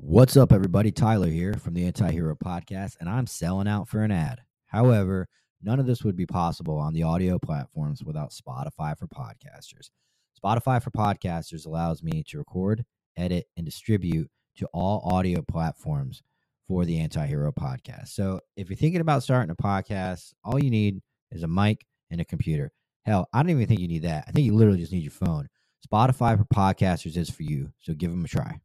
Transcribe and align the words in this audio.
What's 0.00 0.36
up, 0.36 0.52
everybody? 0.52 0.92
Tyler 0.92 1.26
here 1.26 1.54
from 1.54 1.74
the 1.74 1.84
Anti 1.84 2.12
Hero 2.12 2.36
Podcast, 2.36 2.96
and 3.00 3.08
I'm 3.08 3.26
selling 3.26 3.66
out 3.66 3.88
for 3.88 4.04
an 4.04 4.12
ad. 4.12 4.40
However, 4.66 5.26
none 5.60 5.80
of 5.80 5.86
this 5.86 6.04
would 6.04 6.14
be 6.14 6.24
possible 6.24 6.78
on 6.78 6.94
the 6.94 7.02
audio 7.02 7.36
platforms 7.36 8.04
without 8.04 8.30
Spotify 8.30 8.96
for 8.96 9.08
podcasters. 9.08 9.90
Spotify 10.40 10.80
for 10.80 10.92
podcasters 10.92 11.66
allows 11.66 12.04
me 12.04 12.22
to 12.28 12.38
record, 12.38 12.84
edit, 13.16 13.46
and 13.56 13.66
distribute 13.66 14.30
to 14.58 14.68
all 14.72 15.02
audio 15.12 15.42
platforms 15.42 16.22
for 16.68 16.84
the 16.84 17.00
Anti 17.00 17.26
Hero 17.26 17.50
Podcast. 17.50 18.08
So 18.08 18.38
if 18.56 18.70
you're 18.70 18.76
thinking 18.76 19.00
about 19.00 19.24
starting 19.24 19.50
a 19.50 19.56
podcast, 19.56 20.32
all 20.44 20.62
you 20.62 20.70
need 20.70 21.02
is 21.32 21.42
a 21.42 21.48
mic 21.48 21.84
and 22.12 22.20
a 22.20 22.24
computer. 22.24 22.70
Hell, 23.04 23.28
I 23.32 23.42
don't 23.42 23.50
even 23.50 23.66
think 23.66 23.80
you 23.80 23.88
need 23.88 24.02
that. 24.02 24.26
I 24.28 24.30
think 24.30 24.46
you 24.46 24.54
literally 24.54 24.78
just 24.78 24.92
need 24.92 25.02
your 25.02 25.10
phone. 25.10 25.48
Spotify 25.92 26.38
for 26.38 26.44
podcasters 26.44 27.16
is 27.16 27.28
for 27.28 27.42
you, 27.42 27.72
so 27.80 27.94
give 27.94 28.12
them 28.12 28.24
a 28.24 28.28
try. 28.28 28.60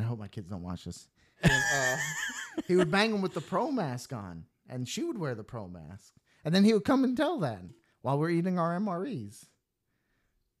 I 0.00 0.02
hope 0.02 0.18
my 0.18 0.28
kids 0.28 0.48
don't 0.48 0.62
watch 0.62 0.84
this. 0.84 1.08
And, 1.42 1.52
uh, 1.52 1.96
he 2.68 2.76
would 2.76 2.90
bang 2.90 3.14
him 3.14 3.22
with 3.22 3.32
the 3.32 3.40
pro 3.40 3.70
mask 3.70 4.12
on, 4.12 4.44
and 4.68 4.86
she 4.86 5.02
would 5.02 5.16
wear 5.16 5.34
the 5.34 5.42
pro 5.42 5.66
mask, 5.68 6.12
and 6.44 6.54
then 6.54 6.64
he 6.64 6.74
would 6.74 6.84
come 6.84 7.02
and 7.02 7.16
tell 7.16 7.38
that 7.40 7.62
while 8.02 8.18
we're 8.18 8.28
eating 8.28 8.58
our 8.58 8.78
MREs. 8.78 9.46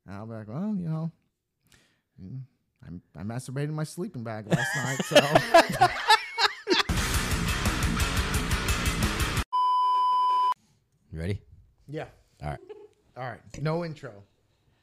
And 0.06 0.16
I'll 0.16 0.24
be 0.26 0.32
like, 0.32 0.48
well, 0.48 0.74
you 0.74 0.88
know, 0.88 1.12
mm, 2.22 2.40
I'm, 2.86 3.02
I 3.14 3.22
masturbated 3.24 3.64
in 3.64 3.74
my 3.74 3.84
sleeping 3.84 4.24
bag 4.24 4.46
last 4.46 4.74
night, 4.76 5.04
so 5.04 5.16
You 11.12 11.18
ready? 11.18 11.40
yeah. 11.88 12.06
All 12.42 12.50
right. 12.50 12.58
All 13.16 13.24
right, 13.24 13.40
no 13.60 13.84
intro. 13.84 14.12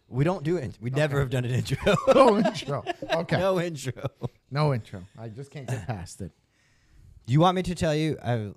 We 0.10 0.24
don't 0.24 0.44
do 0.44 0.56
it. 0.58 0.78
We 0.80 0.90
never 0.90 1.20
have 1.20 1.30
done 1.30 1.44
an 1.46 1.52
intro. 1.52 1.96
No 2.14 2.38
intro. 2.38 2.84
Okay, 3.12 3.38
no, 3.38 3.60
intro. 3.60 3.94
no 4.50 4.74
intro. 4.74 5.04
I 5.20 5.28
just 5.28 5.52
can't 5.52 5.68
get 5.68 5.86
past 5.86 6.22
it. 6.22 6.32
Do 7.26 7.34
you 7.34 7.42
want 7.42 7.56
me 7.56 7.64
to 7.64 7.76
tell 7.76 7.94
you 7.94 8.18
I, 8.24 8.52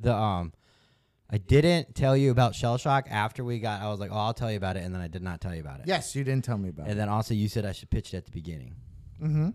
the 0.00 0.14
um 0.14 0.52
I 1.28 1.38
didn't 1.38 1.94
tell 1.96 2.16
you 2.16 2.30
about 2.30 2.54
shell 2.54 2.78
shock 2.78 3.06
after 3.10 3.42
we 3.42 3.58
got 3.58 3.82
I 3.82 3.88
was 3.88 3.98
like, 3.98 4.10
"Oh, 4.12 4.16
I'll 4.16 4.34
tell 4.34 4.50
you 4.50 4.56
about 4.56 4.76
it." 4.76 4.84
And 4.84 4.94
then 4.94 5.02
I 5.02 5.08
did 5.08 5.22
not 5.22 5.40
tell 5.40 5.52
you 5.54 5.60
about 5.60 5.80
it. 5.80 5.86
Yes, 5.88 6.14
you 6.14 6.22
didn't 6.22 6.44
tell 6.44 6.58
me 6.58 6.68
about 6.68 6.86
it. 6.86 6.90
And 6.90 6.98
it. 6.98 7.02
then 7.02 7.08
also 7.08 7.34
you 7.34 7.48
said 7.48 7.64
I 7.66 7.72
should 7.72 7.90
pitch 7.90 8.14
it 8.14 8.18
at 8.18 8.24
the 8.26 8.30
beginning. 8.30 8.76
Mm-hmm. 9.20 9.48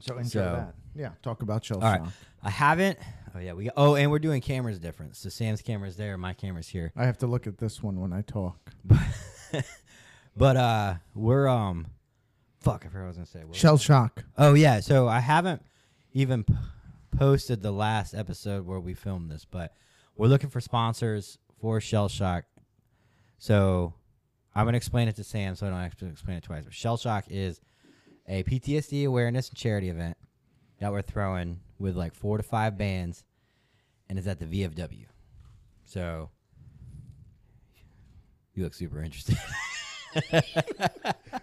So 0.00 0.14
intro 0.16 0.28
So- 0.30 0.40
that. 0.40 0.74
Yeah, 0.92 1.10
talk 1.22 1.42
about 1.42 1.64
shell 1.64 1.76
All 1.78 1.84
right. 1.90 2.00
shock. 2.00 2.12
I 2.42 2.50
haven't 2.50 2.98
Oh 3.34 3.38
yeah, 3.38 3.52
we 3.52 3.70
Oh, 3.76 3.94
and 3.96 4.10
we're 4.10 4.18
doing 4.18 4.40
cameras 4.40 4.78
different. 4.78 5.14
So 5.16 5.28
Sam's 5.28 5.62
camera's 5.62 5.96
there, 5.96 6.16
my 6.16 6.32
camera's 6.32 6.68
here. 6.68 6.90
I 6.96 7.04
have 7.04 7.18
to 7.18 7.26
look 7.26 7.46
at 7.46 7.58
this 7.58 7.82
one 7.82 8.00
when 8.00 8.12
I 8.12 8.22
talk. 8.22 8.58
But 10.36 10.56
uh 10.56 10.94
we're 11.14 11.48
um 11.48 11.86
fuck, 12.60 12.84
I 12.84 12.88
forgot 12.88 13.00
what 13.00 13.04
I 13.04 13.08
was 13.08 13.16
going 13.16 13.26
to 13.26 13.30
say. 13.32 13.44
What- 13.44 13.56
Shell 13.56 13.78
shock. 13.78 14.24
Oh 14.36 14.54
yeah, 14.54 14.80
so 14.80 15.08
I 15.08 15.20
haven't 15.20 15.62
even 16.12 16.44
p- 16.44 16.54
posted 17.16 17.62
the 17.62 17.72
last 17.72 18.14
episode 18.14 18.66
where 18.66 18.80
we 18.80 18.94
filmed 18.94 19.30
this, 19.30 19.44
but 19.44 19.72
we're 20.16 20.28
looking 20.28 20.50
for 20.50 20.60
sponsors 20.60 21.38
for 21.60 21.80
Shell 21.80 22.08
Shock. 22.08 22.44
So 23.38 23.94
I'm 24.54 24.66
gonna 24.66 24.76
explain 24.76 25.08
it 25.08 25.16
to 25.16 25.24
Sam, 25.24 25.54
so 25.54 25.66
I 25.66 25.70
don't 25.70 25.80
have 25.80 25.96
to 25.98 26.06
explain 26.06 26.36
it 26.38 26.42
twice. 26.44 26.64
But 26.64 26.74
Shell 26.74 26.96
Shock 26.98 27.24
is 27.28 27.60
a 28.28 28.42
PTSD 28.42 29.06
awareness 29.06 29.48
and 29.48 29.56
charity 29.56 29.88
event 29.88 30.16
that 30.80 30.92
we're 30.92 31.02
throwing 31.02 31.60
with 31.78 31.96
like 31.96 32.14
four 32.14 32.36
to 32.36 32.42
five 32.42 32.76
bands, 32.76 33.24
and 34.08 34.18
it's 34.18 34.26
at 34.28 34.38
the 34.40 34.46
VFW. 34.46 35.06
So 35.84 36.30
you 38.54 38.62
look 38.64 38.74
super 38.74 39.02
interested. 39.02 39.36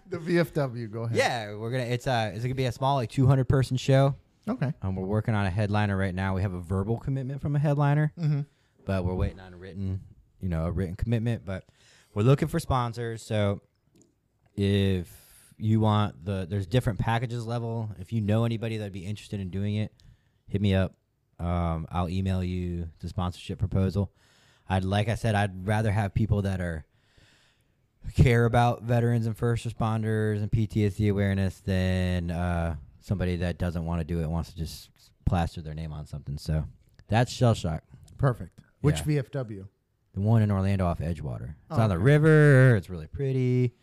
The 0.09 0.17
VFW. 0.17 0.89
Go 0.89 1.03
ahead. 1.03 1.17
yeah, 1.17 1.53
we're 1.55 1.69
gonna. 1.71 1.83
It's 1.83 2.07
uh, 2.07 2.31
it's 2.33 2.43
gonna 2.43 2.55
be 2.55 2.65
a 2.65 2.71
small 2.71 2.95
like 2.95 3.09
200 3.09 3.43
person 3.49 3.75
show. 3.75 4.15
Okay. 4.47 4.71
Um, 4.81 4.95
we're 4.95 5.05
working 5.05 5.35
on 5.35 5.45
a 5.45 5.49
headliner 5.49 5.97
right 5.97 6.15
now. 6.15 6.33
We 6.35 6.41
have 6.41 6.53
a 6.53 6.61
verbal 6.61 6.97
commitment 6.97 7.41
from 7.41 7.55
a 7.57 7.59
headliner, 7.59 8.13
Mm-hmm. 8.17 8.41
but 8.85 9.03
we're 9.03 9.15
waiting 9.15 9.41
on 9.41 9.53
a 9.53 9.57
written, 9.57 9.99
you 10.39 10.47
know, 10.47 10.65
a 10.65 10.71
written 10.71 10.95
commitment. 10.95 11.43
But 11.45 11.65
we're 12.13 12.23
looking 12.23 12.47
for 12.47 12.57
sponsors. 12.59 13.21
So 13.21 13.61
if 14.55 15.09
you 15.57 15.79
want 15.81 16.23
the, 16.23 16.47
there's 16.49 16.67
different 16.67 16.99
packages 16.99 17.45
level. 17.45 17.89
If 17.99 18.13
you 18.13 18.21
know 18.21 18.45
anybody 18.45 18.77
that'd 18.77 18.93
be 18.93 19.05
interested 19.05 19.39
in 19.41 19.49
doing 19.49 19.75
it, 19.75 19.91
hit 20.47 20.61
me 20.61 20.73
up. 20.73 20.93
Um, 21.39 21.85
I'll 21.91 22.09
email 22.09 22.41
you 22.43 22.87
the 22.99 23.09
sponsorship 23.09 23.59
proposal. 23.59 24.11
I'd 24.69 24.85
like 24.85 25.09
I 25.09 25.15
said, 25.15 25.35
I'd 25.35 25.67
rather 25.67 25.91
have 25.91 26.13
people 26.13 26.43
that 26.43 26.61
are 26.61 26.85
care 28.15 28.45
about 28.45 28.83
veterans 28.83 29.25
and 29.27 29.37
first 29.37 29.67
responders 29.67 30.37
and 30.41 30.51
PTSD 30.51 31.09
awareness 31.11 31.59
than 31.59 32.31
uh, 32.31 32.75
somebody 32.99 33.35
that 33.37 33.57
doesn't 33.57 33.85
want 33.85 33.99
to 34.01 34.05
do 34.05 34.21
it 34.21 34.27
wants 34.29 34.51
to 34.51 34.57
just 34.57 34.89
plaster 35.25 35.61
their 35.61 35.73
name 35.73 35.91
on 35.93 36.05
something. 36.05 36.37
So 36.37 36.65
that's 37.07 37.31
Shell 37.31 37.53
Shock, 37.55 37.83
Perfect. 38.17 38.59
Which 38.81 38.99
Yeah. 39.05 39.21
VFW? 39.21 39.67
the 40.13 40.21
one 40.21 40.41
in 40.41 40.49
Orlando 40.51 40.85
off 40.85 40.99
Edgewater. 40.99 41.49
It's 41.69 41.77
Oh, 41.77 41.81
on 41.81 41.89
the 41.89 41.95
okay. 41.95 42.03
river. 42.03 42.75
It's 42.75 42.89
really 42.89 43.07
pretty, 43.07 43.73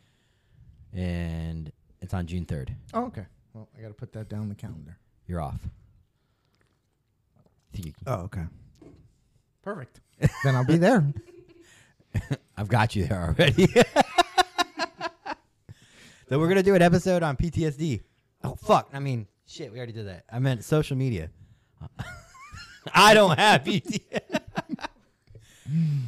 and 0.93 1.71
it's 2.01 2.12
on 2.15 2.27
June 2.27 2.45
third. 2.45 2.75
Oh, 2.93 3.05
okay. 3.06 3.27
Well, 3.53 3.69
I 3.79 3.83
got 3.83 3.89
to 3.89 3.95
put 3.95 4.12
that 4.15 4.29
down 4.29 4.49
the 4.49 4.55
calendar. 4.56 4.99
You're 5.29 5.41
off. 5.41 5.61
Think 7.73 7.87
you 7.87 7.93
can- 7.93 8.03
Oh, 8.06 8.15
okay. 8.25 8.45
Perfect. 9.62 10.01
then 10.45 10.55
I'll 10.56 10.65
be 10.65 10.77
there. 10.77 11.12
I've 12.56 12.69
got 12.69 12.94
you 12.97 13.06
there 13.06 13.22
already. 13.22 13.66
so 16.28 16.38
we're 16.38 16.48
gonna 16.48 16.62
do 16.62 16.75
an 16.75 16.82
episode 16.82 17.22
on 17.22 17.36
PTSD. 17.36 18.02
Oh 18.42 18.54
fuck! 18.56 18.88
I 18.92 18.98
mean, 18.98 19.26
shit. 19.47 19.72
We 19.72 19.78
already 19.78 19.92
did 19.92 20.06
that. 20.06 20.25
I 20.30 20.38
meant 20.38 20.64
social 20.64 20.97
media. 20.97 21.30
I 22.94 23.14
don't 23.14 23.38
have 23.38 23.64
PTSD, 23.64 24.00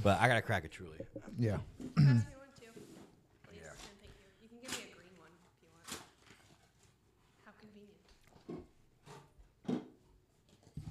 but 0.02 0.20
I 0.20 0.28
gotta 0.28 0.42
crack 0.42 0.64
it 0.64 0.72
truly. 0.72 0.98
Yeah. 1.38 1.56
Pass 1.56 1.62
me 1.96 2.04
one 2.04 2.48
too. 2.58 2.66
Please 2.74 3.62
and 3.64 3.78
thank 3.78 3.98
you. 4.02 4.10
You 4.42 4.48
can 4.48 4.58
give 4.62 4.70
me 4.70 4.84
a 4.90 4.94
green 4.94 5.16
one 5.18 5.30
if 5.40 5.62
you 5.62 5.68
want. 5.72 6.00
How 7.44 7.52
convenient. 7.58 8.00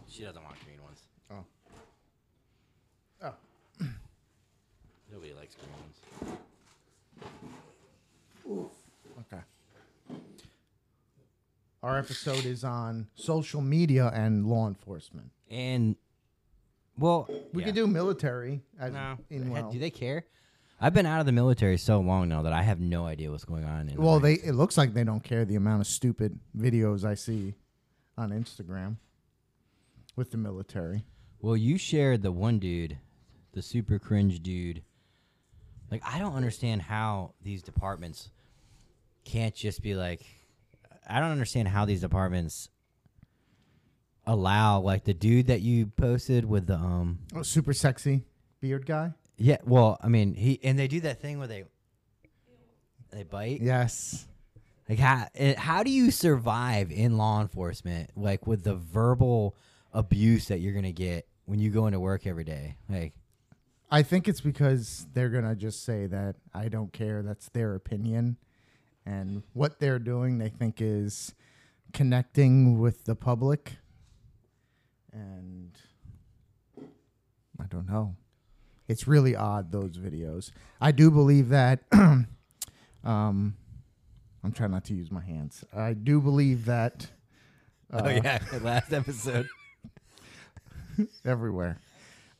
She 0.10 0.24
doesn't 0.24 0.44
want 0.44 0.56
green 0.66 0.82
ones. 0.82 1.02
Oh. 1.32 1.46
Oh. 3.24 3.36
Nobody 5.12 5.34
likes 5.34 5.56
green 5.56 5.72
ones. 5.80 5.98
Okay. 9.32 9.42
Our 11.86 12.00
episode 12.00 12.46
is 12.46 12.64
on 12.64 13.10
social 13.14 13.62
media 13.62 14.12
and 14.12 14.48
law 14.48 14.68
enforcement. 14.68 15.30
And 15.52 15.96
well, 16.98 17.30
We 17.54 17.62
yeah. 17.62 17.68
could 17.68 17.76
do 17.76 17.86
military. 17.86 18.64
As 18.80 18.92
No. 18.92 19.20
In 19.30 19.52
well. 19.52 19.72
Do 19.72 19.78
they 19.78 19.92
care? 19.92 20.26
I've 20.82 20.96
been 20.96 21.06
out 21.06 21.20
of 21.20 21.28
the 21.28 21.32
military 21.32 21.78
so 21.78 22.00
long 22.00 22.28
now 22.28 22.42
that 22.42 22.54
I 22.54 22.64
have 22.64 22.80
no 22.80 23.06
idea 23.06 23.30
what's 23.30 23.46
going 23.46 23.66
on. 23.66 23.90
In 23.90 24.02
well, 24.02 24.20
they 24.20 24.34
it 24.34 24.56
looks 24.56 24.80
like 24.80 24.96
they 24.96 25.04
don't 25.04 25.24
care 25.24 25.46
the 25.46 25.58
amount 25.58 25.82
of 25.82 25.88
stupid 25.88 26.40
videos 26.58 27.06
I 27.06 27.14
see 27.14 27.54
on 28.18 28.32
Instagram 28.32 28.96
with 30.16 30.32
the 30.32 30.38
military. 30.38 31.06
Well, 31.40 31.56
you 31.56 31.78
shared 31.78 32.24
the 32.24 32.32
one 32.32 32.58
dude, 32.58 32.98
the 33.52 33.62
super 33.62 34.00
cringe 34.00 34.42
dude. 34.42 34.82
Like, 35.92 36.02
I 36.04 36.18
don't 36.18 36.34
understand 36.34 36.82
how 36.82 37.36
these 37.44 37.62
departments 37.62 38.32
can't 39.24 39.54
just 39.54 39.84
be 39.84 39.94
like. 39.94 40.35
I 41.08 41.20
don't 41.20 41.32
understand 41.32 41.68
how 41.68 41.86
these 41.86 42.02
departments 42.02 42.70
allow 44.26 44.80
like 44.80 45.04
the 45.04 45.14
dude 45.14 45.48
that 45.48 45.62
you 45.62 45.88
posted 45.88 46.46
with 46.46 46.68
the 46.68 46.76
um. 46.76 47.20
Oh, 47.36 47.44
super 47.44 47.74
sexy 47.74 48.24
beard 48.62 48.86
guy. 48.86 49.14
Yeah, 49.38 49.58
well, 49.66 49.98
I 50.02 50.08
mean, 50.08 50.34
he 50.34 50.60
and 50.64 50.80
they 50.80 50.88
do 50.88 51.02
that 51.02 51.22
thing 51.22 51.40
where 51.40 51.48
they 51.48 51.66
they 53.12 53.24
bite. 53.24 53.62
Yes. 53.62 54.28
Like 54.88 55.00
how 55.00 55.28
eh, 55.36 55.56
how 55.58 55.84
do 55.84 55.92
you 55.92 56.12
survive 56.12 56.92
in 56.92 57.18
law 57.18 57.42
enforcement 57.42 58.12
like 58.16 58.46
with 58.46 58.64
the 58.64 58.76
verbal 58.76 59.56
abuse 59.94 60.48
that 60.50 60.60
you're 60.60 60.74
gonna 60.74 60.92
get 60.92 61.28
when 61.46 61.60
you 61.60 61.70
go 61.72 61.88
into 61.88 62.00
work 62.00 62.28
every 62.28 62.44
day? 62.44 62.78
Like 62.90 63.14
I 63.90 64.04
think 64.04 64.28
it's 64.28 64.42
because 64.42 65.08
they're 65.14 65.30
gonna 65.30 65.56
just 65.56 65.84
say 65.84 66.08
that 66.08 66.36
I 66.54 66.68
don't 66.68 66.94
care. 66.94 67.24
That's 67.24 67.50
their 67.50 67.76
opinion, 67.76 68.38
and 69.06 69.44
what 69.54 69.80
they're 69.80 70.00
doing, 70.00 70.38
they 70.38 70.50
think 70.50 70.82
is 70.82 71.34
connecting 71.94 72.80
with 72.80 73.06
the 73.06 73.16
public. 73.16 73.74
And 75.14 75.72
I 77.60 77.66
don't 77.70 77.88
know. 77.88 78.16
It's 78.88 79.08
really 79.08 79.36
odd 79.36 79.72
those 79.72 79.98
videos. 79.98 80.52
I 80.80 80.92
do 80.92 81.10
believe 81.10 81.50
that. 81.50 81.80
um, 81.92 82.28
I'm 83.04 84.52
trying 84.54 84.72
not 84.72 84.86
to 84.86 84.94
use 84.94 85.12
my 85.12 85.22
hands. 85.22 85.64
I 85.76 85.94
do 85.94 86.22
believe 86.22 86.66
that. 86.66 87.08
oh 87.94 88.06
uh, 88.06 88.20
yeah, 88.24 88.40
last 88.62 88.94
episode. 88.94 89.48
everywhere. 91.26 91.80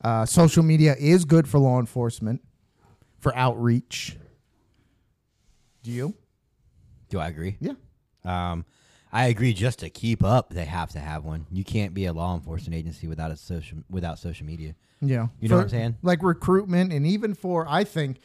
Uh, 0.04 0.26
social 0.26 0.64
media 0.64 0.96
is 1.00 1.26
good 1.26 1.48
for 1.48 1.60
law 1.60 1.80
enforcement, 1.80 2.42
for 3.20 3.36
outreach. 3.36 4.18
Do 5.82 5.92
you? 5.92 6.16
Do 7.16 7.22
I 7.22 7.30
agree? 7.30 7.56
Yeah. 7.62 7.76
Um, 8.26 8.66
I 9.10 9.28
agree. 9.28 9.54
Just 9.54 9.80
to 9.80 9.90
keep 9.90 10.22
up, 10.22 10.50
they 10.50 10.66
have 10.66 10.92
to 10.92 11.00
have 11.00 11.24
one. 11.24 11.46
You 11.50 11.64
can't 11.64 11.94
be 11.94 12.08
a 12.08 12.12
law 12.12 12.36
enforcement 12.36 12.76
agency 12.76 13.08
without 13.08 13.32
a 13.32 13.38
social 13.38 13.78
without 13.90 14.20
social 14.20 14.46
media. 14.46 14.76
Yeah. 15.00 15.28
You 15.40 15.48
know 15.48 15.56
what 15.56 15.62
I'm 15.64 15.70
saying? 15.70 15.98
Like 16.02 16.22
recruitment 16.22 16.92
and 16.92 17.08
even 17.08 17.34
for 17.34 17.66
I 17.70 17.86
think 17.86 18.18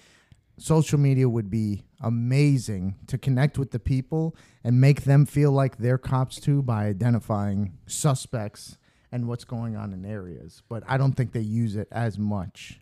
social 0.58 0.98
media 0.98 1.28
would 1.28 1.50
be 1.50 1.84
amazing 2.00 2.96
to 3.06 3.16
connect 3.16 3.58
with 3.58 3.70
the 3.70 3.78
people 3.78 4.34
and 4.64 4.80
make 4.80 5.02
them 5.02 5.24
feel 5.24 5.52
like 5.52 5.76
they're 5.76 5.96
cops 5.96 6.40
too 6.40 6.60
by 6.60 6.86
identifying 6.86 7.78
suspects 7.86 8.76
and 9.12 9.28
what's 9.28 9.44
going 9.44 9.76
on 9.76 9.92
in 9.92 10.04
areas. 10.04 10.64
But 10.68 10.82
I 10.88 10.96
don't 10.96 11.12
think 11.12 11.30
they 11.30 11.38
use 11.38 11.76
it 11.76 11.86
as 11.92 12.18
much 12.18 12.80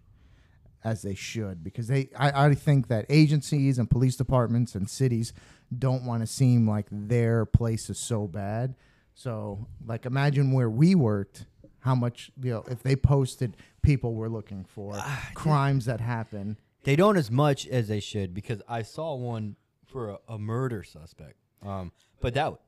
as 0.85 1.03
they 1.03 1.15
should 1.15 1.63
because 1.63 1.89
they 1.89 2.09
I, 2.17 2.47
I 2.47 2.55
think 2.55 2.89
that 2.89 3.07
agencies 3.09 3.79
and 3.79 3.91
police 3.91 4.17
departments 4.17 4.75
and 4.75 4.89
cities 4.89 5.33
don't 5.76 6.05
want 6.05 6.23
to 6.23 6.26
seem 6.26 6.69
like 6.69 6.87
their 6.91 7.44
place 7.44 7.91
is 7.91 7.99
so 7.99 8.26
bad. 8.26 8.75
So 9.15 9.67
like 9.87 10.06
imagine 10.06 10.53
where 10.53 10.70
we 10.70 10.94
worked, 10.94 11.47
how 11.81 11.94
much 11.94 12.31
you 12.41 12.50
know, 12.53 12.65
if 12.70 12.82
they 12.82 12.97
posted 12.97 13.56
people 13.82 14.15
were 14.15 14.29
looking 14.29 14.65
for 14.65 14.93
Ah, 14.97 15.29
crimes 15.35 15.85
that 15.87 16.00
happen. 16.00 16.59
They 16.85 16.97
don't 16.97 17.17
as 17.17 17.31
much 17.31 17.67
as 17.67 17.88
they 17.88 18.00
should 18.00 18.32
because 18.32 18.62
I 18.69 18.82
saw 18.82 19.15
one 19.15 19.56
for 19.87 20.11
a, 20.11 20.19
a 20.29 20.38
murder 20.38 20.82
suspect. 20.82 21.35
Um, 21.62 21.93
but 22.21 22.35
that 22.35 22.53
it 22.53 22.59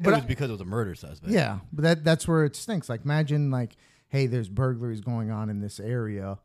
But 0.00 0.14
was 0.14 0.22
I- 0.24 0.26
because 0.26 0.48
it 0.50 0.52
was 0.52 0.60
a 0.60 0.64
murder 0.66 0.94
suspect. 0.94 1.32
Yeah, 1.32 1.60
but 1.72 1.82
that 1.82 2.04
that's 2.04 2.26
where 2.26 2.44
it 2.44 2.56
stinks. 2.56 2.88
Like 2.88 3.04
imagine 3.04 3.50
like, 3.50 3.76
hey, 4.08 4.26
there's 4.26 4.48
burglaries 4.48 5.00
going 5.00 5.30
on 5.30 5.48
in 5.48 5.60
this 5.60 5.78
area, 5.80 6.38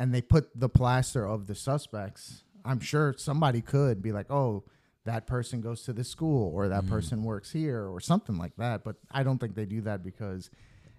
and 0.00 0.12
they 0.12 0.20
put 0.20 0.50
the 0.58 0.68
plaster 0.68 1.24
of 1.26 1.46
the 1.46 1.54
suspects. 1.54 2.42
I'm 2.64 2.80
sure 2.80 3.14
somebody 3.16 3.60
could 3.62 4.02
be 4.02 4.12
like, 4.12 4.30
oh, 4.30 4.64
that 5.08 5.26
person 5.26 5.60
goes 5.60 5.82
to 5.82 5.92
this 5.92 6.08
school, 6.08 6.52
or 6.54 6.68
that 6.68 6.86
person 6.86 7.22
works 7.24 7.50
here, 7.52 7.86
or 7.88 7.98
something 8.00 8.36
like 8.38 8.54
that. 8.56 8.84
But 8.84 8.96
I 9.10 9.22
don't 9.22 9.38
think 9.38 9.54
they 9.54 9.64
do 9.66 9.80
that 9.82 10.02
because 10.04 10.50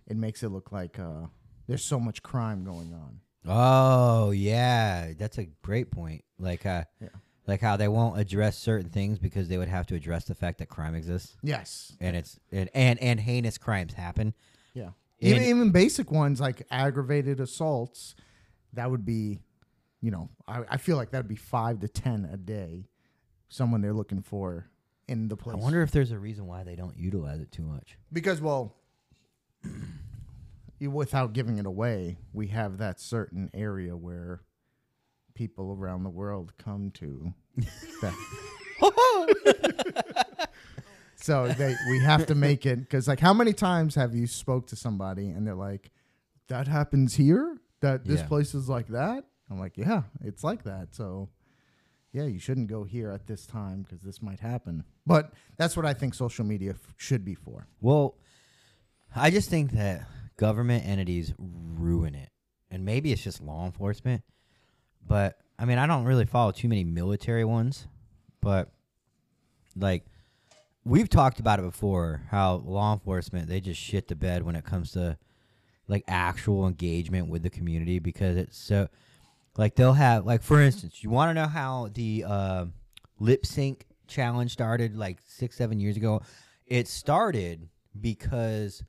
it 0.08 0.18
makes 0.18 0.44
it 0.44 0.50
look 0.50 0.72
like 0.72 0.98
uh, 1.00 1.28
there's 1.68 1.84
so 1.84 2.00
much 2.00 2.22
crime 2.24 2.64
going 2.64 2.94
on. 2.94 3.20
Oh 3.48 4.32
yeah, 4.32 5.14
that's 5.18 5.38
a 5.38 5.46
great 5.62 5.92
point. 5.92 6.24
Like 6.40 6.66
uh, 6.66 6.84
Yeah. 7.00 7.08
like 7.48 7.62
how 7.62 7.78
they 7.78 7.88
won't 7.88 8.20
address 8.20 8.58
certain 8.58 8.90
things 8.90 9.18
because 9.20 9.48
they 9.48 9.58
would 9.58 9.70
have 9.70 9.88
to 9.88 9.96
address 9.96 10.26
the 10.26 10.36
fact 10.36 10.58
that 10.60 10.68
crime 10.70 10.94
exists 10.96 11.38
Yes. 11.42 11.96
and 12.02 12.16
it's 12.18 12.40
and 12.52 12.70
and, 12.74 13.00
and 13.00 13.20
heinous 13.20 13.58
crimes 13.58 13.94
happen. 13.94 14.34
Yeah. 14.74 14.84
And- 15.22 15.30
Even 15.36 15.44
even 15.44 15.72
basic 15.72 16.12
ones 16.12 16.42
like 16.42 16.66
aggravated 16.72 17.40
assaults, 17.40 18.16
that 18.74 18.90
would 18.92 19.06
be, 19.06 19.40
you 20.02 20.12
know, 20.12 20.30
I, 20.48 20.64
I 20.72 20.78
feel 20.78 20.98
like 20.98 21.12
that'd 21.12 21.28
be 21.28 21.36
five 21.36 21.80
to 21.82 21.88
ten 21.88 22.28
a 22.32 22.38
day. 22.38 22.89
Someone 23.50 23.82
they're 23.82 23.94
looking 23.94 24.22
for 24.22 24.68
in 25.08 25.28
the 25.28 25.36
place. 25.36 25.56
I 25.56 25.60
wonder 25.60 25.82
if 25.82 25.92
there's 25.92 26.12
a 26.12 26.20
reason 26.20 26.46
why 26.46 26.64
they 26.64 26.76
don't 26.76 26.98
utilize 26.98 27.40
it 27.42 27.52
too 27.52 27.64
much. 27.64 27.98
because 28.14 28.40
well, 28.42 28.76
you, 30.80 30.92
without 30.92 31.34
giving 31.34 31.58
it 31.58 31.66
away, 31.66 32.18
we 32.32 32.48
have 32.48 32.78
that 32.78 33.00
certain 33.02 33.50
area 33.54 33.98
where 33.98 34.42
people 35.34 35.76
around 35.80 36.04
the 36.04 36.10
world 36.10 36.54
come 36.58 36.92
to. 36.92 37.34
so 41.16 41.48
they 41.50 41.76
we 41.90 42.00
have 42.00 42.26
to 42.28 42.36
make 42.36 42.66
it 42.66 42.80
because 42.80 43.08
like 43.08 43.20
how 43.20 43.34
many 43.34 43.54
times 43.54 43.96
have 43.96 44.16
you 44.16 44.28
spoke 44.28 44.68
to 44.68 44.76
somebody 44.76 45.30
and 45.30 45.46
they're 45.46 45.56
like, 45.56 45.92
that 46.48 46.68
happens 46.68 47.16
here. 47.16 47.58
That 47.82 48.06
this 48.06 48.22
Yeah. 48.22 48.28
place 48.28 48.54
is 48.54 48.68
like 48.70 48.88
that. 48.88 49.26
I'm 49.50 49.60
like, 49.60 49.78
yeah, 49.78 50.04
it's 50.24 50.44
like 50.44 50.64
that. 50.64 50.90
So. 50.94 51.30
Yeah, 52.12 52.24
you 52.26 52.40
shouldn't 52.40 52.68
go 52.68 52.84
here 52.84 53.12
at 53.12 53.28
this 53.28 53.46
time 53.46 53.84
because 53.84 54.02
this 54.02 54.22
might 54.22 54.40
happen. 54.40 54.84
But 55.06 55.34
that's 55.58 55.78
what 55.78 55.86
I 55.86 55.94
think 55.94 56.14
social 56.16 56.44
media 56.44 56.72
f- 56.72 56.94
should 56.98 57.24
be 57.24 57.36
for. 57.36 57.68
Well, 57.82 58.16
I 59.16 59.30
just 59.30 59.50
think 59.50 59.72
that 59.72 60.08
government 60.38 60.86
entities 60.86 61.34
ruin 61.38 62.16
it. 62.16 62.30
And 62.72 62.86
maybe 62.86 63.12
it's 63.12 63.24
just 63.24 63.42
law 63.42 63.66
enforcement. 63.66 64.24
But 65.08 65.40
I 65.58 65.66
mean, 65.66 65.78
I 65.78 65.86
don't 65.86 66.06
really 66.06 66.26
follow 66.26 66.52
too 66.52 66.68
many 66.70 66.84
military 66.84 67.46
ones, 67.46 67.88
but 68.42 68.72
like 69.76 70.06
we've 70.84 71.10
talked 71.10 71.40
about 71.40 71.60
it 71.60 71.64
before 71.64 72.24
how 72.30 72.56
law 72.66 72.94
enforcement 72.94 73.48
they 73.48 73.60
just 73.60 73.80
shit 73.80 74.08
the 74.08 74.16
bed 74.16 74.44
when 74.44 74.56
it 74.56 74.64
comes 74.64 74.92
to 74.94 75.18
like 75.88 76.04
actual 76.08 76.68
engagement 76.68 77.30
with 77.30 77.44
the 77.44 77.50
community 77.50 78.00
because 78.00 78.38
it's 78.38 78.58
so 78.58 78.88
like 79.60 79.76
they'll 79.76 79.94
have 79.94 80.26
like 80.26 80.42
for 80.42 80.62
instance 80.62 81.04
you 81.04 81.10
want 81.10 81.30
to 81.30 81.34
know 81.34 81.48
how 81.48 81.90
the 81.94 82.24
uh, 82.26 82.66
lip 83.20 83.46
sync 83.46 83.86
challenge 84.08 84.52
started 84.52 84.96
like 84.96 85.20
six 85.28 85.58
seven 85.58 85.80
years 85.80 85.98
ago? 85.98 86.22
It 86.66 86.88
started 86.88 87.68
because 88.00 88.84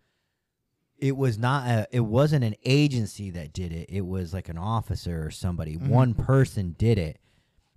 it 0.96 1.16
was 1.16 1.38
not 1.38 1.66
a 1.66 1.88
it 1.90 2.00
wasn't 2.00 2.44
an 2.44 2.54
agency 2.64 3.30
that 3.30 3.52
did 3.52 3.72
it. 3.72 3.90
It 3.90 4.06
was 4.06 4.32
like 4.32 4.48
an 4.48 4.58
officer 4.58 5.26
or 5.26 5.32
somebody. 5.32 5.74
One 5.74 6.14
person 6.14 6.76
did 6.78 6.98
it 6.98 7.18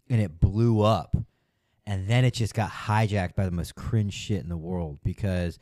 and 0.08 0.22
it 0.22 0.40
blew 0.40 0.82
up. 0.82 1.18
And 1.86 2.08
then 2.08 2.24
it 2.24 2.36
just 2.36 2.54
got 2.54 2.70
hijacked 2.70 3.36
by 3.36 3.46
the 3.46 3.52
most 3.52 3.74
cringe 3.76 4.14
shit 4.14 4.44
in 4.44 4.50
the 4.50 4.56
world 4.56 5.00
because 5.04 5.58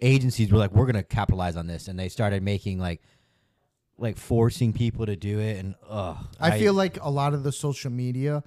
agencies 0.00 0.50
were 0.50 0.58
like 0.58 0.72
we're 0.72 0.86
gonna 0.86 1.04
capitalize 1.04 1.56
on 1.56 1.68
this. 1.68 1.86
And 1.86 1.96
they 1.96 2.08
started 2.08 2.42
making 2.42 2.80
like 2.80 3.02
like 4.02 4.16
forcing 4.18 4.72
people 4.72 5.06
to 5.06 5.14
do 5.14 5.38
it 5.38 5.58
and 5.58 5.74
ugh 5.88 6.16
I, 6.40 6.58
feel 6.58 6.74
like 6.74 6.98
a 7.00 7.08
lot 7.08 7.34
of 7.34 7.44
the 7.44 7.52
social 7.52 7.90
media 7.90 8.42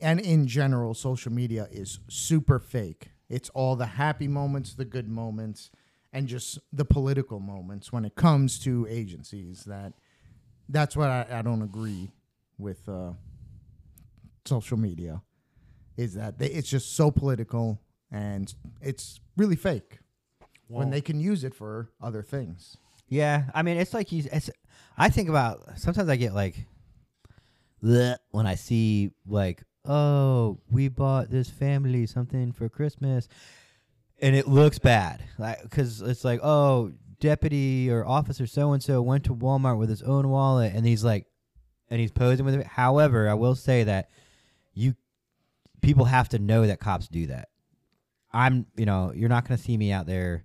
and 0.00 0.20
in 0.20 0.46
general 0.46 0.92
social 0.94 1.32
media 1.32 1.68
is 1.70 2.00
super 2.08 2.58
fake. 2.58 3.10
It's 3.28 3.48
all 3.50 3.76
the 3.76 3.86
happy 3.86 4.28
moments, 4.28 4.74
the 4.74 4.84
good 4.84 5.08
moments, 5.08 5.70
and 6.12 6.26
just 6.26 6.58
the 6.72 6.84
political 6.84 7.40
moments 7.40 7.92
when 7.92 8.04
it 8.04 8.14
comes 8.14 8.58
to 8.60 8.86
agencies 8.88 9.64
that 9.64 9.92
that's 10.68 10.96
what 10.96 11.08
I, 11.08 11.26
I 11.30 11.42
don't 11.42 11.62
agree 11.62 12.10
with 12.58 12.88
uh, 12.88 13.12
social 14.44 14.76
media 14.78 15.22
is 15.96 16.14
that 16.14 16.38
they, 16.38 16.46
it's 16.46 16.68
just 16.68 16.94
so 16.96 17.10
political 17.10 17.80
and 18.10 18.52
it's 18.80 19.20
really 19.36 19.56
fake 19.56 19.98
when 20.68 20.90
they 20.90 21.00
can 21.00 21.20
use 21.20 21.44
it 21.44 21.54
for 21.54 21.90
other 22.00 22.22
things. 22.22 22.76
Yeah, 23.08 23.44
I 23.54 23.62
mean, 23.62 23.76
it's 23.78 23.94
like 23.94 24.08
he's. 24.08 24.26
It's. 24.26 24.50
I 24.96 25.08
think 25.10 25.28
about 25.28 25.78
sometimes 25.78 26.08
I 26.08 26.16
get 26.16 26.34
like, 26.34 26.66
when 27.80 28.46
I 28.46 28.54
see 28.56 29.10
like, 29.26 29.62
oh, 29.84 30.58
we 30.70 30.88
bought 30.88 31.30
this 31.30 31.48
family 31.48 32.06
something 32.06 32.52
for 32.52 32.68
Christmas, 32.68 33.28
and 34.20 34.34
it 34.34 34.48
looks 34.48 34.78
bad, 34.78 35.22
like 35.38 35.62
because 35.62 36.02
it's 36.02 36.24
like, 36.24 36.40
oh, 36.42 36.92
deputy 37.20 37.90
or 37.90 38.06
officer 38.06 38.46
so 38.46 38.72
and 38.72 38.82
so 38.82 39.00
went 39.00 39.24
to 39.24 39.34
Walmart 39.34 39.78
with 39.78 39.88
his 39.88 40.02
own 40.02 40.28
wallet, 40.28 40.72
and 40.74 40.84
he's 40.86 41.04
like, 41.04 41.26
and 41.90 42.00
he's 42.00 42.12
posing 42.12 42.44
with 42.44 42.54
it. 42.54 42.66
However, 42.66 43.28
I 43.28 43.34
will 43.34 43.54
say 43.54 43.84
that 43.84 44.10
you 44.74 44.94
people 45.80 46.04
have 46.04 46.28
to 46.30 46.38
know 46.38 46.66
that 46.66 46.80
cops 46.80 47.08
do 47.08 47.26
that. 47.26 47.48
I'm, 48.32 48.66
you 48.76 48.84
know, 48.84 49.12
you're 49.14 49.28
not 49.28 49.48
going 49.48 49.56
to 49.56 49.62
see 49.62 49.76
me 49.76 49.90
out 49.90 50.06
there 50.06 50.44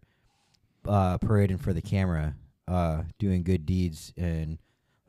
uh, 0.88 1.18
parading 1.18 1.58
for 1.58 1.74
the 1.74 1.82
camera, 1.82 2.36
uh, 2.68 3.04
doing 3.20 3.44
good 3.44 3.66
deeds 3.66 4.14
and 4.18 4.58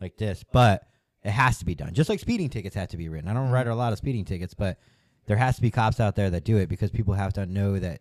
like 0.01 0.17
this, 0.17 0.45
but 0.53 0.87
it 1.23 1.31
has 1.31 1.59
to 1.59 1.65
be 1.65 1.75
done. 1.75 1.95
Just 1.95 2.11
like 2.11 2.21
speeding 2.21 2.51
tickets 2.51 2.75
have 2.75 2.89
to 2.89 2.97
be 2.97 3.09
written. 3.09 3.29
I 3.29 3.35
don't 3.35 3.51
write 3.51 3.67
a 3.67 3.75
lot 3.75 3.93
of 3.93 3.99
speeding 3.99 4.25
tickets, 4.25 4.55
but 4.55 4.79
there 5.27 5.37
has 5.37 5.57
to 5.57 5.63
be 5.63 5.71
cops 5.71 6.01
out 6.01 6.17
there 6.17 6.31
that 6.31 6.45
do 6.45 6.59
it 6.59 6.69
because 6.69 6.91
people 6.91 7.15
have 7.15 7.33
to 7.35 7.47
know 7.47 7.79
that. 7.79 8.01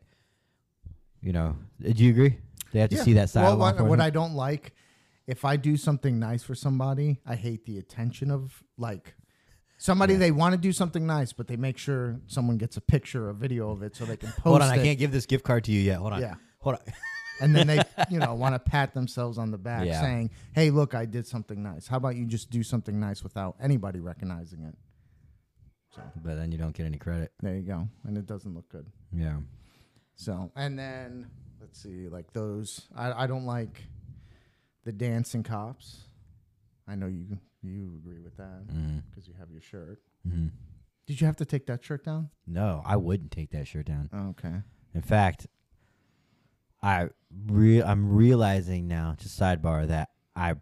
You 1.21 1.31
know, 1.31 1.55
do 1.81 2.03
you 2.03 2.09
agree? 2.09 2.37
They 2.73 2.81
have 2.81 2.89
to 2.89 2.97
see 2.97 3.13
that 3.13 3.29
side. 3.29 3.43
Well, 3.43 3.57
what, 3.57 3.79
what? 3.79 4.01
I 4.01 4.09
don't 4.09 4.33
like, 4.33 4.73
if 5.25 5.45
I 5.45 5.55
do 5.55 5.77
something 5.77 6.19
nice 6.19 6.43
for 6.43 6.53
somebody, 6.53 7.21
I 7.25 7.35
hate 7.35 7.65
the 7.65 7.77
attention 7.77 8.29
of 8.29 8.61
like 8.77 9.15
somebody 9.77 10.15
they 10.15 10.31
want 10.31 10.53
to 10.53 10.57
do 10.57 10.73
something 10.73 11.05
nice, 11.05 11.31
but 11.31 11.47
they 11.47 11.55
make 11.55 11.77
sure 11.77 12.19
someone 12.27 12.57
gets 12.57 12.75
a 12.75 12.81
picture, 12.81 13.27
or 13.27 13.29
a 13.29 13.33
video 13.33 13.71
of 13.71 13.83
it, 13.83 13.95
so 13.95 14.03
they 14.03 14.17
can 14.17 14.29
post 14.29 14.39
it. 14.39 14.43
Hold 14.49 14.61
on, 14.63 14.69
I 14.69 14.83
can't 14.83 14.99
give 14.99 15.11
this 15.11 15.25
gift 15.25 15.45
card 15.45 15.63
to 15.65 15.71
you 15.71 15.79
yet. 15.79 15.99
Hold 15.99 16.13
on. 16.13 16.21
Yeah. 16.21 16.35
Hold 16.59 16.75
on. 16.75 16.93
and 17.39 17.55
then 17.55 17.67
they, 17.67 17.81
you 18.09 18.19
know, 18.19 18.33
want 18.35 18.55
to 18.55 18.59
pat 18.59 18.93
themselves 18.93 19.37
on 19.37 19.51
the 19.51 19.57
back, 19.57 19.85
Yeah. 19.85 20.01
saying, 20.01 20.31
"Hey, 20.53 20.69
look, 20.69 20.93
I 20.95 21.05
did 21.05 21.25
something 21.27 21.61
nice." 21.61 21.87
How 21.87 21.97
about 21.97 22.15
you 22.15 22.25
just 22.25 22.49
do 22.49 22.63
something 22.63 22.99
nice 22.99 23.23
without 23.23 23.55
anybody 23.61 23.99
recognizing 23.99 24.63
it? 24.63 24.75
but 26.23 26.35
then 26.35 26.51
you 26.51 26.57
don't 26.57 26.73
get 26.75 26.85
any 26.87 26.97
credit. 26.97 27.31
There 27.41 27.55
you 27.55 27.61
go, 27.61 27.87
and 28.05 28.17
it 28.17 28.25
doesn't 28.25 28.53
look 28.55 28.67
good. 28.69 28.87
Yeah. 29.11 29.37
So, 30.15 30.51
and 30.55 30.77
then 30.77 31.27
let's 31.61 31.81
see, 31.81 32.07
like 32.09 32.33
those. 32.33 32.81
I, 32.95 33.23
I 33.23 33.27
don't 33.27 33.45
like 33.45 33.83
the 34.85 34.91
dancing 34.91 35.43
cops. 35.43 36.01
I 36.87 36.95
know 36.95 37.07
you 37.07 37.37
you 37.61 37.93
agree 38.03 38.19
with 38.19 38.35
that 38.37 38.67
because 39.09 39.27
you 39.27 39.33
have 39.39 39.49
your 39.51 39.61
shirt. 39.61 40.01
hmm 40.27 40.47
Did 41.05 41.21
you 41.21 41.27
have 41.27 41.37
to 41.37 41.45
take 41.45 41.67
that 41.67 41.83
shirt 41.83 42.03
down? 42.05 42.29
No, 42.47 42.81
I 42.85 42.95
wouldn't 42.97 43.31
take 43.31 43.51
that 43.51 43.67
shirt 43.67 43.85
down. 43.85 44.09
Oh, 44.11 44.29
okay. 44.29 44.61
In 44.95 45.01
fact, 45.01 45.47
I 46.83 47.07
re- 47.47 47.81
I'm 47.81 48.13
realizing 48.13 48.87
now, 48.87 49.15
just 49.17 49.39
sidebar, 49.39 49.87
that 49.87 50.09
I 50.35 50.55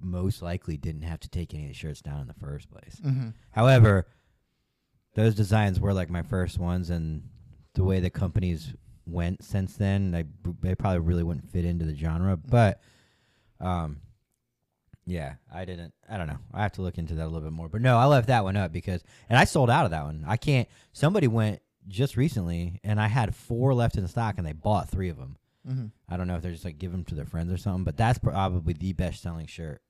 most 0.00 0.40
likely 0.40 0.76
didn't 0.76 1.02
have 1.02 1.20
to 1.20 1.28
take 1.28 1.52
any 1.52 1.64
of 1.64 1.68
the 1.70 1.74
shirts 1.74 2.00
down 2.00 2.20
in 2.20 2.26
the 2.28 2.34
first 2.34 2.70
place. 2.70 3.00
Mm-hmm. 3.04 3.30
However, 3.50 4.06
those 5.14 5.34
designs 5.34 5.80
were 5.80 5.92
like 5.92 6.08
my 6.08 6.22
first 6.22 6.58
ones, 6.58 6.88
and 6.88 7.28
the 7.74 7.84
way 7.84 8.00
the 8.00 8.10
companies 8.10 8.72
went 9.06 9.42
since 9.42 9.76
then. 9.76 10.12
They 10.12 10.24
they 10.62 10.74
probably 10.74 11.00
really 11.00 11.24
wouldn't 11.24 11.50
fit 11.50 11.64
into 11.64 11.84
the 11.84 11.96
genre, 11.96 12.36
but 12.36 12.80
um, 13.60 14.00
yeah, 15.04 15.34
I 15.52 15.64
didn't. 15.64 15.92
I 16.08 16.16
don't 16.16 16.28
know. 16.28 16.38
I 16.54 16.62
have 16.62 16.72
to 16.72 16.82
look 16.82 16.96
into 16.96 17.14
that 17.16 17.24
a 17.24 17.28
little 17.28 17.40
bit 17.40 17.52
more. 17.52 17.68
But 17.68 17.82
no, 17.82 17.98
I 17.98 18.06
left 18.06 18.28
that 18.28 18.44
one 18.44 18.56
up 18.56 18.72
because, 18.72 19.02
and 19.28 19.38
I 19.38 19.44
sold 19.44 19.68
out 19.68 19.84
of 19.84 19.90
that 19.90 20.04
one. 20.04 20.24
I 20.26 20.36
can't. 20.36 20.68
Somebody 20.92 21.26
went 21.26 21.60
just 21.88 22.16
recently, 22.16 22.80
and 22.84 23.00
I 23.00 23.08
had 23.08 23.34
four 23.34 23.74
left 23.74 23.96
in 23.96 24.02
the 24.02 24.08
stock, 24.08 24.36
and 24.38 24.46
they 24.46 24.52
bought 24.52 24.88
three 24.88 25.08
of 25.08 25.16
them. 25.16 25.36
Mm-hmm. 25.68 25.86
I 26.08 26.16
don't 26.16 26.26
know 26.26 26.36
if 26.36 26.42
they're 26.42 26.52
just 26.52 26.64
like 26.64 26.78
give 26.78 26.92
them 26.92 27.04
to 27.04 27.14
their 27.14 27.26
friends 27.26 27.52
or 27.52 27.56
something, 27.56 27.84
but 27.84 27.96
that's 27.96 28.18
probably 28.18 28.72
the 28.72 28.92
best 28.92 29.22
selling 29.22 29.46
shirt. 29.46 29.82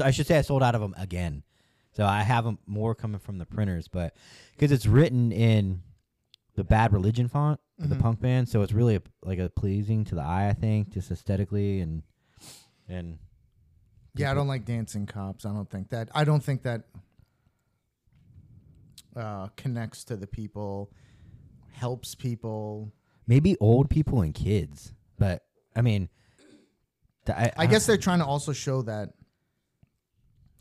I 0.00 0.10
should 0.10 0.26
say 0.26 0.38
I 0.38 0.42
sold 0.42 0.64
out 0.64 0.74
of 0.74 0.80
them 0.80 0.94
again, 0.98 1.44
so 1.92 2.04
I 2.04 2.22
have 2.22 2.46
more 2.66 2.94
coming 2.94 3.20
from 3.20 3.38
the 3.38 3.46
printers, 3.46 3.86
but 3.86 4.16
because 4.52 4.72
it's 4.72 4.86
written 4.86 5.30
in 5.30 5.82
the 6.56 6.64
Bad 6.64 6.92
Religion 6.92 7.28
font 7.28 7.60
for 7.80 7.86
the 7.86 7.96
punk 7.96 8.20
band, 8.20 8.48
so 8.48 8.62
it's 8.62 8.72
really 8.72 8.96
a, 8.96 9.02
like 9.22 9.38
a 9.38 9.48
pleasing 9.50 10.04
to 10.06 10.14
the 10.14 10.22
eye. 10.22 10.48
I 10.48 10.54
think 10.54 10.90
just 10.90 11.10
aesthetically 11.10 11.80
and 11.80 12.02
and 12.88 13.18
Yeah, 14.16 14.30
I 14.30 14.34
don't 14.34 14.48
like 14.48 14.64
dancing 14.64 15.06
cops. 15.06 15.44
I 15.44 15.52
don't 15.52 15.70
think 15.70 15.90
that. 15.90 16.08
I 16.14 16.24
don't 16.24 16.42
think 16.42 16.62
that 16.62 16.82
uh, 19.14 19.48
connects 19.56 20.04
to 20.04 20.16
the 20.16 20.26
people, 20.26 20.90
helps 21.76 22.14
people. 22.14 22.92
maybe 23.26 23.56
old 23.60 23.90
people 23.90 24.22
and 24.22 24.34
kids, 24.34 24.92
but 25.18 25.42
I 25.74 25.82
mean, 25.82 26.08
th- 27.26 27.36
I, 27.36 27.52
I 27.56 27.66
guess 27.66 27.86
they're 27.86 27.96
trying 27.96 28.20
to 28.20 28.26
also 28.26 28.52
show 28.52 28.82
that 28.82 29.10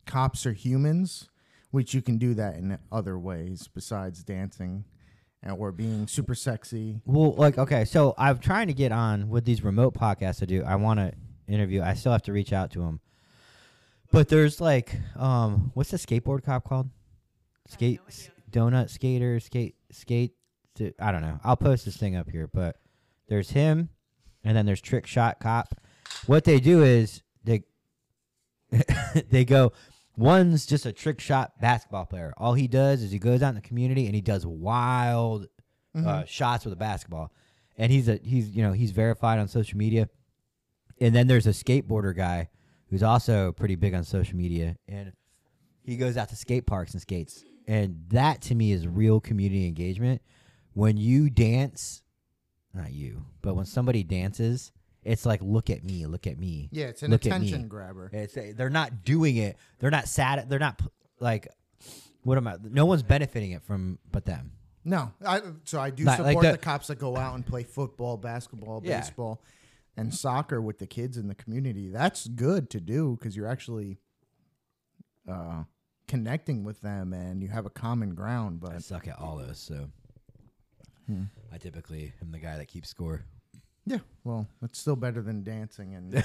cops 0.05 0.45
are 0.45 0.53
humans, 0.53 1.29
which 1.71 1.93
you 1.93 2.01
can 2.01 2.17
do 2.17 2.33
that 2.35 2.55
in 2.55 2.77
other 2.91 3.17
ways 3.17 3.67
besides 3.73 4.23
dancing 4.23 4.85
and 5.41 5.57
or 5.57 5.71
being 5.71 6.07
super 6.07 6.35
sexy. 6.35 7.01
Well, 7.05 7.33
like 7.35 7.57
okay, 7.57 7.85
so 7.85 8.13
I'm 8.17 8.39
trying 8.39 8.67
to 8.67 8.73
get 8.73 8.91
on 8.91 9.29
with 9.29 9.45
these 9.45 9.63
remote 9.63 9.93
podcasts 9.93 10.41
I 10.41 10.45
do. 10.45 10.63
I 10.63 10.75
want 10.75 10.99
to 10.99 11.13
interview. 11.47 11.81
I 11.81 11.93
still 11.93 12.11
have 12.11 12.23
to 12.23 12.33
reach 12.33 12.51
out 12.51 12.71
to 12.71 12.79
them. 12.79 12.99
But 14.11 14.29
there's 14.29 14.61
like, 14.61 14.95
um, 15.15 15.71
what's 15.73 15.91
the 15.91 15.97
skateboard 15.97 16.43
cop 16.43 16.63
called? 16.63 16.89
Skate, 17.67 17.99
no 18.53 18.69
donut 18.69 18.89
skater, 18.89 19.39
skate, 19.39 19.75
skate. 19.91 20.33
T- 20.75 20.93
I 20.99 21.11
don't 21.11 21.21
know. 21.21 21.39
I'll 21.43 21.57
post 21.57 21.85
this 21.85 21.97
thing 21.97 22.15
up 22.15 22.29
here. 22.29 22.47
But 22.47 22.77
there's 23.27 23.51
him, 23.51 23.89
and 24.43 24.55
then 24.55 24.65
there's 24.65 24.81
trick 24.81 25.07
shot 25.07 25.39
cop. 25.39 25.75
What 26.27 26.43
they 26.43 26.59
do 26.59 26.83
is 26.83 27.23
they 27.43 27.63
they 29.29 29.45
go. 29.45 29.71
One's 30.17 30.65
just 30.65 30.85
a 30.85 30.93
trick 30.93 31.19
shot 31.19 31.59
basketball 31.59 32.05
player. 32.05 32.33
All 32.37 32.53
he 32.53 32.67
does 32.67 33.01
is 33.03 33.11
he 33.11 33.19
goes 33.19 33.41
out 33.41 33.49
in 33.49 33.55
the 33.55 33.61
community 33.61 34.05
and 34.05 34.15
he 34.15 34.21
does 34.21 34.45
wild 34.45 35.47
uh, 35.93 36.23
shots 36.25 36.63
with 36.63 36.73
a 36.73 36.77
basketball, 36.77 37.31
and 37.77 37.91
he's 37.91 38.07
a 38.07 38.19
he's 38.23 38.49
you 38.49 38.63
know 38.63 38.71
he's 38.71 38.91
verified 38.91 39.39
on 39.39 39.47
social 39.47 39.77
media. 39.77 40.09
And 41.01 41.13
then 41.13 41.27
there's 41.27 41.47
a 41.47 41.51
skateboarder 41.51 42.15
guy 42.15 42.49
who's 42.89 43.03
also 43.03 43.51
pretty 43.51 43.75
big 43.75 43.93
on 43.93 44.03
social 44.03 44.37
media, 44.37 44.77
and 44.87 45.11
he 45.83 45.97
goes 45.97 46.17
out 46.17 46.29
to 46.29 46.35
skate 46.35 46.65
parks 46.65 46.93
and 46.93 47.01
skates. 47.01 47.43
And 47.67 48.05
that 48.09 48.41
to 48.43 48.55
me 48.55 48.71
is 48.71 48.87
real 48.87 49.19
community 49.19 49.67
engagement. 49.67 50.21
When 50.75 50.97
you 50.97 51.29
dance, 51.29 52.03
not 52.73 52.91
you, 52.91 53.25
but 53.41 53.55
when 53.55 53.65
somebody 53.65 54.03
dances, 54.03 54.71
it's 55.03 55.25
like 55.25 55.41
look 55.41 55.69
at 55.69 55.83
me, 55.83 56.05
look 56.05 56.27
at 56.27 56.37
me. 56.37 56.67
Yeah, 56.71 56.87
it's 56.87 57.01
an 57.01 57.11
Look 57.11 57.25
at 57.25 57.27
attention 57.27 57.67
grabber. 57.67 58.09
It's 58.13 58.37
they're 58.55 58.69
not 58.69 59.03
doing 59.03 59.37
it. 59.37 59.55
They're 59.79 59.89
not 59.89 60.07
sad. 60.07 60.49
They're 60.49 60.59
not 60.59 60.81
like 61.19 61.47
what 62.23 62.37
am 62.37 62.47
I? 62.47 62.57
No 62.61 62.85
one's 62.85 63.03
benefiting 63.03 63.51
it 63.51 63.63
from 63.63 63.99
but 64.11 64.25
them. 64.25 64.51
No, 64.83 65.13
I, 65.25 65.41
so 65.63 65.79
I 65.79 65.89
do 65.91 66.03
Not 66.03 66.19
like 66.19 66.29
support 66.33 66.43
the- 66.45 66.51
the, 66.51 66.57
cops 66.57 66.87
that 66.87 66.99
go 66.99 67.15
out 67.17 67.33
and 67.35 67.45
play 67.45 67.63
football, 67.63 68.17
basketball, 68.17 68.81
Yeah. 68.83 68.99
baseball, 68.99 69.41
and 69.97 70.13
soccer 70.13 70.61
with 70.61 70.77
the 70.77 70.85
kids 70.85 71.17
in 71.17 71.27
the 71.27 71.33
community. 71.35 71.89
That's 71.89 72.27
good 72.27 72.69
to 72.71 72.79
do 72.81 73.15
because 73.17 73.35
you're 73.35 73.47
actually 73.47 73.97
uh, 75.27 75.63
connecting 76.07 76.63
with 76.63 76.81
them 76.81 77.13
and 77.13 77.41
you 77.41 77.49
have 77.49 77.65
a 77.65 77.69
common 77.71 78.13
ground. 78.13 78.59
But 78.59 78.73
I 78.73 78.77
suck 78.79 79.07
at 79.07 79.17
all 79.17 79.37
those, 79.37 79.59
so 79.59 79.89
Hmm. 81.07 81.23
I 81.53 81.57
typically 81.57 82.13
am 82.21 82.31
the 82.31 82.39
guy 82.39 82.57
that 82.57 82.67
keeps 82.67 82.89
score. 82.89 83.25
yeah, 83.85 83.99
well, 84.23 84.47
it's 84.63 84.79
still 84.79 84.95
better 84.95 85.21
than 85.21 85.43
dancing 85.43 85.93
and 85.93 86.23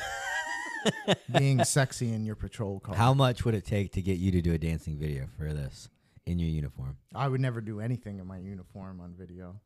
being 1.37 1.62
sexy 1.64 2.12
in 2.12 2.25
your 2.25 2.37
patrol 2.37 2.80
car. 2.80 2.94
How 2.94 3.12
much 3.14 3.44
would 3.44 3.54
it 3.54 3.64
take 3.66 3.92
to 3.92 4.02
get 4.02 4.18
you 4.18 4.30
to 4.32 4.40
do 4.40 4.52
a 4.54 4.58
dancing 4.58 4.96
video 4.99 5.26
for 5.37 5.52
this 5.52 5.88
in 6.26 6.38
your 6.38 6.49
uniform? 6.49 6.96
I 7.14 7.28
would 7.28 7.40
never 7.40 7.60
do 7.60 7.80
anything 7.80 8.18
in 8.18 8.26
my 8.26 8.38
uniform 8.38 9.00
on 9.00 9.14
video. 9.18 9.60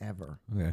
Ever. 0.00 0.38
Okay. 0.56 0.72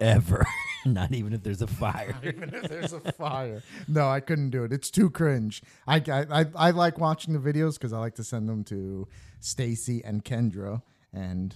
Ever. 0.00 0.46
Not 0.84 1.12
even 1.12 1.32
if 1.32 1.42
there's 1.42 1.62
a 1.62 1.66
fire. 1.66 2.14
even 2.22 2.54
if 2.54 2.64
there's 2.64 2.92
a 2.92 3.00
fire. 3.12 3.62
No, 3.88 4.08
I 4.08 4.20
couldn't 4.20 4.50
do 4.50 4.64
it. 4.64 4.72
It's 4.72 4.90
too 4.90 5.10
cringe. 5.10 5.62
I 5.86 5.96
I, 5.96 6.40
I, 6.40 6.46
I 6.54 6.70
like 6.70 6.98
watching 6.98 7.32
the 7.34 7.40
videos 7.40 7.74
because 7.74 7.92
I 7.92 7.98
like 7.98 8.14
to 8.16 8.24
send 8.24 8.48
them 8.48 8.62
to 8.64 9.08
Stacy 9.40 10.02
and 10.04 10.24
Kendra 10.24 10.82
and 11.12 11.54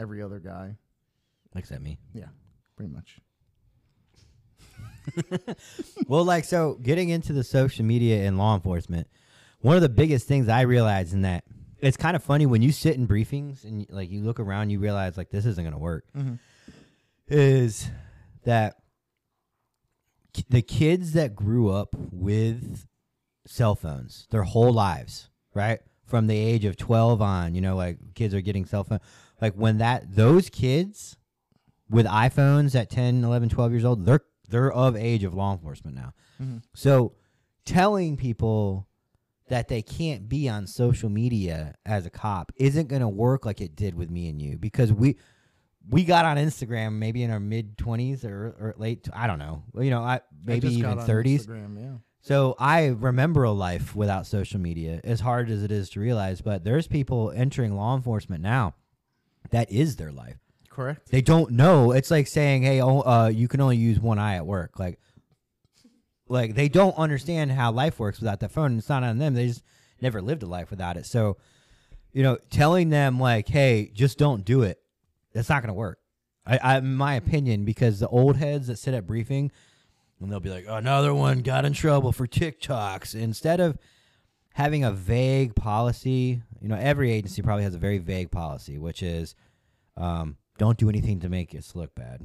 every 0.00 0.22
other 0.22 0.38
guy. 0.38 0.76
Except 1.56 1.82
me. 1.82 1.98
Yeah, 2.12 2.26
pretty 2.76 2.92
much. 2.92 3.18
well, 6.08 6.24
like 6.24 6.44
so, 6.44 6.78
getting 6.82 7.10
into 7.10 7.32
the 7.32 7.44
social 7.44 7.84
media 7.84 8.26
and 8.26 8.38
law 8.38 8.54
enforcement, 8.54 9.06
one 9.60 9.76
of 9.76 9.82
the 9.82 9.88
biggest 9.88 10.26
things 10.26 10.48
I 10.48 10.62
realized 10.62 11.12
in 11.12 11.22
that 11.22 11.44
it's 11.80 11.96
kind 11.96 12.16
of 12.16 12.22
funny 12.22 12.46
when 12.46 12.62
you 12.62 12.72
sit 12.72 12.96
in 12.96 13.06
briefings 13.06 13.64
and 13.64 13.86
like 13.90 14.10
you 14.10 14.22
look 14.22 14.40
around, 14.40 14.70
you 14.70 14.78
realize 14.78 15.16
like 15.16 15.30
this 15.30 15.44
isn't 15.44 15.62
going 15.62 15.74
to 15.74 15.78
work. 15.78 16.04
Mhm. 16.16 16.38
Is 17.28 17.90
that 18.44 18.76
the 20.48 20.62
kids 20.62 21.12
that 21.12 21.34
grew 21.34 21.70
up 21.70 21.94
with 22.10 22.86
cell 23.46 23.74
phones 23.74 24.26
their 24.30 24.42
whole 24.42 24.72
lives, 24.72 25.28
right? 25.54 25.80
From 26.06 26.26
the 26.26 26.36
age 26.36 26.64
of 26.64 26.76
12 26.76 27.22
on, 27.22 27.54
you 27.54 27.60
know, 27.60 27.76
like 27.76 27.98
kids 28.14 28.34
are 28.34 28.40
getting 28.40 28.64
cell 28.64 28.84
phone. 28.84 29.00
Like 29.40 29.54
when 29.54 29.78
that 29.78 30.14
those 30.14 30.48
kids 30.50 31.16
with 31.90 32.06
iPhones 32.06 32.74
at 32.74 32.90
10, 32.90 33.24
11, 33.24 33.48
12 33.48 33.72
years 33.72 33.84
old, 33.84 34.06
they're 34.06 34.20
they're 34.48 34.72
of 34.72 34.96
age 34.96 35.24
of 35.24 35.34
law 35.34 35.52
enforcement 35.52 35.96
now. 35.96 36.12
Mhm. 36.40 36.62
So 36.74 37.14
telling 37.64 38.16
people 38.16 38.88
that 39.48 39.68
they 39.68 39.82
can't 39.82 40.28
be 40.28 40.48
on 40.48 40.66
social 40.66 41.08
media 41.08 41.74
as 41.84 42.06
a 42.06 42.10
cop 42.10 42.52
isn't 42.56 42.88
going 42.88 43.02
to 43.02 43.08
work 43.08 43.44
like 43.44 43.60
it 43.60 43.76
did 43.76 43.94
with 43.94 44.10
me 44.10 44.28
and 44.28 44.40
you 44.40 44.56
because 44.58 44.92
we 44.92 45.16
we 45.90 46.04
got 46.04 46.24
on 46.24 46.36
Instagram 46.38 46.94
maybe 46.94 47.22
in 47.22 47.30
our 47.30 47.40
mid 47.40 47.76
20s 47.76 48.24
or, 48.24 48.46
or 48.58 48.74
late 48.78 49.06
I 49.12 49.26
don't 49.26 49.38
know. 49.38 49.64
You 49.78 49.90
know, 49.90 50.02
I 50.02 50.16
I 50.16 50.20
maybe 50.44 50.80
got 50.80 50.98
even 50.98 51.06
30s. 51.06 51.46
Instagram, 51.46 51.80
yeah. 51.80 51.96
So 52.22 52.54
I 52.58 52.86
remember 52.86 53.44
a 53.44 53.50
life 53.50 53.94
without 53.94 54.26
social 54.26 54.58
media, 54.58 54.98
as 55.04 55.20
hard 55.20 55.50
as 55.50 55.62
it 55.62 55.70
is 55.70 55.90
to 55.90 56.00
realize. 56.00 56.40
But 56.40 56.64
there's 56.64 56.86
people 56.86 57.30
entering 57.32 57.76
law 57.76 57.94
enforcement 57.94 58.42
now 58.42 58.74
that 59.50 59.70
is 59.70 59.96
their 59.96 60.12
life. 60.12 60.36
Correct. 60.68 61.10
They 61.10 61.22
don't 61.22 61.52
know. 61.52 61.92
It's 61.92 62.10
like 62.10 62.26
saying, 62.26 62.62
"Hey, 62.62 62.80
oh, 62.80 63.00
uh, 63.00 63.28
you 63.28 63.48
can 63.48 63.60
only 63.60 63.76
use 63.76 64.00
one 64.00 64.18
eye 64.18 64.36
at 64.36 64.46
work." 64.46 64.78
Like, 64.78 64.98
like 66.28 66.54
they 66.54 66.68
don't 66.68 66.96
understand 66.98 67.52
how 67.52 67.70
life 67.70 67.98
works 67.98 68.20
without 68.20 68.40
the 68.40 68.48
phone. 68.48 68.78
It's 68.78 68.88
not 68.88 69.04
on 69.04 69.18
them. 69.18 69.34
They 69.34 69.46
just 69.46 69.62
never 70.00 70.20
lived 70.20 70.42
a 70.42 70.46
life 70.46 70.70
without 70.70 70.96
it. 70.96 71.06
So, 71.06 71.36
you 72.12 72.22
know, 72.22 72.38
telling 72.50 72.90
them 72.90 73.20
like, 73.20 73.48
"Hey, 73.48 73.90
just 73.94 74.18
don't 74.18 74.44
do 74.44 74.62
it," 74.62 74.80
that's 75.32 75.48
not 75.48 75.62
going 75.62 75.68
to 75.68 75.74
work. 75.74 76.00
I, 76.46 76.58
I, 76.58 76.78
in 76.78 76.94
my 76.94 77.14
opinion, 77.14 77.64
because 77.64 78.00
the 78.00 78.08
old 78.08 78.36
heads 78.36 78.66
that 78.66 78.78
sit 78.78 78.94
at 78.94 79.06
briefing 79.06 79.50
and 80.20 80.30
they'll 80.30 80.40
be 80.40 80.50
like, 80.50 80.66
another 80.68 81.14
one 81.14 81.40
got 81.40 81.64
in 81.64 81.72
trouble 81.72 82.12
for 82.12 82.26
TikToks. 82.26 83.14
Instead 83.14 83.60
of 83.60 83.78
having 84.54 84.84
a 84.84 84.92
vague 84.92 85.54
policy, 85.54 86.40
you 86.60 86.68
know, 86.68 86.76
every 86.76 87.12
agency 87.12 87.42
probably 87.42 87.64
has 87.64 87.74
a 87.74 87.78
very 87.78 87.98
vague 87.98 88.30
policy, 88.30 88.78
which 88.78 89.02
is 89.02 89.34
um, 89.96 90.36
don't 90.58 90.78
do 90.78 90.88
anything 90.88 91.20
to 91.20 91.28
make 91.28 91.54
us 91.54 91.74
look 91.74 91.94
bad, 91.94 92.22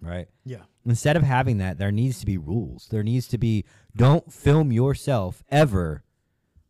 right? 0.00 0.28
Yeah. 0.44 0.62
Instead 0.84 1.16
of 1.16 1.22
having 1.22 1.58
that, 1.58 1.78
there 1.78 1.92
needs 1.92 2.20
to 2.20 2.26
be 2.26 2.36
rules. 2.36 2.88
There 2.90 3.02
needs 3.02 3.28
to 3.28 3.38
be 3.38 3.64
don't 3.96 4.32
film 4.32 4.72
yourself 4.72 5.42
ever 5.50 6.02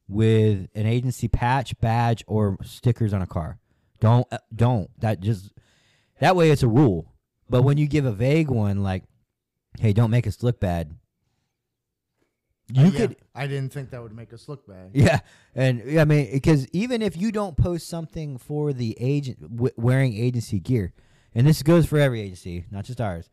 with 0.08 0.68
an 0.74 0.86
agency 0.86 1.28
patch, 1.28 1.78
badge, 1.80 2.22
or 2.26 2.58
stickers 2.62 3.12
on 3.12 3.22
a 3.22 3.26
car. 3.26 3.58
Don't 4.00 4.26
uh, 4.30 4.38
don't 4.54 4.90
that 5.00 5.20
just 5.20 5.52
that 6.20 6.36
way 6.36 6.50
it's 6.50 6.62
a 6.62 6.68
rule. 6.68 7.12
But 7.50 7.62
when 7.62 7.78
you 7.78 7.86
give 7.86 8.04
a 8.04 8.12
vague 8.12 8.50
one 8.50 8.82
like, 8.82 9.04
"Hey, 9.78 9.92
don't 9.92 10.10
make 10.10 10.26
us 10.26 10.42
look 10.42 10.60
bad," 10.60 10.94
you 12.72 12.86
Yeah, 12.86 12.90
could 12.90 13.16
I 13.34 13.46
didn't 13.46 13.72
think 13.72 13.90
that 13.90 14.02
would 14.02 14.14
make 14.14 14.32
us 14.32 14.48
look 14.48 14.66
bad. 14.66 14.90
yeah, 14.94 15.20
and 15.54 15.98
I 15.98 16.04
mean, 16.04 16.30
because 16.32 16.66
even 16.72 17.02
if 17.02 17.16
you 17.16 17.32
don't 17.32 17.56
post 17.56 17.88
something 17.88 18.36
for 18.38 18.72
the 18.72 18.96
agent 19.00 19.40
w- 19.56 19.74
wearing 19.76 20.14
agency 20.14 20.60
gear, 20.60 20.92
and 21.34 21.46
this 21.46 21.62
goes 21.62 21.86
for 21.86 21.98
every 21.98 22.20
agency, 22.20 22.64
not 22.70 22.84
just 22.84 23.00
ours. 23.00 23.30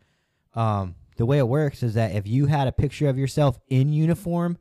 Um, 0.53 0.95
the 1.17 1.25
way 1.25 1.37
it 1.37 1.47
works 1.47 1.81
is 1.83 1.93
that 1.95 2.13
if 2.13 2.27
you 2.27 2.45
had 2.45 2.67
a 2.67 2.71
picture 2.71 3.07
of 3.09 3.17
yourself 3.17 3.59
in 3.67 3.91
uniform, 3.91 4.57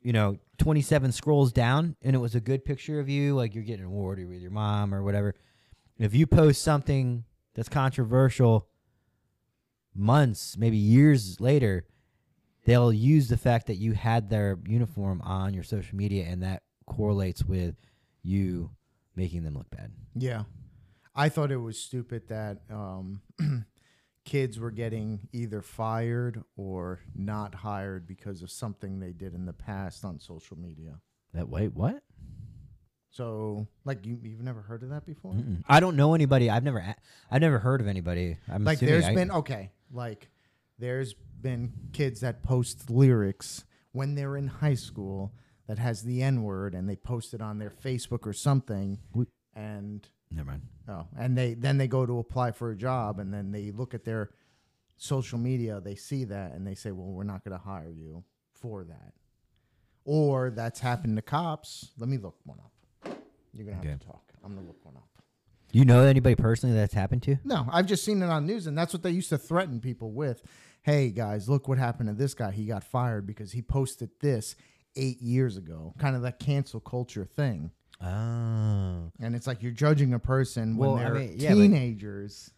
you 0.00 0.12
know, 0.12 0.38
twenty-seven 0.58 1.10
scrolls 1.12 1.52
down, 1.52 1.96
and 2.02 2.14
it 2.14 2.18
was 2.20 2.34
a 2.34 2.40
good 2.40 2.64
picture 2.64 3.00
of 3.00 3.08
you, 3.08 3.34
like 3.34 3.54
you're 3.54 3.64
getting 3.64 3.82
an 3.84 3.88
award 3.90 4.18
with 4.28 4.40
your 4.40 4.50
mom 4.52 4.94
or 4.94 5.02
whatever. 5.02 5.34
If 5.98 6.14
you 6.14 6.26
post 6.26 6.62
something 6.62 7.24
that's 7.54 7.68
controversial 7.68 8.68
months, 9.94 10.56
maybe 10.56 10.76
years 10.76 11.40
later, 11.40 11.86
they'll 12.66 12.92
use 12.92 13.28
the 13.28 13.36
fact 13.36 13.68
that 13.68 13.76
you 13.76 13.92
had 13.92 14.28
their 14.28 14.58
uniform 14.66 15.22
on 15.22 15.54
your 15.54 15.64
social 15.64 15.96
media 15.96 16.26
and 16.28 16.42
that 16.42 16.62
correlates 16.86 17.44
with 17.44 17.74
you 18.22 18.70
making 19.14 19.44
them 19.44 19.54
look 19.54 19.70
bad. 19.70 19.90
Yeah. 20.14 20.42
I 21.14 21.30
thought 21.30 21.50
it 21.50 21.56
was 21.56 21.78
stupid 21.78 22.28
that 22.28 22.58
um, 22.70 23.22
kids 24.26 24.58
were 24.58 24.70
getting 24.70 25.28
either 25.32 25.62
fired 25.62 26.42
or 26.56 27.00
not 27.14 27.54
hired 27.54 28.06
because 28.06 28.42
of 28.42 28.50
something 28.50 29.00
they 29.00 29.12
did 29.12 29.32
in 29.34 29.46
the 29.46 29.52
past 29.54 30.04
on 30.04 30.18
social 30.20 30.58
media. 30.58 30.98
That 31.32 31.48
wait, 31.48 31.72
what? 31.74 32.02
So, 33.10 33.66
like, 33.86 34.04
you, 34.04 34.18
you've 34.22 34.42
never 34.42 34.60
heard 34.60 34.82
of 34.82 34.90
that 34.90 35.06
before? 35.06 35.32
Mm-mm. 35.32 35.62
I 35.66 35.80
don't 35.80 35.96
know 35.96 36.12
anybody. 36.14 36.50
I've 36.50 36.64
never 36.64 36.78
a- 36.78 36.96
I've 37.30 37.40
never 37.40 37.58
heard 37.58 37.80
of 37.80 37.86
anybody. 37.86 38.36
I'm 38.52 38.64
like, 38.64 38.78
there's 38.78 39.06
I- 39.06 39.14
been, 39.14 39.30
okay, 39.30 39.70
like, 39.90 40.28
there's 40.78 41.14
been 41.46 41.72
kids 41.92 42.20
that 42.20 42.42
post 42.42 42.90
lyrics 42.90 43.64
when 43.92 44.16
they're 44.16 44.36
in 44.36 44.48
high 44.48 44.74
school 44.74 45.32
that 45.68 45.78
has 45.78 46.02
the 46.02 46.20
N 46.22 46.42
word 46.42 46.74
and 46.74 46.88
they 46.88 46.96
post 46.96 47.34
it 47.34 47.40
on 47.40 47.58
their 47.58 47.70
Facebook 47.70 48.26
or 48.26 48.32
something. 48.32 48.98
We- 49.14 49.26
And 49.54 50.08
Never 50.30 50.50
mind. 50.50 50.62
Oh, 50.88 51.06
and 51.16 51.38
they 51.38 51.54
then 51.54 51.78
they 51.78 51.86
go 51.86 52.04
to 52.04 52.18
apply 52.18 52.50
for 52.50 52.70
a 52.72 52.76
job, 52.76 53.20
and 53.20 53.32
then 53.32 53.52
they 53.52 53.70
look 53.70 53.94
at 53.94 54.04
their 54.04 54.30
social 54.96 55.38
media, 55.38 55.80
they 55.80 55.94
see 55.94 56.24
that, 56.24 56.52
and 56.52 56.66
they 56.66 56.74
say, 56.74 56.90
"Well, 56.90 57.06
we're 57.12 57.22
not 57.22 57.44
going 57.44 57.56
to 57.56 57.64
hire 57.64 57.90
you 57.90 58.24
for 58.52 58.82
that." 58.84 59.14
Or 60.04 60.50
that's 60.50 60.80
happened 60.80 61.16
to 61.16 61.22
cops. 61.22 61.92
Let 61.96 62.08
me 62.08 62.18
look 62.18 62.36
one 62.44 62.58
up. 62.58 62.72
You're 63.52 63.64
gonna 63.66 63.76
have 63.76 63.84
Okay. 63.86 63.96
to 63.98 64.04
talk. 64.06 64.32
I'm 64.44 64.54
gonna 64.56 64.66
look 64.66 64.84
one 64.84 64.96
up. 64.96 65.08
You 65.72 65.84
know 65.84 66.02
anybody 66.02 66.34
personally 66.34 66.74
that's 66.74 66.94
happened 66.94 67.22
to? 67.24 67.36
No, 67.44 67.66
I've 67.70 67.86
just 67.86 68.04
seen 68.04 68.20
it 68.22 68.26
on 68.28 68.46
news, 68.46 68.66
and 68.66 68.76
that's 68.76 68.92
what 68.92 69.02
they 69.02 69.10
used 69.10 69.28
to 69.30 69.38
threaten 69.38 69.80
people 69.80 70.10
with. 70.12 70.42
Hey 70.86 71.10
guys, 71.10 71.48
look 71.48 71.66
what 71.66 71.78
happened 71.78 72.08
to 72.10 72.14
this 72.14 72.32
guy. 72.32 72.52
He 72.52 72.64
got 72.64 72.84
fired 72.84 73.26
because 73.26 73.50
he 73.50 73.60
posted 73.60 74.08
this 74.20 74.54
eight 74.94 75.20
years 75.20 75.56
ago. 75.56 75.92
Kind 75.98 76.14
of 76.14 76.22
that 76.22 76.38
cancel 76.38 76.78
culture 76.78 77.24
thing. 77.24 77.72
Oh. 78.00 79.10
And 79.18 79.34
it's 79.34 79.48
like 79.48 79.64
you're 79.64 79.72
judging 79.72 80.14
a 80.14 80.20
person 80.20 80.76
when 80.76 80.90
Well, 80.90 80.98
I 80.98 81.04
they're 81.06 81.14
mean, 81.14 81.34
yeah, 81.38 81.54
teenagers. 81.54 82.52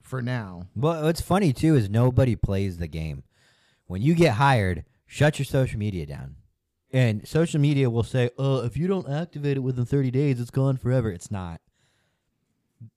For 0.00 0.22
now, 0.22 0.68
Well, 0.74 1.02
what's 1.02 1.20
funny 1.20 1.52
too 1.52 1.76
is 1.76 1.90
nobody 1.90 2.36
plays 2.36 2.78
the 2.78 2.88
game. 2.88 3.22
When 3.86 4.00
you 4.00 4.14
get 4.14 4.36
hired, 4.36 4.86
shut 5.04 5.38
your 5.38 5.44
social 5.44 5.78
media 5.78 6.06
down. 6.06 6.36
And 6.90 7.28
social 7.28 7.60
media 7.60 7.90
will 7.90 8.02
say, 8.02 8.30
"Uh, 8.38 8.62
if 8.64 8.78
you 8.78 8.86
don't 8.86 9.10
activate 9.10 9.58
it 9.58 9.60
within 9.60 9.84
30 9.84 10.10
days, 10.10 10.40
it's 10.40 10.50
gone 10.50 10.78
forever." 10.78 11.10
It's 11.10 11.30
not. 11.30 11.60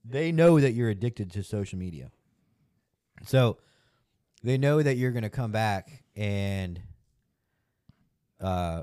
They 0.02 0.32
know 0.32 0.58
that 0.60 0.72
you're 0.72 0.88
addicted 0.88 1.30
to 1.32 1.42
social 1.42 1.78
media. 1.78 2.10
So, 3.26 3.58
they 4.44 4.58
know 4.58 4.80
that 4.82 4.96
you're 4.96 5.10
going 5.10 5.24
to 5.24 5.30
come 5.30 5.50
back 5.50 6.04
and 6.14 6.80
uh 8.40 8.82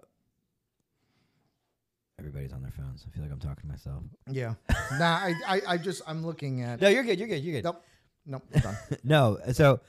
everybody's 2.19 2.51
on 2.51 2.61
their 2.61 2.71
phones. 2.71 3.05
I 3.07 3.11
feel 3.11 3.23
like 3.23 3.31
I'm 3.31 3.39
talking 3.39 3.63
to 3.63 3.67
myself. 3.67 4.03
yeah. 4.29 4.55
nah, 4.99 5.17
I, 5.17 5.33
I, 5.47 5.61
I 5.69 5.77
just 5.77 6.01
I'm 6.05 6.25
looking 6.25 6.61
at. 6.61 6.81
No, 6.81 6.89
you're 6.89 7.03
good. 7.03 7.17
You're 7.17 7.27
good. 7.27 7.43
You're 7.43 7.61
good. 7.61 7.63
Nope, 7.63 7.83
nope, 8.25 8.43
done. 8.61 8.75
no, 9.03 9.39
so 9.53 9.79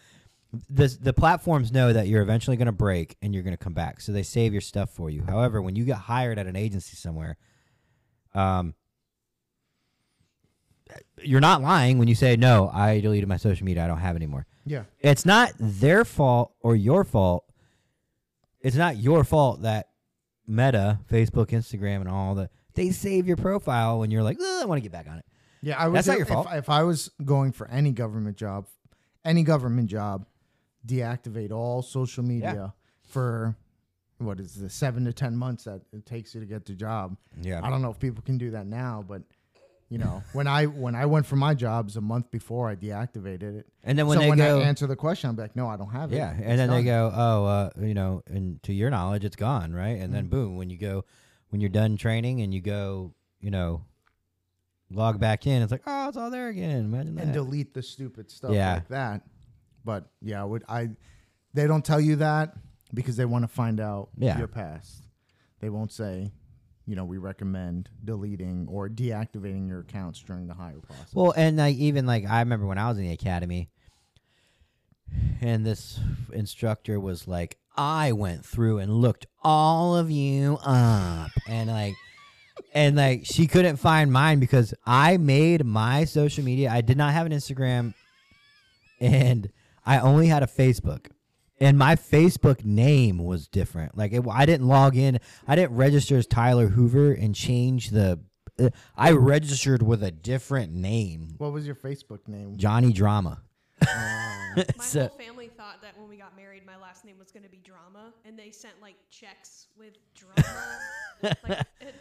the 0.70 0.86
the 1.00 1.12
platforms 1.12 1.72
know 1.72 1.92
that 1.92 2.06
you're 2.06 2.22
eventually 2.22 2.56
going 2.56 2.66
to 2.66 2.72
break 2.72 3.16
and 3.22 3.34
you're 3.34 3.42
going 3.42 3.56
to 3.56 3.62
come 3.62 3.74
back, 3.74 4.00
so 4.00 4.12
they 4.12 4.22
save 4.22 4.52
your 4.52 4.60
stuff 4.60 4.90
for 4.90 5.10
you. 5.10 5.24
However, 5.26 5.60
when 5.60 5.76
you 5.76 5.84
get 5.84 5.96
hired 5.96 6.38
at 6.38 6.46
an 6.46 6.56
agency 6.56 6.96
somewhere, 6.96 7.36
um, 8.34 8.74
you're 11.22 11.40
not 11.40 11.62
lying 11.62 11.98
when 11.98 12.08
you 12.08 12.14
say 12.14 12.36
no. 12.36 12.70
I 12.72 13.00
deleted 13.00 13.28
my 13.28 13.36
social 13.38 13.64
media. 13.64 13.84
I 13.84 13.86
don't 13.86 13.98
have 13.98 14.16
anymore. 14.16 14.46
Yeah, 14.64 14.84
It's 15.00 15.24
not 15.26 15.52
their 15.58 16.04
fault 16.04 16.52
or 16.60 16.76
your 16.76 17.04
fault. 17.04 17.44
It's 18.60 18.76
not 18.76 18.96
your 18.96 19.24
fault 19.24 19.62
that 19.62 19.88
Meta, 20.46 21.00
Facebook, 21.10 21.48
Instagram, 21.48 22.00
and 22.00 22.08
all 22.08 22.34
the 22.34 22.48
they 22.74 22.90
save 22.90 23.26
your 23.26 23.36
profile 23.36 23.98
when 23.98 24.10
you're 24.10 24.22
like, 24.22 24.40
I 24.40 24.64
want 24.64 24.78
to 24.78 24.82
get 24.82 24.92
back 24.92 25.06
on 25.08 25.18
it. 25.18 25.24
yeah. 25.62 25.78
I 25.78 25.88
would 25.88 25.96
That's 25.96 26.06
not 26.06 26.16
your 26.16 26.26
fault. 26.26 26.48
If, 26.52 26.68
I 26.70 26.82
was 26.84 27.10
going 27.24 27.52
for 27.52 27.68
any 27.68 27.92
government 27.92 28.36
job, 28.36 28.66
any 29.24 29.42
government 29.42 29.88
job, 29.88 30.26
deactivate 30.86 31.52
all 31.52 31.82
social 31.82 32.24
media 32.24 32.72
for 33.02 33.56
what 34.18 34.40
is 34.40 34.54
the 34.54 34.70
seven 34.70 35.04
to 35.04 35.12
ten 35.12 35.36
months 35.36 35.64
that 35.64 35.82
it 35.92 36.06
takes 36.06 36.34
you 36.34 36.40
to 36.40 36.46
get 36.46 36.64
the 36.64 36.74
job. 36.74 37.16
Yeah, 37.40 37.60
I 37.62 37.70
don't 37.70 37.82
know 37.82 37.90
if 37.90 37.98
people 37.98 38.22
can 38.22 38.38
do 38.38 38.52
that 38.52 38.66
now, 38.66 39.04
but 39.06 39.22
you 39.92 39.98
know, 39.98 40.22
when 40.32 40.46
I 40.46 40.64
when 40.66 40.94
I 40.94 41.04
went 41.04 41.26
for 41.26 41.36
my 41.36 41.52
jobs 41.52 41.96
a 41.96 42.00
month 42.00 42.30
before, 42.30 42.68
I 42.70 42.76
deactivated 42.76 43.58
it. 43.60 43.66
and 43.84 43.98
then 43.98 44.06
when 44.06 44.16
so 44.16 44.22
they 44.22 44.28
when 44.30 44.38
go, 44.38 44.60
I 44.60 44.64
answer 44.64 44.86
the 44.86 44.96
question, 44.96 45.28
I'm 45.30 45.36
like, 45.36 45.54
no, 45.54 45.66
I 45.68 45.76
don't 45.76 45.90
have 45.90 46.12
it. 46.12 46.16
Yeah, 46.16 46.30
and 46.30 46.40
It's 46.44 46.56
then 46.56 46.70
they 46.70 46.82
go, 46.82 47.12
oh, 47.14 47.44
uh, 47.44 47.70
you 47.80 47.92
know, 47.94 48.22
and 48.26 48.62
to 48.62 48.72
your 48.72 48.88
knowledge, 48.88 49.24
it's 49.24 49.36
gone, 49.36 49.72
right? 49.74 49.98
And 50.00 50.04
Mm-hmm. 50.04 50.12
then 50.14 50.26
boom, 50.28 50.56
when 50.56 50.70
you 50.70 50.78
go, 50.78 51.04
when 51.50 51.60
you're 51.60 51.68
done 51.82 51.96
training 51.98 52.40
and 52.40 52.54
you 52.54 52.62
go, 52.62 53.12
you 53.40 53.50
know, 53.50 53.84
log 54.90 55.20
back 55.20 55.46
in, 55.46 55.62
it's 55.62 55.72
like, 55.72 55.82
oh, 55.86 56.08
it's 56.08 56.16
all 56.16 56.30
there 56.30 56.48
again. 56.48 56.84
Imagine 56.86 57.14
that. 57.16 57.24
and 57.24 57.32
delete 57.34 57.74
the 57.74 57.82
stupid 57.82 58.30
stuff 58.30 58.52
Yeah. 58.52 58.74
like 58.74 58.88
that. 58.88 59.22
But 59.84 60.06
yeah, 60.22 60.42
would 60.44 60.64
I? 60.68 60.90
They 61.54 61.66
don't 61.66 61.84
tell 61.84 62.00
you 62.00 62.16
that 62.16 62.54
because 62.94 63.16
they 63.16 63.24
want 63.26 63.42
to 63.44 63.48
find 63.48 63.78
out 63.80 64.08
Yeah. 64.16 64.38
your 64.38 64.48
past. 64.48 65.02
They 65.60 65.68
won't 65.68 65.92
say, 65.92 66.32
you 66.92 66.96
know, 66.96 67.06
we 67.06 67.16
recommend 67.16 67.88
deleting 68.04 68.66
or 68.70 68.86
deactivating 68.86 69.66
your 69.66 69.80
accounts 69.80 70.20
during 70.20 70.46
the 70.46 70.52
hire 70.52 70.78
process. 70.78 71.14
well, 71.14 71.32
and 71.34 71.56
like 71.56 71.74
even 71.76 72.04
like 72.04 72.28
I 72.28 72.40
remember 72.40 72.66
when 72.66 72.76
I 72.76 72.86
was 72.90 72.98
in 72.98 73.04
the 73.04 73.14
academy, 73.14 73.70
and 75.40 75.64
this 75.64 75.98
instructor 76.34 77.00
was 77.00 77.26
like, 77.26 77.56
I 77.78 78.12
went 78.12 78.44
through 78.44 78.76
and 78.80 78.92
looked 78.92 79.24
all 79.42 79.96
of 79.96 80.10
you 80.10 80.58
up, 80.62 81.30
and 81.48 81.70
like. 81.70 81.94
And 82.74 82.96
like 82.96 83.24
she 83.24 83.46
couldn't 83.46 83.76
find 83.76 84.12
mine 84.12 84.38
because 84.38 84.74
I 84.84 85.16
made 85.16 85.64
my 85.64 86.04
social 86.04 86.44
media. 86.44 86.70
I 86.70 86.82
did 86.82 86.98
not 86.98 87.12
have 87.14 87.24
an 87.24 87.32
Instagram 87.32 87.94
and 89.00 89.50
I 89.84 89.98
only 89.98 90.26
had 90.26 90.42
a 90.42 90.46
Facebook. 90.46 91.06
And 91.62 91.78
my 91.78 91.94
Facebook 91.94 92.64
name 92.64 93.18
was 93.18 93.46
different. 93.46 93.96
Like 93.96 94.12
it, 94.12 94.24
I 94.28 94.46
didn't 94.46 94.66
log 94.66 94.96
in. 94.96 95.20
I 95.46 95.54
didn't 95.54 95.76
register 95.76 96.16
as 96.16 96.26
Tyler 96.26 96.66
Hoover 96.68 97.12
and 97.12 97.34
change 97.34 97.90
the. 97.90 98.18
Uh, 98.58 98.70
I 98.96 99.12
registered 99.12 99.80
with 99.82 100.02
a 100.02 100.10
different 100.10 100.72
name, 100.72 101.36
what 101.38 101.52
was 101.52 101.64
your 101.64 101.76
Facebook 101.76 102.26
name? 102.26 102.56
Johnny 102.58 102.92
Drama. 102.92 103.42
Uh, 103.80 103.86
My 104.76 104.84
So- 104.84 105.06
whole 105.06 105.18
family 105.18 105.48
thought 105.56 105.80
that 105.82 105.96
when 105.98 106.08
we 106.08 106.16
got 106.16 106.36
married, 106.36 106.66
my 106.66 106.76
last 106.76 107.04
name 107.04 107.18
was 107.18 107.30
going 107.30 107.44
to 107.44 107.48
be 107.48 107.58
Drama, 107.64 108.12
and 108.26 108.36
they 108.38 108.50
sent 108.50 108.74
like 108.82 108.96
checks 109.10 109.68
with 109.78 109.94
drama. 110.14 110.78
like, 111.48 111.66
it, 111.80 111.94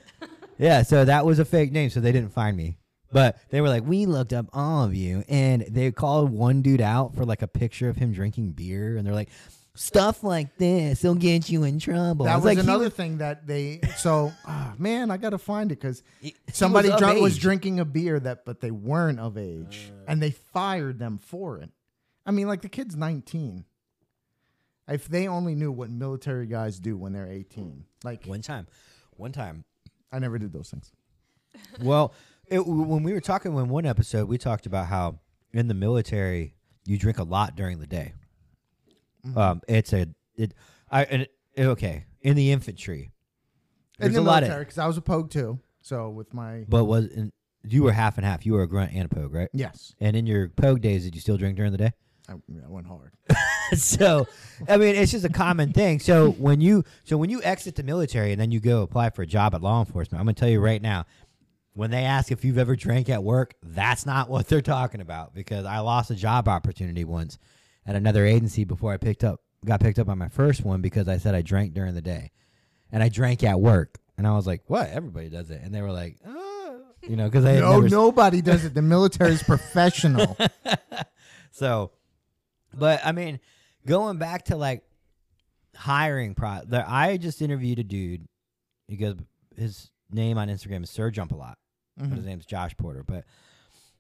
Yeah, 0.58 0.82
so 0.84 1.06
that 1.06 1.26
was 1.26 1.38
a 1.40 1.46
fake 1.46 1.72
name, 1.72 1.90
so 1.92 2.00
they 2.02 2.12
didn't 2.12 2.34
find 2.34 2.58
me. 2.58 2.78
But 3.12 3.38
they 3.50 3.62
were 3.62 3.70
like, 3.70 3.86
we 3.86 4.06
looked 4.06 4.34
up 4.34 4.48
all 4.54 4.86
of 4.86 4.96
you, 4.96 5.24
and 5.28 5.66
they 5.70 5.92
called 5.92 6.32
one 6.32 6.62
dude 6.62 6.82
out 6.82 7.16
for 7.16 7.26
like 7.26 7.42
a 7.42 7.48
picture 7.48 7.90
of 7.90 7.98
him 7.98 8.14
drinking 8.14 8.52
beer, 8.52 8.98
and 8.98 9.06
they're 9.06 9.14
like, 9.14 9.30
stuff 9.74 10.24
like 10.24 10.58
this 10.58 11.04
will 11.04 11.16
get 11.16 11.50
you 11.50 11.64
in 11.64 11.80
trouble. 11.80 12.26
that 12.26 12.36
was 12.36 12.46
like 12.46 12.58
he 12.58 12.64
another 12.64 12.90
thing 12.90 13.18
that 13.18 13.48
they. 13.48 13.82
So, 13.98 14.32
ah, 14.48 14.74
man, 14.78 15.12
I 15.12 15.18
got 15.18 15.32
to 15.32 15.38
find 15.38 15.72
it 15.72 15.80
because 15.80 16.04
somebody 16.52 16.90
was 16.90 17.00
drunk 17.00 17.22
was 17.22 17.38
drinking 17.38 17.80
a 17.80 17.86
beer 17.86 18.20
that, 18.20 18.46
but 18.46 18.62
they 18.62 18.72
weren't 18.72 19.20
of 19.20 19.38
age, 19.38 19.92
and 20.08 20.22
they 20.22 20.32
fired 20.32 21.00
them 21.00 21.18
for 21.18 21.58
it. 21.58 21.70
I 22.26 22.32
mean, 22.32 22.48
like 22.48 22.62
the 22.62 22.70
kid's 22.70 22.96
19. 22.96 23.66
If 24.88 25.08
they 25.08 25.28
only 25.28 25.56
knew 25.56 25.72
what 25.72 25.90
military 25.90 26.48
guys 26.48 26.80
do 26.80 26.98
when 26.98 27.14
they're 27.14 27.30
18, 27.30 27.86
like 28.04 28.26
One 28.26 28.42
time, 28.42 28.68
one 29.12 29.32
time. 29.32 29.64
I 30.12 30.20
never 30.20 30.38
did 30.38 30.52
those 30.52 30.70
things. 30.70 30.92
Well, 31.82 32.14
it, 32.52 32.66
when 32.66 33.04
we 33.04 33.14
were 33.14 33.22
talking 33.22 33.56
in 33.56 33.70
one 33.70 33.86
episode, 33.86 34.28
we 34.28 34.38
talked 34.38 34.66
about 34.66 34.88
how 34.88 35.20
in 35.54 35.68
the 35.68 35.74
military 35.74 36.56
you 36.86 36.98
drink 36.98 37.18
a 37.20 37.24
lot 37.24 37.56
during 37.56 37.80
the 37.80 37.88
day. 37.88 38.14
Mm-hmm. 39.26 39.38
Um, 39.38 39.62
it's 39.68 39.94
a 39.94 40.08
it. 40.36 40.54
I 40.90 41.04
and 41.06 41.28
it, 41.56 41.66
okay 41.66 42.06
in 42.22 42.36
the 42.36 42.52
infantry. 42.52 43.12
In 44.00 44.06
There's 44.06 44.14
the 44.16 44.22
a 44.22 44.22
lot 44.22 44.42
military, 44.44 44.62
of, 44.62 44.68
because 44.68 44.78
I 44.78 44.88
was 44.88 44.98
a 44.98 45.02
pogue 45.02 45.30
too. 45.30 45.60
So 45.82 46.10
with 46.10 46.34
my 46.34 46.66
but 46.68 46.86
was 46.86 47.08
in, 47.08 47.32
you 47.64 47.84
were 47.84 47.92
half 47.92 48.18
and 48.18 48.26
half. 48.26 48.46
You 48.46 48.54
were 48.54 48.64
a 48.64 48.68
grunt 48.68 48.94
and 48.94 49.06
a 49.06 49.10
pogue, 49.10 49.34
right? 49.34 49.50
yes, 49.54 49.94
And 50.00 50.16
in 50.16 50.26
your 50.26 50.50
pogue 50.50 50.82
days, 50.82 51.04
did 51.04 51.16
you 51.16 51.22
still 51.22 51.38
drink 51.38 51.58
during 51.58 51.72
the 51.72 51.78
day? 51.78 51.92
I, 52.30 52.34
I 52.34 52.68
went 52.68 52.88
hard. 52.88 53.14
so, 53.78 54.28
I 54.68 54.78
mean, 54.78 54.96
it's 54.96 55.12
just 55.12 55.26
a 55.26 55.30
common 55.30 55.74
thing. 55.74 56.00
So 56.00 56.32
when 56.32 56.62
you 56.62 56.84
so 57.04 57.18
when 57.18 57.30
you 57.30 57.42
exit 57.44 57.76
the 57.76 57.84
military 57.84 58.32
and 58.32 58.40
then 58.40 58.52
you 58.52 58.60
go 58.60 58.82
apply 58.82 59.10
for 59.10 59.22
a 59.22 59.28
job 59.28 59.54
at 59.54 59.62
law 59.62 59.80
enforcement, 59.80 60.20
I'm 60.20 60.26
gonna 60.26 60.36
tell 60.36 60.50
you 60.50 60.60
right 60.60 60.82
now, 60.82 61.06
when 61.74 61.92
they 61.92 62.04
ask 62.04 62.32
if 62.32 62.44
you've 62.44 62.58
ever 62.58 62.76
drank 62.76 63.10
at 63.10 63.24
work, 63.24 63.54
that's 63.64 64.06
not 64.06 64.30
what 64.30 64.48
they're 64.48 64.62
talking 64.62 65.02
about 65.02 65.34
because 65.34 65.66
I 65.66 65.80
lost 65.80 66.12
a 66.12 66.16
job 66.16 66.48
opportunity 66.48 67.04
once 67.04 67.38
at 67.86 67.96
another 67.96 68.26
agency 68.26 68.64
before 68.64 68.92
I 68.94 68.98
picked 68.98 69.24
up 69.24 69.42
got 69.66 69.80
picked 69.80 70.00
up 70.00 70.10
on 70.10 70.18
my 70.18 70.28
first 70.28 70.66
one 70.66 70.82
because 70.82 71.08
I 71.08 71.18
said 71.18 71.36
I 71.36 71.42
drank 71.42 71.74
during 71.74 71.94
the 71.94 72.02
day, 72.02 72.32
and 72.92 73.04
I 73.04 73.10
drank 73.10 73.44
at 73.44 73.60
work, 73.60 74.00
and 74.18 74.26
I 74.26 74.32
was 74.32 74.48
like, 74.48 74.64
"What? 74.68 74.90
Everybody 74.90 75.30
does 75.30 75.52
it," 75.52 75.62
and 75.64 75.74
they 75.74 75.82
were 75.82 75.92
like, 75.92 76.18
"Oh, 76.26 76.82
You 77.04 77.16
know, 77.16 77.26
because 77.26 77.46
I 77.46 77.52
had 77.52 77.62
No, 77.62 77.74
never 77.74 77.90
nobody 77.90 78.42
does 78.42 78.66
it. 78.66 78.74
The 78.74 78.82
military 78.82 79.32
is 79.34 79.44
professional. 79.44 80.38
So, 81.52 81.92
but 82.74 83.02
I 83.06 83.12
mean, 83.12 83.40
going 83.86 84.18
back 84.18 84.46
to 84.46 84.56
like 84.56 84.84
hiring 85.76 86.34
pro, 86.34 86.62
I 86.88 87.18
just 87.18 87.42
interviewed 87.42 87.80
a 87.80 87.84
dude. 87.84 88.28
He 88.88 88.96
goes, 88.96 89.18
his 89.56 89.92
name 90.14 90.38
on 90.38 90.48
Instagram 90.50 90.84
is 90.84 90.90
Sir 90.90 91.10
Jump 91.12 91.32
a 91.32 91.36
lot. 91.36 91.58
but 91.98 92.06
Mm-hmm. 92.06 92.16
His 92.16 92.26
name's 92.26 92.46
Josh 92.46 92.76
Porter, 92.78 93.04
but 93.04 93.26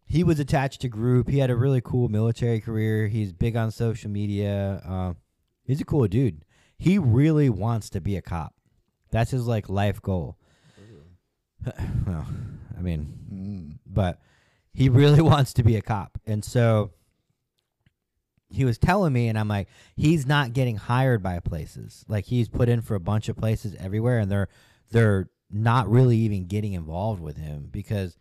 he 0.05 0.23
was 0.23 0.39
attached 0.39 0.81
to 0.81 0.89
group. 0.89 1.29
He 1.29 1.39
had 1.39 1.49
a 1.49 1.55
really 1.55 1.81
cool 1.81 2.09
military 2.09 2.59
career. 2.59 3.07
He's 3.07 3.31
big 3.33 3.55
on 3.55 3.71
social 3.71 4.09
media. 4.09 4.81
Um, 4.85 5.17
he's 5.63 5.81
a 5.81 5.85
cool 5.85 6.07
dude. 6.07 6.43
He 6.77 6.97
really 6.97 7.49
wants 7.49 7.89
to 7.91 8.01
be 8.01 8.15
a 8.17 8.21
cop. 8.21 8.55
That's 9.11 9.31
his 9.31 9.45
like 9.45 9.69
life 9.69 10.01
goal. 10.01 10.37
well, 12.07 12.25
I 12.77 12.81
mean, 12.81 13.17
Mm. 13.31 13.77
but 13.85 14.19
he 14.73 14.89
really 14.89 15.21
wants 15.31 15.53
to 15.53 15.63
be 15.63 15.75
a 15.75 15.81
cop. 15.81 16.17
And 16.25 16.43
so 16.43 16.91
he 18.49 18.65
was 18.65 18.77
telling 18.77 19.13
me, 19.13 19.27
and 19.27 19.37
I'm 19.39 19.47
like, 19.47 19.67
he's 19.95 20.25
not 20.25 20.53
getting 20.53 20.75
hired 20.75 21.21
by 21.23 21.39
places. 21.39 22.03
Like 22.07 22.25
he's 22.25 22.49
put 22.49 22.67
in 22.67 22.81
for 22.81 22.95
a 22.95 22.99
bunch 22.99 23.29
of 23.29 23.37
places 23.37 23.75
everywhere, 23.79 24.19
and 24.19 24.29
they're 24.31 24.49
they're 24.91 25.29
not 25.51 25.89
really 25.89 26.17
even 26.17 26.47
getting 26.47 26.73
involved 26.73 27.21
with 27.21 27.37
him 27.37 27.69
because. 27.71 28.17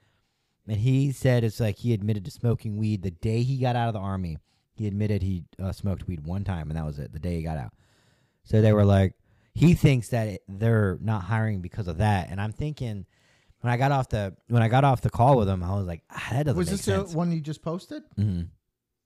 And 0.68 0.78
he 0.78 1.10
said 1.10 1.42
it's 1.42 1.58
like 1.58 1.78
he 1.78 1.92
admitted 1.92 2.24
to 2.26 2.30
smoking 2.30 2.76
weed 2.76 3.02
the 3.02 3.10
day 3.10 3.42
he 3.42 3.56
got 3.58 3.74
out 3.74 3.88
of 3.88 3.94
the 3.94 3.98
army. 4.00 4.38
He 4.76 4.86
admitted 4.86 5.20
he 5.22 5.44
uh, 5.60 5.72
smoked 5.72 6.06
weed 6.06 6.24
one 6.24 6.44
time, 6.44 6.70
and 6.70 6.76
that 6.78 6.86
was 6.86 6.98
it. 7.00 7.12
The 7.12 7.18
day 7.18 7.36
he 7.36 7.42
got 7.42 7.56
out. 7.58 7.72
So 8.44 8.60
they 8.60 8.72
were 8.72 8.84
like, 8.84 9.14
he 9.52 9.74
thinks 9.74 10.08
that 10.10 10.28
it, 10.28 10.42
they're 10.46 10.96
not 11.00 11.22
hiring 11.24 11.60
because 11.60 11.88
of 11.88 11.98
that. 11.98 12.28
And 12.30 12.40
I'm 12.40 12.52
thinking, 12.52 13.04
when 13.62 13.72
I 13.72 13.78
got 13.78 13.90
off 13.90 14.10
the 14.10 14.36
when 14.48 14.62
I 14.62 14.68
got 14.68 14.84
off 14.84 15.00
the 15.00 15.10
call 15.10 15.38
with 15.38 15.48
him, 15.48 15.64
I 15.64 15.74
was 15.74 15.86
like, 15.86 16.02
ah, 16.10 16.28
that 16.30 16.44
doesn't 16.44 16.56
Was 16.58 16.68
make 16.68 16.76
this 16.76 16.84
sense. 16.84 17.12
the 17.12 17.16
one 17.18 17.32
you 17.32 17.40
just 17.40 17.62
posted? 17.62 18.02
hmm 18.16 18.42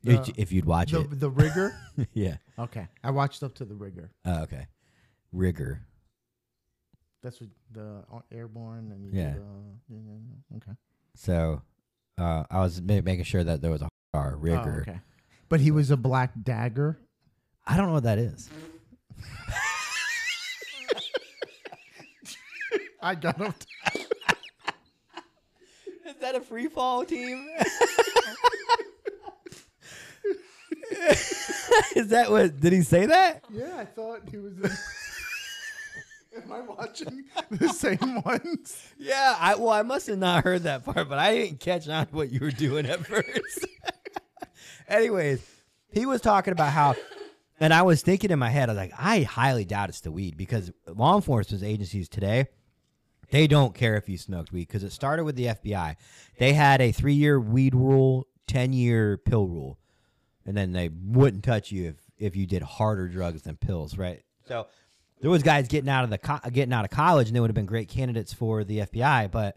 The- 0.03 0.15
if, 0.21 0.31
if 0.37 0.53
you'd 0.53 0.67
watch 0.67 0.91
The, 0.91 1.01
it, 1.01 1.19
the 1.19 1.31
rigger? 1.31 1.75
yeah. 2.13 2.37
okay. 2.59 2.89
I 3.03 3.11
watched 3.11 3.43
up 3.43 3.55
to 3.55 3.65
the 3.65 3.75
rigger. 3.75 4.11
Oh, 4.27 4.43
okay. 4.43 4.67
Rigger. 5.33 5.81
That's 7.25 7.41
what 7.41 7.49
the 7.73 8.05
airborne 8.31 8.93
and 8.93 9.03
you 9.03 9.11
Yeah. 9.19 9.33
did, 9.33 9.41
uh, 9.41 9.45
yeah, 9.89 9.99
yeah, 9.99 10.19
yeah. 10.51 10.57
okay. 10.59 10.73
So 11.15 11.63
uh, 12.19 12.45
I 12.51 12.61
was 12.61 12.83
ma- 12.83 13.01
making 13.01 13.25
sure 13.25 13.43
that 13.43 13.63
there 13.63 13.71
was 13.71 13.81
a 13.81 13.89
R 14.13 14.37
rigger. 14.37 14.85
Oh, 14.87 14.91
okay. 14.91 15.01
But 15.49 15.61
he 15.61 15.71
was 15.71 15.91
a 15.91 15.97
black 15.97 16.33
dagger. 16.43 16.99
I 17.67 17.79
don't 17.79 17.87
know 17.87 17.95
what 17.95 18.03
that 18.03 18.19
is. 18.19 18.51
I 23.03 23.15
got 23.15 23.37
him. 23.39 23.55
Is 26.07 26.17
that 26.21 26.35
a 26.35 26.41
free 26.41 26.69
fall 26.69 27.05
team? 27.07 27.49
is 31.97 32.09
that 32.09 32.31
what? 32.31 32.61
Did 32.61 32.73
he 32.75 32.83
say 32.83 33.07
that? 33.07 33.45
Yeah, 33.51 33.77
I 33.79 33.85
thought 33.87 34.29
he 34.31 34.37
was. 34.39 34.53
In- 34.59 34.71
Am 36.37 36.53
I 36.53 36.61
watching 36.61 37.25
the 37.51 37.69
same 37.69 38.23
ones? 38.25 38.83
Yeah. 38.99 39.37
I 39.39 39.55
well, 39.55 39.71
I 39.71 39.83
must 39.83 40.07
have 40.09 40.19
not 40.19 40.45
heard 40.45 40.65
that 40.65 40.85
part, 40.85 41.09
but 41.09 41.19
I 41.19 41.35
didn't 41.35 41.61
catch 41.61 41.89
on 41.89 42.07
to 42.07 42.15
what 42.15 42.31
you 42.31 42.41
were 42.41 42.51
doing 42.51 42.87
at 42.87 43.07
first. 43.07 43.67
Anyways, 44.89 45.47
he 45.91 46.07
was 46.07 46.21
talking 46.21 46.53
about 46.53 46.73
how, 46.73 46.95
and 47.61 47.73
I 47.73 47.83
was 47.83 48.03
thinking 48.03 48.31
in 48.31 48.39
my 48.39 48.51
head, 48.51 48.69
I 48.69 48.73
was 48.73 48.77
like, 48.77 48.93
I 48.99 49.23
highly 49.23 49.65
doubt 49.65 49.89
it's 49.89 50.01
the 50.01 50.13
weed 50.13 50.37
because 50.37 50.73
law 50.87 51.15
enforcement 51.15 51.63
agencies 51.63 52.09
today, 52.09 52.47
they 53.31 53.47
don't 53.47 53.75
care 53.75 53.97
if 53.97 54.09
you 54.09 54.19
smoked 54.19 54.53
weed 54.53 54.69
because 54.69 54.85
it 54.85 54.93
started 54.93 55.25
with 55.25 55.37
the 55.37 55.47
FBI. 55.47 55.97
They 56.39 56.53
had 56.53 56.81
a 56.81 56.93
three 56.93 57.15
year 57.15 57.41
weed 57.41 57.75
rule, 57.75 58.27
10 58.49 58.73
year 58.73 59.19
pill 59.19 59.47
rule, 59.47 59.79
and 60.45 60.57
then 60.57 60.73
they 60.73 60.89
wouldn't 60.89 61.45
touch 61.45 61.73
you 61.73 61.89
if, 61.89 61.97
if 62.19 62.37
you 62.37 62.47
did 62.47 62.63
harder 62.63 63.09
drugs 63.09 63.43
than 63.43 63.57
pills, 63.57 63.97
right? 63.97 64.23
So 64.47 64.67
there 65.25 65.31
was 65.31 65.43
guys 65.43 65.69
getting 65.69 65.89
out 65.89 66.05
of 66.05 66.11
the 66.11 66.19
co- 66.19 66.51
getting 66.53 66.75
out 66.75 66.85
of 66.85 66.91
college 66.91 67.29
and 67.29 67.35
they 67.35 67.41
would 67.41 67.49
have 67.49 67.55
been 67.55 67.65
great 67.65 67.89
candidates 67.89 68.35
for 68.35 68.63
the 68.63 68.81
FBI, 68.81 69.31
but 69.31 69.57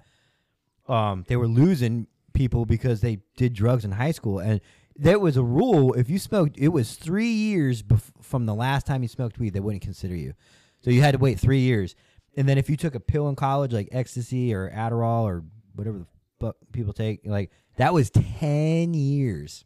um, 0.87 1.25
they 1.27 1.35
were 1.35 1.45
losing 1.45 2.07
people 2.31 2.65
because 2.65 3.01
they 3.01 3.19
did 3.35 3.51
drugs 3.51 3.83
in 3.83 3.91
high 3.91 4.11
school. 4.11 4.39
And 4.39 4.61
there 4.95 5.19
was 5.19 5.35
a 5.35 5.43
rule 5.43 5.91
if 5.91 6.09
you 6.09 6.19
smoked 6.19 6.57
it 6.57 6.69
was 6.69 6.95
three 6.95 7.27
years 7.27 7.83
bef- 7.83 8.13
from 8.21 8.45
the 8.45 8.55
last 8.55 8.87
time 8.87 9.01
you 9.01 9.09
smoked 9.09 9.39
weed 9.39 9.49
they 9.49 9.59
wouldn't 9.59 9.81
consider 9.81 10.15
you. 10.15 10.35
So 10.79 10.89
you 10.89 11.01
had 11.01 11.11
to 11.11 11.17
wait 11.17 11.37
three 11.37 11.59
years. 11.59 11.95
And 12.37 12.47
then 12.47 12.57
if 12.57 12.69
you 12.69 12.77
took 12.77 12.95
a 12.95 13.01
pill 13.01 13.27
in 13.27 13.35
college 13.35 13.73
like 13.73 13.89
ecstasy 13.91 14.53
or 14.53 14.71
adderall 14.71 15.23
or 15.23 15.43
whatever 15.75 15.97
the 15.97 16.05
fuck 16.39 16.55
people 16.71 16.93
take 16.93 17.19
like 17.25 17.51
that 17.75 17.93
was 17.93 18.09
10 18.09 18.93
years 18.93 19.65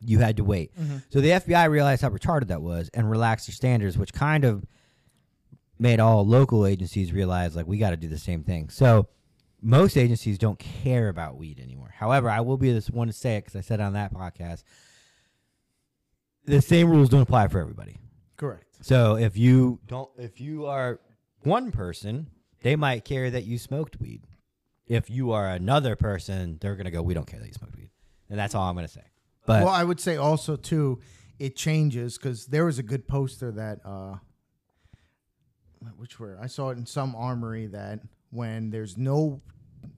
you 0.00 0.18
had 0.18 0.38
to 0.38 0.42
wait. 0.42 0.72
So 1.10 1.20
the 1.20 1.28
fbi 1.28 1.70
realized 1.70 2.02
how 2.02 2.08
retarded 2.10 2.48
that 2.48 2.60
was 2.60 2.90
and 2.92 3.08
relaxed 3.08 3.46
their 3.46 3.54
standards 3.54 3.96
which 3.96 4.12
kind 4.12 4.44
of 4.44 4.66
made 5.82 6.00
all 6.00 6.26
local 6.26 6.64
agencies 6.64 7.12
realize 7.12 7.56
like 7.56 7.66
we 7.66 7.76
got 7.76 7.90
to 7.90 7.96
do 7.96 8.08
the 8.08 8.18
same 8.18 8.42
thing 8.42 8.68
so 8.68 9.08
most 9.62 9.96
agencies 9.96 10.38
don't 10.38 10.58
care 10.58 11.08
about 11.08 11.36
weed 11.36 11.60
anymore. 11.60 11.94
However, 11.96 12.28
I 12.28 12.40
will 12.40 12.56
be 12.56 12.72
this 12.72 12.90
one 12.90 13.06
to 13.06 13.12
say 13.12 13.36
it 13.36 13.44
because 13.44 13.56
I 13.56 13.60
said 13.60 13.78
it 13.78 13.84
on 13.84 13.92
that 13.92 14.12
podcast. 14.12 14.64
The 16.44 16.60
same 16.60 16.90
rules 16.90 17.08
don't 17.08 17.22
apply 17.22 17.46
for 17.46 17.60
everybody. 17.60 17.98
Correct. 18.36 18.66
So 18.80 19.16
if 19.16 19.36
you 19.36 19.78
don't, 19.86 20.10
if 20.18 20.40
you 20.40 20.66
are 20.66 20.98
one 21.44 21.70
person, 21.70 22.26
they 22.62 22.74
might 22.74 23.04
care 23.04 23.30
that 23.30 23.44
you 23.44 23.56
smoked 23.56 24.00
weed. 24.00 24.26
If 24.88 25.08
you 25.08 25.30
are 25.30 25.48
another 25.48 25.94
person, 25.94 26.58
they're 26.60 26.74
gonna 26.74 26.90
go, 26.90 27.00
"We 27.00 27.14
don't 27.14 27.26
care 27.26 27.38
that 27.38 27.46
you 27.46 27.54
smoked 27.54 27.76
weed," 27.76 27.90
and 28.28 28.36
that's 28.36 28.56
all 28.56 28.68
I'm 28.68 28.74
gonna 28.74 28.88
say. 28.88 29.04
But 29.46 29.64
well, 29.64 29.72
I 29.72 29.84
would 29.84 30.00
say 30.00 30.16
also 30.16 30.56
too, 30.56 30.98
it 31.38 31.54
changes 31.54 32.18
because 32.18 32.46
there 32.46 32.64
was 32.64 32.80
a 32.80 32.82
good 32.82 33.06
poster 33.06 33.52
that 33.52 33.78
uh, 33.84 34.16
which 35.96 36.18
were 36.18 36.38
I 36.40 36.46
saw 36.46 36.70
it 36.70 36.78
in 36.78 36.86
some 36.86 37.14
armory 37.14 37.66
that 37.68 38.00
when 38.30 38.70
there's 38.70 38.96
no 38.96 39.40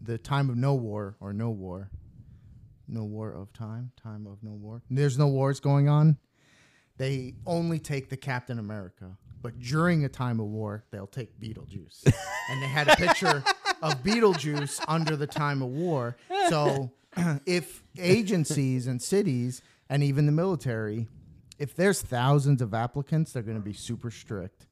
the 0.00 0.18
time 0.18 0.50
of 0.50 0.56
no 0.56 0.74
war 0.74 1.16
or 1.20 1.32
no 1.32 1.50
war, 1.50 1.90
no 2.88 3.04
war 3.04 3.32
of 3.32 3.52
time, 3.52 3.92
time 4.02 4.26
of 4.26 4.42
no 4.42 4.52
war. 4.52 4.82
There's 4.90 5.18
no 5.18 5.28
wars 5.28 5.60
going 5.60 5.88
on. 5.88 6.18
They 6.96 7.34
only 7.46 7.78
take 7.78 8.08
the 8.08 8.16
Captain 8.16 8.58
America, 8.58 9.16
but 9.42 9.58
during 9.58 10.04
a 10.04 10.08
time 10.08 10.38
of 10.40 10.46
war, 10.46 10.84
they'll 10.90 11.06
take 11.06 11.38
Beetlejuice. 11.40 12.04
and 12.50 12.62
they 12.62 12.66
had 12.66 12.88
a 12.88 12.96
picture 12.96 13.42
of 13.82 14.02
Beetlejuice 14.02 14.82
under 14.86 15.16
the 15.16 15.26
time 15.26 15.60
of 15.60 15.68
war. 15.68 16.16
So 16.48 16.90
if 17.46 17.82
agencies 17.98 18.86
and 18.86 19.02
cities 19.02 19.60
and 19.88 20.02
even 20.02 20.26
the 20.26 20.32
military, 20.32 21.08
if 21.58 21.74
there's 21.74 22.00
thousands 22.00 22.62
of 22.62 22.74
applicants, 22.74 23.32
they're 23.32 23.42
going 23.42 23.58
to 23.58 23.62
be 23.62 23.72
super 23.72 24.10
strict. 24.10 24.66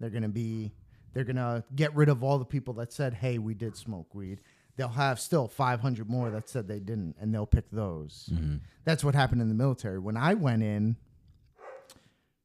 They're 0.00 0.10
going 0.10 0.22
to 0.22 0.28
be 0.28 0.72
they're 1.14 1.24
going 1.24 1.36
to 1.36 1.64
get 1.74 1.94
rid 1.96 2.08
of 2.08 2.22
all 2.22 2.38
the 2.38 2.44
people 2.44 2.74
that 2.74 2.92
said, 2.92 3.14
"Hey, 3.14 3.38
we 3.38 3.54
did 3.54 3.76
smoke 3.76 4.14
weed." 4.14 4.40
They'll 4.76 4.88
have 4.88 5.18
still 5.18 5.48
500 5.48 6.08
more 6.08 6.30
that 6.30 6.48
said 6.48 6.68
they 6.68 6.78
didn't 6.78 7.16
and 7.20 7.34
they'll 7.34 7.46
pick 7.46 7.68
those. 7.72 8.28
Mm-hmm. 8.32 8.56
That's 8.84 9.02
what 9.02 9.16
happened 9.16 9.42
in 9.42 9.48
the 9.48 9.54
military. 9.54 9.98
When 9.98 10.16
I 10.16 10.34
went 10.34 10.62
in, 10.62 10.96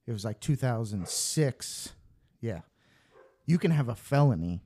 it 0.07 0.11
was 0.11 0.25
like 0.25 0.39
2006. 0.39 1.93
Yeah. 2.41 2.61
You 3.45 3.57
can 3.59 3.69
have 3.71 3.87
a 3.87 3.93
felony 3.95 4.63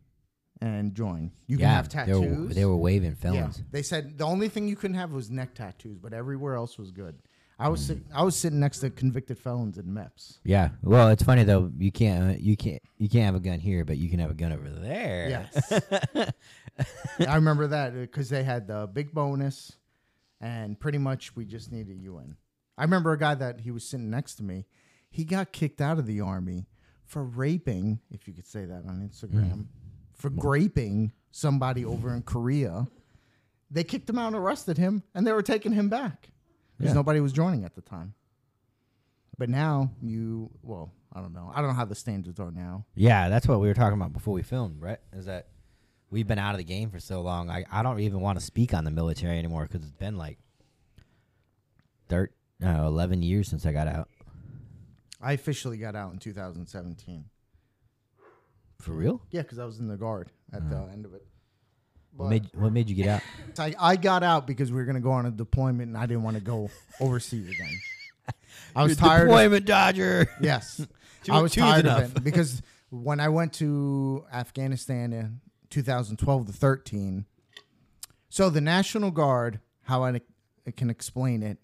and 0.62 0.96
join. 0.96 1.32
You 1.48 1.58
can 1.58 1.64
yeah, 1.66 1.76
have 1.76 1.90
they 1.90 1.94
tattoos. 1.94 2.48
were, 2.48 2.54
they 2.54 2.66
were 2.66 2.78
waving 2.78 3.18
Yeah, 3.22 3.32
felons. 3.32 3.64
they 3.72 3.82
said 3.84 4.18
the 4.18 4.26
only 4.26 4.50
thing 4.50 4.68
you 4.68 4.76
couldn't 4.76 4.98
have 4.98 5.12
was 5.12 5.30
neck 5.30 5.54
tattoos, 5.54 5.98
but 5.98 6.14
everywhere 6.14 6.56
else 6.56 6.78
was 6.78 6.92
good. 6.92 7.16
I 7.60 7.68
Mm. 7.68 7.72
was 7.72 7.86
sit- 7.86 8.06
I 8.14 8.22
was 8.24 8.36
sitting 8.36 8.60
next 8.60 8.80
to 8.80 8.90
convicted 8.92 9.40
felons 9.40 9.78
in 9.80 9.86
MEPS. 9.92 10.40
Yeah. 10.44 10.70
Well, 10.84 11.10
it's 11.10 11.24
funny 11.24 11.44
though. 11.44 11.72
You 11.78 11.92
can't. 11.92 12.36
Uh, 12.36 12.38
you 12.40 12.56
can't. 12.56 12.82
You 12.98 13.10
can't 13.10 13.26
have 13.26 13.36
a 13.36 13.40
gun 13.40 13.60
here, 13.60 13.84
but 13.84 13.98
you 13.98 14.10
can 14.10 14.20
have 14.20 14.30
a 14.32 14.36
gun 14.36 14.52
over 14.52 14.70
there. 14.70 15.30
Yes, 15.30 15.72
I 17.28 17.36
remember 17.36 17.68
that 17.68 17.94
because 17.94 18.30
they 18.30 18.44
had 18.44 18.68
the 18.68 18.88
big 18.92 19.12
bonus, 19.12 19.74
and 20.40 20.80
pretty 20.80 20.98
much 21.00 21.36
we 21.36 21.46
just 21.46 21.72
needed 21.72 22.00
you 22.00 22.20
in. 22.20 22.36
I 22.78 22.84
remember 22.84 23.12
a 23.12 23.18
guy 23.18 23.34
that 23.36 23.62
he 23.62 23.72
was 23.72 23.84
sitting 23.84 24.10
next 24.10 24.36
to 24.36 24.44
me. 24.44 24.66
He 25.10 25.24
got 25.24 25.52
kicked 25.52 25.82
out 25.82 25.98
of 25.98 26.06
the 26.06 26.22
army 26.22 26.68
for 27.06 27.24
raping, 27.24 28.00
if 28.12 28.28
you 28.28 28.34
could 28.34 28.46
say 28.46 28.66
that 28.66 28.86
on 28.86 29.10
Instagram, 29.10 29.66
for 30.14 30.30
graping 30.30 31.12
somebody 31.32 31.84
over 31.86 32.14
in 32.14 32.22
Korea. 32.22 32.86
They 33.72 33.84
kicked 33.84 34.10
him 34.10 34.20
out 34.20 34.28
and 34.28 34.36
arrested 34.36 34.78
him, 34.78 35.02
and 35.16 35.26
they 35.26 35.32
were 35.34 35.42
taking 35.42 35.72
him 35.72 35.90
back 35.90 36.30
because 36.78 36.92
Yeah. 36.92 36.96
nobody 36.96 37.20
was 37.20 37.34
joining 37.34 37.64
at 37.64 37.76
the 37.76 37.82
time. 37.82 38.14
But 39.38 39.50
now 39.50 39.92
you, 40.02 40.50
well, 40.64 40.92
I 41.14 41.22
don't 41.22 41.34
know. 41.34 41.52
I 41.54 41.62
don't 41.62 41.70
know 41.70 41.76
how 41.76 41.86
the 41.86 41.96
standards 41.96 42.40
are 42.40 42.52
now. 42.52 42.86
Yeah, 42.96 43.30
that's 43.30 43.48
what 43.48 43.60
we 43.60 43.68
were 43.68 43.74
talking 43.74 44.00
about 44.00 44.14
before 44.14 44.34
we 44.34 44.44
filmed, 44.44 44.82
right? 44.82 45.00
Is 45.14 45.26
that 45.26 45.48
we've 46.10 46.28
been 46.28 46.40
out 46.40 46.52
of 46.52 46.58
the 46.58 46.64
game 46.64 46.90
for 46.90 47.00
so 47.00 47.22
long. 47.22 47.50
I, 47.50 47.66
I 47.72 47.84
don't 47.84 48.00
even 48.00 48.20
want 48.22 48.40
to 48.40 48.46
speak 48.46 48.74
on 48.74 48.84
the 48.84 48.92
military 48.92 49.38
anymore 49.38 49.64
because 49.64 49.84
it's 49.84 49.96
been 49.96 50.18
like 50.18 50.38
thir- 52.08 52.32
no, 52.60 52.88
11 52.88 53.22
years 53.22 53.48
since 53.48 53.66
I 53.66 53.72
got 53.72 53.88
out. 53.88 54.10
I 55.22 55.34
officially 55.34 55.78
got 55.78 55.96
out 55.96 56.14
in 56.14 56.20
2017. 56.20 57.26
For 58.80 58.92
real? 58.92 59.22
Yeah, 59.32 59.42
because 59.42 59.60
I 59.60 59.66
was 59.66 59.80
in 59.80 59.88
the 59.88 59.98
guard 59.98 60.32
at 60.54 60.70
the 60.70 60.76
mm. 60.76 60.94
end 60.94 61.06
of 61.06 61.14
it. 61.14 61.26
What 62.18 62.30
made 62.30 62.50
What 62.54 62.74
made 62.74 62.90
you 62.90 62.96
get 62.96 63.08
out? 63.08 63.22
I, 63.60 63.76
I 63.80 63.96
got 63.96 64.24
out 64.24 64.48
because 64.48 64.72
we 64.72 64.78
were 64.78 64.86
going 64.86 64.96
to 64.96 65.02
go 65.02 65.12
on 65.12 65.26
a 65.26 65.32
deployment 65.32 65.90
and 65.90 65.98
I 65.98 66.06
didn't 66.06 66.24
want 66.24 66.36
to 66.36 66.44
go 66.44 66.70
overseas 67.00 67.50
again. 67.50 67.80
I 68.76 68.84
was 68.84 68.98
tired. 68.98 69.24
Of, 69.24 69.28
Deployment 69.28 69.66
Dodger. 69.66 70.28
yes, 70.42 70.86
Two- 71.24 71.34
I 71.34 71.42
was 71.42 71.52
two 71.52 71.62
tired 71.62 71.86
enough. 71.86 72.04
of 72.04 72.18
it 72.18 72.24
because 72.24 72.62
when 72.90 73.20
I 73.20 73.30
went 73.30 73.54
to 73.54 74.26
Afghanistan 74.34 75.14
in 75.14 75.42
2012 75.70 76.48
to 76.48 76.54
13, 76.54 77.26
so 78.30 78.50
the 78.50 78.62
National 78.62 79.12
Guard, 79.12 79.60
how 79.84 80.04
I 80.04 80.22
I 80.66 80.72
can 80.72 80.90
explain 80.90 81.44
it, 81.44 81.60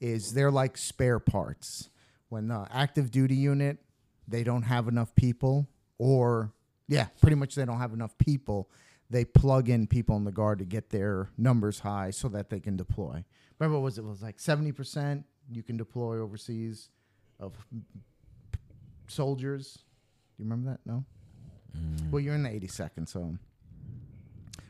is 0.00 0.32
they're 0.34 0.50
like 0.50 0.76
spare 0.78 1.18
parts. 1.18 1.88
When 2.28 2.48
the 2.48 2.66
active 2.72 3.10
duty 3.10 3.34
unit, 3.34 3.78
they 4.26 4.42
don't 4.42 4.62
have 4.62 4.88
enough 4.88 5.14
people, 5.14 5.68
or 5.98 6.52
yeah, 6.88 7.08
pretty 7.20 7.36
much 7.36 7.54
they 7.54 7.64
don't 7.64 7.78
have 7.78 7.92
enough 7.92 8.16
people. 8.18 8.70
They 9.12 9.26
plug 9.26 9.68
in 9.68 9.86
people 9.86 10.16
in 10.16 10.24
the 10.24 10.32
guard 10.32 10.58
to 10.60 10.64
get 10.64 10.88
their 10.88 11.28
numbers 11.36 11.80
high 11.80 12.10
so 12.10 12.28
that 12.28 12.48
they 12.48 12.60
can 12.60 12.78
deploy. 12.78 13.24
Remember, 13.58 13.78
what 13.78 13.84
was 13.84 13.98
it? 13.98 14.04
Was 14.04 14.22
like 14.22 14.40
seventy 14.40 14.72
percent 14.72 15.26
you 15.50 15.62
can 15.62 15.76
deploy 15.76 16.18
overseas 16.18 16.88
of 17.38 17.52
soldiers. 19.06 19.74
Do 19.74 20.42
you 20.42 20.44
remember 20.48 20.70
that? 20.70 20.80
No. 20.90 21.04
Mm. 21.76 22.10
Well, 22.10 22.20
you're 22.20 22.34
in 22.34 22.42
the 22.42 22.48
82nd, 22.48 23.08
so 23.08 23.36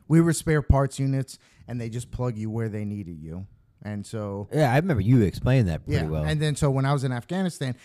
we 0.09 0.21
were 0.21 0.33
spare 0.33 0.63
parts 0.63 0.99
units, 0.99 1.39
and 1.69 1.81
they 1.81 1.89
just 1.89 2.11
plug 2.11 2.37
you 2.37 2.51
where 2.51 2.69
they 2.69 2.85
needed 2.85 3.19
you. 3.21 3.47
And 3.83 4.07
so 4.07 4.49
Yeah, 4.53 4.73
I 4.73 4.77
remember 4.77 5.03
you 5.03 5.23
explained 5.23 5.69
that 5.69 5.85
pretty 5.85 6.03
yeah, 6.05 6.09
well. 6.09 6.25
and 6.25 6.41
then 6.41 6.57
so 6.57 6.71
when 6.71 6.85
I 6.85 6.93
was 6.93 7.05
in 7.05 7.13
Afghanistan, 7.13 7.77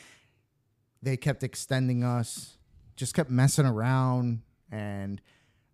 they 1.01 1.17
kept 1.17 1.43
extending 1.43 2.03
us, 2.03 2.57
just 2.95 3.13
kept 3.13 3.29
messing 3.29 3.65
around, 3.65 4.41
and 4.71 5.21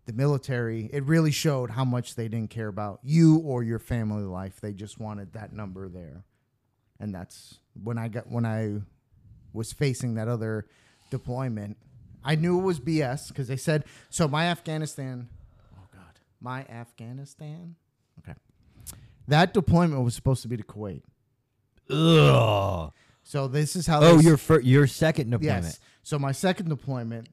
the 0.05 0.13
military. 0.13 0.89
It 0.91 1.03
really 1.03 1.31
showed 1.31 1.71
how 1.71 1.85
much 1.85 2.15
they 2.15 2.27
didn't 2.27 2.49
care 2.49 2.67
about 2.67 2.99
you 3.03 3.37
or 3.39 3.63
your 3.63 3.79
family 3.79 4.23
life. 4.23 4.59
They 4.61 4.73
just 4.73 4.99
wanted 4.99 5.33
that 5.33 5.53
number 5.53 5.87
there, 5.89 6.23
and 6.99 7.13
that's 7.13 7.59
when 7.81 7.97
I 7.97 8.07
got 8.07 8.29
when 8.29 8.45
I 8.45 8.81
was 9.53 9.71
facing 9.71 10.15
that 10.15 10.27
other 10.27 10.65
deployment. 11.09 11.77
I 12.23 12.35
knew 12.35 12.59
it 12.59 12.63
was 12.63 12.79
BS 12.79 13.27
because 13.29 13.47
they 13.47 13.57
said 13.57 13.83
so. 14.09 14.27
My 14.27 14.45
Afghanistan, 14.45 15.29
oh 15.77 15.87
god, 15.93 16.19
my 16.39 16.61
Afghanistan. 16.65 17.75
Okay, 18.19 18.37
that 19.27 19.53
deployment 19.53 20.03
was 20.03 20.15
supposed 20.15 20.41
to 20.43 20.47
be 20.47 20.57
to 20.57 20.63
Kuwait. 20.63 21.01
Ugh. 21.89 22.91
So 23.23 23.47
this 23.47 23.75
is 23.75 23.87
how. 23.87 24.01
Oh, 24.03 24.19
your 24.19 24.37
fir- 24.37 24.59
your 24.59 24.87
second 24.87 25.29
deployment. 25.31 25.65
yes. 25.65 25.79
So 26.03 26.19
my 26.19 26.31
second 26.33 26.67
deployment, 26.69 27.29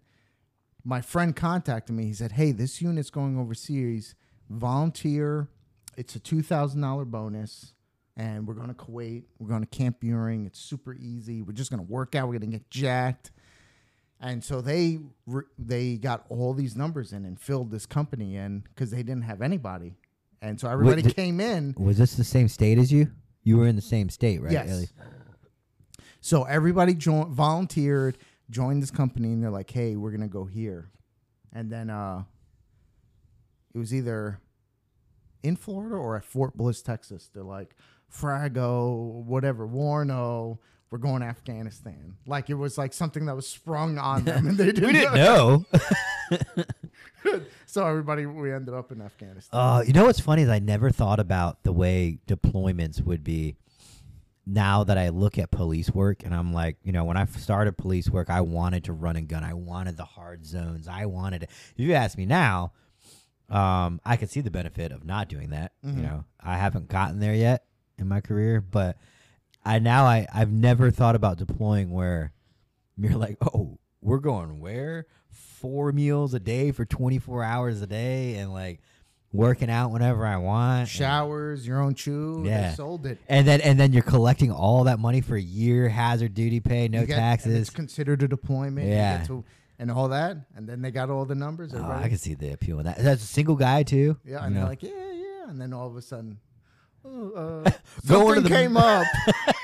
my 0.85 1.01
friend 1.01 1.35
contacted 1.35 1.95
me. 1.95 2.05
He 2.07 2.13
said, 2.15 2.33
"Hey, 2.33 2.53
this 2.53 2.81
unit's 2.81 3.11
going 3.11 3.39
overseas. 3.39 4.15
Volunteer. 4.49 5.49
It's 5.97 6.15
a 6.15 6.21
two 6.21 6.43
thousand 6.43 6.81
dollar 6.81 7.05
bonus, 7.05 7.75
and 8.17 8.47
we're 8.47 8.55
going 8.55 8.69
to 8.69 8.75
Kuwait. 8.75 9.25
We're 9.39 9.49
going 9.49 9.63
to 9.63 9.67
Camp 9.67 10.01
Buehring. 10.01 10.47
It's 10.47 10.59
super 10.59 10.95
easy. 10.95 11.43
We're 11.43 11.53
just 11.53 11.71
going 11.71 11.85
to 11.85 11.91
work 11.93 12.15
out. 12.15 12.29
We're 12.29 12.39
going 12.39 12.51
to 12.51 12.59
get 12.59 12.71
jacked." 12.71 13.31
And 14.23 14.45
so 14.45 14.61
they 14.61 14.99
re- 15.27 15.45
they 15.59 15.97
got 15.97 16.27
all 16.29 16.53
these 16.53 16.77
numbers 16.77 17.13
in 17.13 17.25
and 17.25 17.41
filled 17.41 17.71
this 17.71 17.87
company 17.87 18.37
in 18.37 18.65
because 18.75 18.91
they 18.91 19.03
didn't 19.03 19.23
have 19.23 19.41
anybody, 19.41 19.95
and 20.43 20.61
so 20.61 20.69
everybody 20.69 21.03
th- 21.03 21.17
came 21.17 21.41
in. 21.41 21.75
Was 21.79 21.97
this 21.99 22.15
the 22.17 22.25
same 22.25 22.49
state 22.49 22.77
as 22.77 22.93
you? 22.93 23.11
You 23.45 23.57
were 23.57 23.67
in 23.67 23.77
the 23.77 23.83
same 23.83 24.11
state, 24.11 24.43
right? 24.43 24.53
Yes. 24.53 24.71
Ellie? 24.71 24.89
So 26.21 26.45
everybody 26.45 26.93
joined, 26.93 27.33
volunteered, 27.33 28.19
joined 28.51 28.83
this 28.83 28.91
company, 28.91 29.33
and 29.33 29.43
they're 29.43 29.51
like, 29.51 29.71
"Hey, 29.71 29.97
we're 29.97 30.11
gonna 30.11 30.29
go 30.29 30.45
here," 30.45 30.91
and 31.53 31.71
then 31.71 31.91
uh, 31.91 32.25
it 33.75 33.79
was 33.79 33.95
either 33.95 34.41
in 35.43 35.57
Florida 35.57 35.97
or 35.97 36.17
at 36.17 36.25
Fort 36.25 36.57
Bliss, 36.57 36.83
Texas. 36.83 37.31
They're 37.33 37.43
like, 37.43 37.75
"Frago, 38.13 39.25
whatever, 39.25 39.67
Warno." 39.67 40.59
We're 40.91 40.99
going 40.99 41.21
to 41.21 41.29
Afghanistan. 41.29 42.17
Like 42.27 42.51
it 42.51 42.55
was 42.55 42.77
like 42.77 42.93
something 42.93 43.27
that 43.27 43.37
was 43.37 43.47
sprung 43.47 43.97
on 43.97 44.25
them, 44.25 44.49
and 44.49 44.59
they 44.59 44.73
didn't. 44.73 44.87
We 44.87 44.93
didn't 44.93 45.15
know. 45.15 45.65
So 47.67 47.87
everybody, 47.87 48.27
we 48.27 48.53
ended 48.53 48.75
up 48.75 48.91
in 48.91 49.01
Afghanistan. 49.01 49.61
Uh, 49.61 49.85
you 49.87 49.93
know 49.93 50.05
what's 50.05 50.19
funny 50.19 50.43
is 50.43 50.49
I 50.49 50.59
never 50.59 50.91
thought 50.91 51.21
about 51.21 51.63
the 51.63 51.73
way 51.73 52.19
deployments 52.27 53.01
would 53.05 53.23
be. 53.23 53.55
Now 54.53 54.85
that 54.85 54.99
I 54.99 55.11
look 55.11 55.39
at 55.39 55.51
police 55.51 55.91
work, 55.91 56.25
and 56.25 56.35
I'm 56.35 56.53
like, 56.53 56.77
you 56.83 56.91
know, 56.93 57.05
when 57.05 57.17
I 57.17 57.25
started 57.27 57.79
police 57.79 58.11
work, 58.11 58.29
I 58.31 58.41
wanted 58.41 58.85
to 58.85 58.93
run 58.93 59.17
and 59.17 59.29
gun. 59.29 59.45
I 59.45 59.55
wanted 59.55 59.97
the 59.97 60.05
hard 60.05 60.45
zones. 60.45 60.89
I 60.89 61.07
wanted. 61.07 61.45
If 61.45 61.75
you 61.77 61.93
ask 61.93 62.19
me 62.19 62.27
now, 62.27 62.73
um, 63.49 64.01
I 64.05 64.17
could 64.17 64.31
see 64.31 64.41
the 64.41 64.51
benefit 64.51 64.93
of 64.93 65.05
not 65.05 65.29
doing 65.29 65.51
that. 65.51 65.73
You 65.97 66.03
know, 66.03 66.25
I 66.41 66.57
haven't 66.57 66.89
gotten 66.89 67.21
there 67.21 67.35
yet 67.35 67.65
in 67.99 68.09
my 68.09 68.21
career, 68.21 68.61
but 68.61 68.97
I 69.65 69.79
now 69.79 70.05
I 70.05 70.27
I've 70.33 70.53
never 70.53 70.91
thought 70.91 71.15
about 71.15 71.39
deploying 71.39 71.91
where 71.91 72.33
you're 72.97 73.17
like, 73.19 73.37
oh, 73.55 73.79
we're 74.01 74.19
going 74.19 74.59
where 74.61 75.07
four 75.31 75.93
meals 75.93 76.35
a 76.35 76.41
day 76.41 76.73
for 76.73 76.85
24 76.85 77.45
hours 77.45 77.83
a 77.83 77.87
day, 77.87 78.37
and 78.37 78.53
like 78.53 78.81
working 79.33 79.71
out 79.71 79.91
whenever 79.91 80.27
I 80.27 80.37
want. 80.37 80.89
Showers, 80.89 81.67
your 81.67 81.81
own 81.81 81.95
chew. 81.95 82.43
Yeah. 82.45 82.71
They 82.71 82.77
sold 82.77 83.07
it. 83.07 83.19
And 83.29 83.47
then 83.47 83.61
and 83.61 83.79
then 83.79 83.93
you're 83.93 84.03
collecting 84.03 84.51
all 84.53 84.85
that 84.85 84.99
money 84.99 85.21
for 85.21 85.37
a 85.37 85.41
year, 85.41 85.89
hazard 85.89 86.35
duty 86.35 86.61
pay, 86.61 86.89
no 86.89 87.07
get- 87.07 87.17
taxes. 87.17 87.55
It's 87.55 87.71
considered 87.71 88.23
a 88.23 88.29
deployment. 88.29 88.89
Yeah. 88.89 89.25
to- 89.25 89.45
and 89.79 89.91
all 89.91 90.09
that, 90.09 90.37
and 90.55 90.69
then 90.69 90.83
they 90.83 90.91
got 90.91 91.09
all 91.09 91.25
the 91.25 91.35
numbers. 91.35 91.73
Oh, 91.75 91.83
I 91.83 92.11
can 92.11 92.19
see 92.19 92.35
the 92.35 92.53
appeal 92.53 92.81
in 92.81 92.85
that. 92.85 92.99
That's 92.99 93.25
a 93.25 93.27
single 93.27 93.57
guy 93.57 93.83
too. 93.83 94.19
Yeah, 94.27 94.45
and 94.45 94.55
know? 94.55 94.61
they're 94.61 94.69
like, 94.69 94.83
yeah, 94.83 94.91
yeah, 94.91 95.49
and 95.49 95.59
then 95.59 95.73
all 95.73 95.87
of 95.87 95.97
a 95.97 96.03
sudden, 96.03 96.39
oh, 97.03 97.63
uh, 97.65 97.71
something 98.05 98.45
came 98.45 98.77
up. 98.77 99.07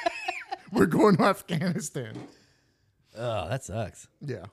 We're 0.73 0.87
going 0.87 1.19
to 1.19 1.25
Afghanistan. 1.25 2.17
oh, 3.15 3.49
that 3.51 3.63
sucks. 3.65 4.09
Yeah. 4.23 4.47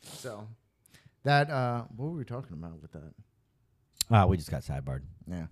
So 0.00 0.48
that 1.24 1.50
uh, 1.50 1.84
what 1.94 2.06
were 2.06 2.16
we 2.16 2.24
talking 2.24 2.54
about 2.54 2.80
with 2.80 2.92
that? 2.92 3.12
Oh, 4.12 4.26
we 4.26 4.36
just 4.36 4.50
got 4.50 4.62
sidebarred. 4.62 5.02
Yeah. 5.26 5.46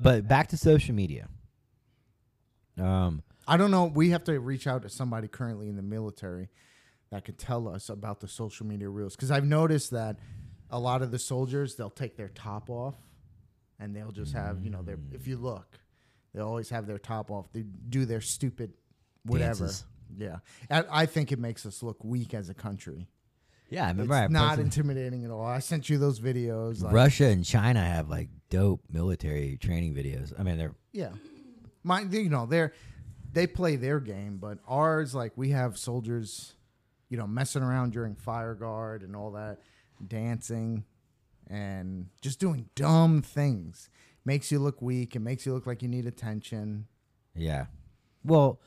But 0.00 0.26
back 0.26 0.48
to 0.48 0.56
social 0.56 0.94
media. 0.94 1.28
Um, 2.78 3.22
I 3.46 3.56
don't 3.56 3.70
know. 3.70 3.84
We 3.84 4.10
have 4.10 4.24
to 4.24 4.38
reach 4.40 4.66
out 4.66 4.82
to 4.82 4.88
somebody 4.88 5.28
currently 5.28 5.68
in 5.68 5.76
the 5.76 5.82
military 5.82 6.48
that 7.10 7.24
could 7.24 7.38
tell 7.38 7.68
us 7.68 7.88
about 7.88 8.20
the 8.20 8.26
social 8.28 8.66
media 8.66 8.88
rules 8.88 9.14
because 9.14 9.30
I've 9.30 9.44
noticed 9.44 9.92
that 9.92 10.18
a 10.70 10.78
lot 10.78 11.02
of 11.02 11.12
the 11.12 11.18
soldiers 11.18 11.76
they'll 11.76 11.90
take 11.90 12.16
their 12.16 12.28
top 12.28 12.68
off 12.68 12.96
and 13.78 13.94
they'll 13.94 14.10
just 14.10 14.32
have 14.32 14.64
you 14.64 14.70
know 14.70 14.82
their 14.82 14.98
if 15.12 15.28
you 15.28 15.36
look 15.36 15.78
they 16.34 16.40
always 16.40 16.70
have 16.70 16.86
their 16.86 16.98
top 16.98 17.30
off 17.30 17.52
they 17.52 17.62
do 17.62 18.04
their 18.04 18.20
stupid 18.20 18.72
whatever 19.24 19.66
Dances. 19.66 19.84
yeah 20.16 20.38
I, 20.68 20.84
I 20.90 21.06
think 21.06 21.30
it 21.30 21.38
makes 21.38 21.64
us 21.66 21.82
look 21.82 22.02
weak 22.02 22.34
as 22.34 22.48
a 22.48 22.54
country 22.54 23.06
yeah, 23.74 23.86
I 23.86 23.90
it's 23.90 23.98
remember 23.98 24.14
I 24.14 24.26
not 24.28 24.48
posted- 24.56 24.64
intimidating 24.66 25.24
at 25.24 25.30
all 25.30 25.44
I 25.44 25.58
sent 25.58 25.88
you 25.90 25.98
those 25.98 26.20
videos 26.20 26.82
like, 26.82 26.92
Russia 26.94 27.26
and 27.26 27.44
China 27.44 27.80
have 27.84 28.08
like 28.08 28.28
dope 28.50 28.82
military 28.90 29.56
training 29.56 29.94
videos. 29.94 30.32
I 30.38 30.42
mean, 30.42 30.56
they're 30.58 30.74
Yeah, 30.92 31.10
my 31.82 32.00
you 32.02 32.28
know 32.30 32.46
they're 32.46 32.72
they 33.32 33.46
play 33.46 33.76
their 33.76 33.98
game, 34.00 34.38
but 34.38 34.58
ours 34.68 35.14
like 35.14 35.32
we 35.36 35.50
have 35.50 35.76
soldiers, 35.76 36.54
you 37.08 37.16
know, 37.18 37.26
messing 37.26 37.62
around 37.62 37.92
during 37.92 38.14
fire 38.14 38.54
guard 38.54 39.02
and 39.02 39.16
all 39.16 39.32
that, 39.32 39.58
dancing, 40.06 40.84
and 41.48 42.06
just 42.20 42.38
doing 42.40 42.68
dumb 42.74 43.22
things. 43.22 43.90
Makes 44.24 44.50
you 44.52 44.58
look 44.58 44.80
weak. 44.80 45.14
It 45.16 45.18
makes 45.20 45.44
you 45.44 45.52
look 45.52 45.66
like 45.66 45.82
you 45.82 45.88
need 45.88 46.06
attention. 46.06 46.86
yeah. 47.34 47.66
Well, 48.24 48.58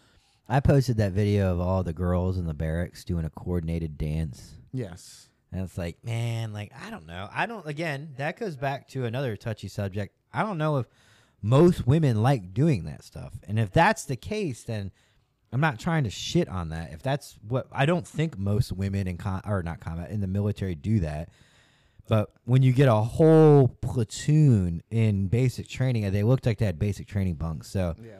I 0.48 0.60
posted 0.60 0.98
that 0.98 1.14
video 1.14 1.52
of 1.52 1.60
all 1.60 1.82
the 1.84 1.94
girls 1.94 2.38
in 2.38 2.46
the 2.46 2.54
barracks 2.54 3.04
doing 3.04 3.26
a 3.26 3.30
coordinated 3.32 3.98
dance. 3.98 4.57
Yes. 4.72 5.30
And 5.52 5.62
it's 5.62 5.78
like, 5.78 6.04
man, 6.04 6.54
like 6.54 6.72
I 6.86 6.90
don't 6.90 7.08
know. 7.08 7.30
I 7.34 7.46
don't. 7.46 7.66
Again, 7.66 8.14
that 8.18 8.38
goes 8.38 8.56
back 8.56 8.88
to 8.90 9.06
another 9.06 9.36
touchy 9.38 9.68
subject. 9.68 10.14
I 10.34 10.44
don't 10.44 10.58
know 10.58 10.78
if 10.78 10.88
most 11.42 11.88
women 11.88 12.22
like 12.22 12.54
doing 12.54 12.86
that 12.86 13.04
stuff, 13.04 13.34
and 13.48 13.58
if 13.58 13.72
that's 13.72 14.06
the 14.06 14.18
case, 14.18 14.64
then 14.64 14.92
I'm 15.54 15.62
not 15.62 15.80
trying 15.80 16.04
to 16.04 16.10
shit 16.10 16.50
on 16.50 16.70
that. 16.70 16.92
If 16.92 17.02
that's 17.02 17.38
what 17.48 17.68
I 17.72 17.86
don't 17.86 18.06
think 18.06 18.38
most 18.38 18.74
women 18.74 19.08
in 19.08 19.18
con 19.18 19.42
or 19.46 19.64
not 19.64 19.80
combat 19.80 20.12
in 20.12 20.20
the 20.20 20.28
military 20.28 20.76
do 20.76 21.00
that. 21.00 21.30
But 22.10 22.32
when 22.46 22.64
you 22.64 22.72
get 22.72 22.88
a 22.88 22.96
whole 22.96 23.68
platoon 23.68 24.82
in 24.90 25.28
basic 25.28 25.68
training, 25.68 26.10
they 26.12 26.24
looked 26.24 26.46
like 26.46 26.58
they 26.58 26.66
had 26.66 26.80
basic 26.80 27.08
training 27.08 27.36
bunks. 27.36 27.70
So 27.70 27.96
Yeah. 28.02 28.20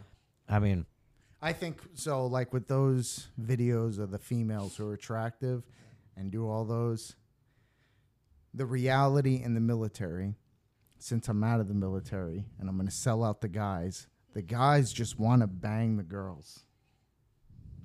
I 0.50 0.60
mean, 0.60 0.86
I 1.42 1.54
think 1.54 1.80
so. 1.94 2.26
Like 2.26 2.54
with 2.54 2.68
those 2.68 3.28
videos 3.42 4.00
of 4.00 4.12
the 4.12 4.20
females 4.20 4.76
who 4.76 4.90
are 4.90 4.94
attractive 4.94 5.64
and 6.18 6.32
do 6.32 6.48
all 6.50 6.66
those, 6.66 7.16
the 8.54 8.66
reality 8.66 9.42
in 9.44 9.54
the 9.54 9.62
military, 9.62 10.36
since 10.98 11.28
I'm 11.28 11.44
out 11.44 11.60
of 11.60 11.68
the 11.68 11.74
military 11.74 12.46
and 12.60 12.68
I'm 12.70 12.76
going 12.76 12.88
to 12.88 12.94
sell 12.94 13.24
out 13.24 13.42
the 13.42 13.48
guys, 13.48 14.08
the 14.34 14.42
guys 14.42 14.92
just 14.92 15.20
want 15.20 15.42
to 15.42 15.48
bang 15.48 15.98
the 15.98 16.04
girls 16.04 16.62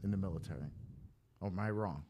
in 0.03 0.11
the 0.11 0.16
military. 0.16 0.71
Or 1.40 1.49
am 1.49 1.59
I 1.59 1.71
wrong? 1.71 2.05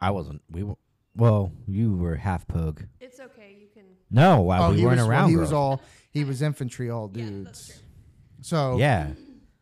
I 0.00 0.10
wasn't. 0.10 0.42
We 0.50 0.62
were. 0.62 0.76
Well, 1.16 1.52
you 1.66 1.96
were 1.96 2.16
half 2.16 2.46
pogue. 2.46 2.82
It's 3.00 3.20
okay. 3.20 3.56
You 3.60 3.66
can. 3.74 3.84
No, 4.10 4.40
while 4.42 4.64
oh, 4.64 4.70
we 4.70 4.78
he 4.78 4.84
weren't 4.84 4.98
was, 4.98 5.08
well, 5.08 5.10
around. 5.10 5.30
he 5.30 5.36
was 5.36 5.52
all 5.52 5.82
he 6.12 6.24
was 6.24 6.40
infantry, 6.40 6.88
all 6.88 7.08
dudes. 7.08 7.44
that's 7.44 7.66
true. 7.66 7.76
so 8.42 8.76
Yeah. 8.78 9.10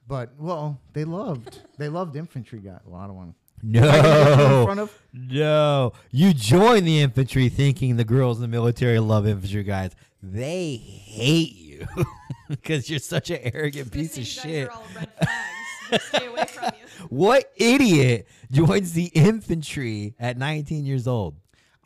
but 0.06 0.34
well, 0.38 0.80
they 0.92 1.04
loved 1.04 1.62
they 1.78 1.88
loved 1.88 2.16
infantry 2.16 2.60
guys. 2.60 2.80
Well, 2.84 3.00
I 3.00 3.06
don't 3.06 3.16
want 3.16 3.28
in 3.30 3.34
No. 3.62 4.64
front 4.64 4.80
of 4.80 4.92
No. 5.12 5.92
You 6.10 6.32
join 6.34 6.84
the 6.84 7.00
infantry 7.00 7.48
thinking 7.48 7.96
the 7.96 8.04
girls 8.04 8.38
in 8.38 8.42
the 8.42 8.48
military 8.48 8.98
love 8.98 9.26
infantry 9.26 9.62
guys. 9.64 9.92
They 10.22 10.76
hate 10.76 11.54
you 11.56 11.86
because 12.48 12.88
you're 12.90 12.98
such 12.98 13.30
an 13.30 13.38
arrogant 13.54 13.92
piece 13.92 14.18
of 14.18 14.26
shit. 14.26 14.68
guys 14.68 14.76
are 14.76 14.80
all 14.80 14.84
red 14.96 15.08
flags. 15.18 15.42
Just 15.90 16.06
Stay 16.08 16.26
away 16.26 16.44
from 16.46 16.64
you. 16.64 16.84
What 17.10 17.50
idiot 17.56 18.26
joins 18.50 18.92
the 18.92 19.04
infantry 19.06 20.14
at 20.18 20.36
19 20.36 20.84
years 20.84 21.06
old? 21.06 21.36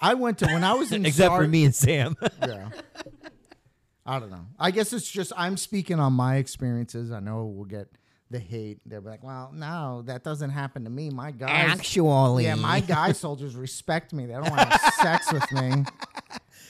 I 0.00 0.14
went 0.14 0.38
to 0.38 0.46
when 0.46 0.64
I 0.64 0.72
was 0.72 0.90
in 0.92 1.04
Except 1.06 1.34
for 1.36 1.46
me 1.46 1.64
and 1.64 1.74
Sam. 1.74 2.16
Yeah. 2.40 2.70
I 4.04 4.18
don't 4.18 4.30
know. 4.30 4.46
I 4.58 4.70
guess 4.72 4.92
it's 4.92 5.08
just 5.08 5.32
I'm 5.36 5.56
speaking 5.56 6.00
on 6.00 6.14
my 6.14 6.36
experiences. 6.36 7.12
I 7.12 7.20
know 7.20 7.44
we'll 7.44 7.66
get 7.66 7.88
the 8.32 8.38
hate. 8.40 8.80
They're 8.84 9.00
like, 9.00 9.22
well, 9.22 9.52
no, 9.54 10.02
that 10.06 10.24
doesn't 10.24 10.50
happen 10.50 10.84
to 10.84 10.90
me. 10.90 11.10
My 11.10 11.30
guys, 11.30 11.70
Actually. 11.78 12.44
yeah, 12.44 12.54
my 12.56 12.80
guy 12.80 13.12
soldiers 13.12 13.54
respect 13.54 14.12
me. 14.12 14.26
They 14.26 14.32
don't 14.32 14.50
want 14.50 14.60
to 14.70 14.78
have 14.78 14.94
sex 15.00 15.32
with 15.32 15.52
me. 15.52 15.84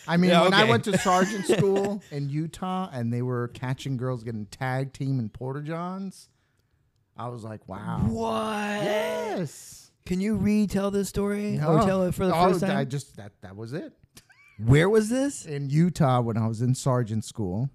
I 0.07 0.17
mean, 0.17 0.31
Yeah, 0.31 0.43
when 0.43 0.53
I 0.55 0.65
went 0.65 0.85
to 0.85 0.99
sergeant 0.99 1.47
school 1.57 2.03
in 2.11 2.29
Utah 2.29 2.91
and 2.93 3.13
they 3.13 3.23
were 3.23 3.49
catching 3.49 3.97
girls 3.97 4.23
getting 4.25 4.47
tag 4.47 4.93
team 4.93 5.19
in 5.19 5.29
porta 5.29 5.63
johns, 5.63 6.29
I 7.17 7.29
was 7.29 7.45
like, 7.45 7.67
wow. 7.69 8.01
What? 8.09 8.83
Yes. 8.85 9.91
Can 10.05 10.21
you 10.21 10.37
retell 10.37 10.91
this 10.91 11.09
story 11.09 11.53
No. 11.53 11.69
or 11.77 11.83
tell 11.83 12.03
it 12.03 12.15
for 12.15 12.27
the 12.27 12.35
Oh, 12.35 12.49
first 12.51 12.61
time? 12.61 12.77
I 12.77 12.85
just 12.85 13.17
that 13.17 13.33
that 13.43 13.55
was 13.57 13.73
it. 13.73 13.93
Where 14.59 14.89
was 14.89 15.09
this? 15.09 15.47
in 15.47 15.71
Utah 15.71 16.21
when 16.21 16.37
I 16.37 16.47
was 16.49 16.61
in 16.61 16.75
sergeant 16.75 17.25
school 17.25 17.71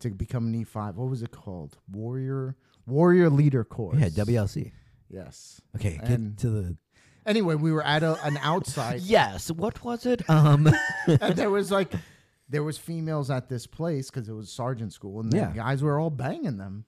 to 0.00 0.10
become 0.10 0.46
an 0.46 0.64
E5. 0.64 0.94
What 0.94 1.08
was 1.10 1.22
it 1.22 1.30
called? 1.30 1.76
Warrior 1.90 2.56
Warrior 2.86 3.30
Leader 3.30 3.64
Course. 3.64 3.98
Yeah, 3.98 4.08
WLC. 4.08 4.72
Yes. 5.08 5.60
Okay, 5.76 5.98
get 5.98 6.08
And- 6.08 6.38
to 6.38 6.50
the. 6.50 6.76
Anyway, 7.24 7.54
we 7.54 7.70
were 7.70 7.84
at 7.84 8.02
a, 8.02 8.20
an 8.24 8.36
outside, 8.42 9.00
Yes, 9.02 9.48
what 9.50 9.84
was 9.84 10.06
it? 10.06 10.28
Um, 10.28 10.68
and 11.06 11.36
there 11.36 11.50
was 11.50 11.70
like, 11.70 11.92
there 12.48 12.64
was 12.64 12.78
females 12.78 13.30
at 13.30 13.48
this 13.48 13.64
place 13.64 14.10
because 14.10 14.28
it 14.28 14.32
was 14.32 14.50
sergeant 14.50 14.92
school, 14.92 15.20
and 15.20 15.32
Yeah. 15.32 15.48
the 15.50 15.54
guys 15.54 15.82
were 15.84 16.00
all 16.00 16.10
banging 16.10 16.56
them. 16.56 16.84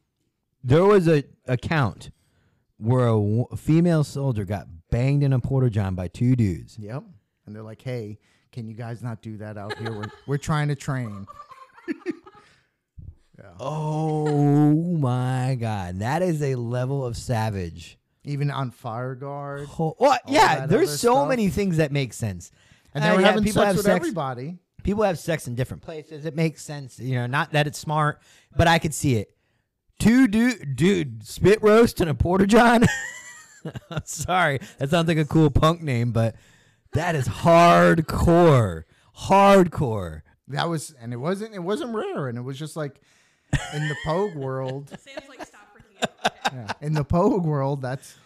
there 0.64 0.84
was 0.84 1.06
a 1.06 1.22
account 1.46 2.10
where 2.78 3.06
a, 3.06 3.56
female 3.56 4.02
soldier 4.02 4.44
got 4.44 4.66
banged 4.90 5.22
in 5.22 5.32
a 5.32 5.38
porta 5.38 5.70
john 5.70 5.94
by 5.94 6.08
two 6.08 6.34
dudes. 6.34 6.76
Yep. 6.80 7.04
And 7.46 7.54
they're 7.54 7.62
like, 7.62 7.80
"Hey, 7.82 8.18
can 8.50 8.66
you 8.66 8.74
guys 8.74 9.02
not 9.04 9.22
do 9.22 9.36
that 9.36 9.56
out 9.56 9.78
here? 9.78 9.92
We're 9.92 10.10
we're 10.26 10.38
trying 10.38 10.66
to 10.68 10.74
train." 10.74 11.26
Oh 13.60 14.74
my 14.98 15.56
god, 15.58 16.00
that 16.00 16.22
is 16.22 16.42
a 16.42 16.54
level 16.54 17.04
of 17.04 17.16
savage. 17.16 17.98
Even 18.24 18.50
on 18.50 18.70
fire 18.70 19.14
guard, 19.14 19.68
well, 19.78 19.96
oh, 20.00 20.16
yeah, 20.26 20.64
there's 20.66 20.90
so 20.90 21.12
stuff. 21.12 21.28
many 21.28 21.48
things 21.48 21.76
that 21.76 21.92
make 21.92 22.14
sense. 22.14 22.50
and 22.94 23.04
they 23.04 23.10
were 23.10 23.20
yeah, 23.20 23.26
having 23.26 23.44
people 23.44 23.60
sex 23.60 23.66
have 23.66 23.76
with 23.76 23.84
sex. 23.84 23.96
everybody. 23.96 24.58
People 24.82 25.04
have 25.04 25.18
sex 25.18 25.46
in 25.46 25.54
different 25.54 25.82
places. 25.82 26.24
It 26.24 26.34
makes 26.34 26.62
sense, 26.62 26.98
you 26.98 27.14
know. 27.14 27.26
Not 27.26 27.52
that 27.52 27.66
it's 27.66 27.78
smart, 27.78 28.20
but 28.56 28.66
I 28.66 28.78
could 28.78 28.94
see 28.94 29.16
it. 29.16 29.34
Two 29.98 30.26
dude, 30.26 30.76
dude, 30.76 31.26
spit 31.26 31.62
roast 31.62 32.00
and 32.00 32.10
a 32.10 32.14
porta 32.14 32.46
john. 32.46 32.84
Sorry, 34.04 34.60
that 34.78 34.90
sounds 34.90 35.08
like 35.08 35.18
a 35.18 35.24
cool 35.24 35.50
punk 35.50 35.82
name, 35.82 36.12
but 36.12 36.34
that 36.92 37.14
is 37.14 37.28
hardcore, 37.28 38.84
hardcore. 39.18 40.22
That 40.48 40.68
was, 40.68 40.94
and 41.00 41.12
it 41.12 41.16
wasn't, 41.16 41.54
it 41.54 41.62
wasn't 41.62 41.94
rare, 41.94 42.28
and 42.28 42.36
it 42.36 42.42
was 42.42 42.58
just 42.58 42.76
like 42.76 43.00
in 43.74 43.88
the 43.88 43.96
Pogue 44.04 44.34
world. 44.34 44.88
Sam's 45.00 45.28
like, 45.28 45.44
stop 45.46 45.68
freaking 45.76 46.02
out. 46.24 46.32
Yeah. 46.52 46.72
In 46.86 46.92
the 46.94 47.04
Pogue 47.04 47.44
world, 47.44 47.82
that's 47.82 48.16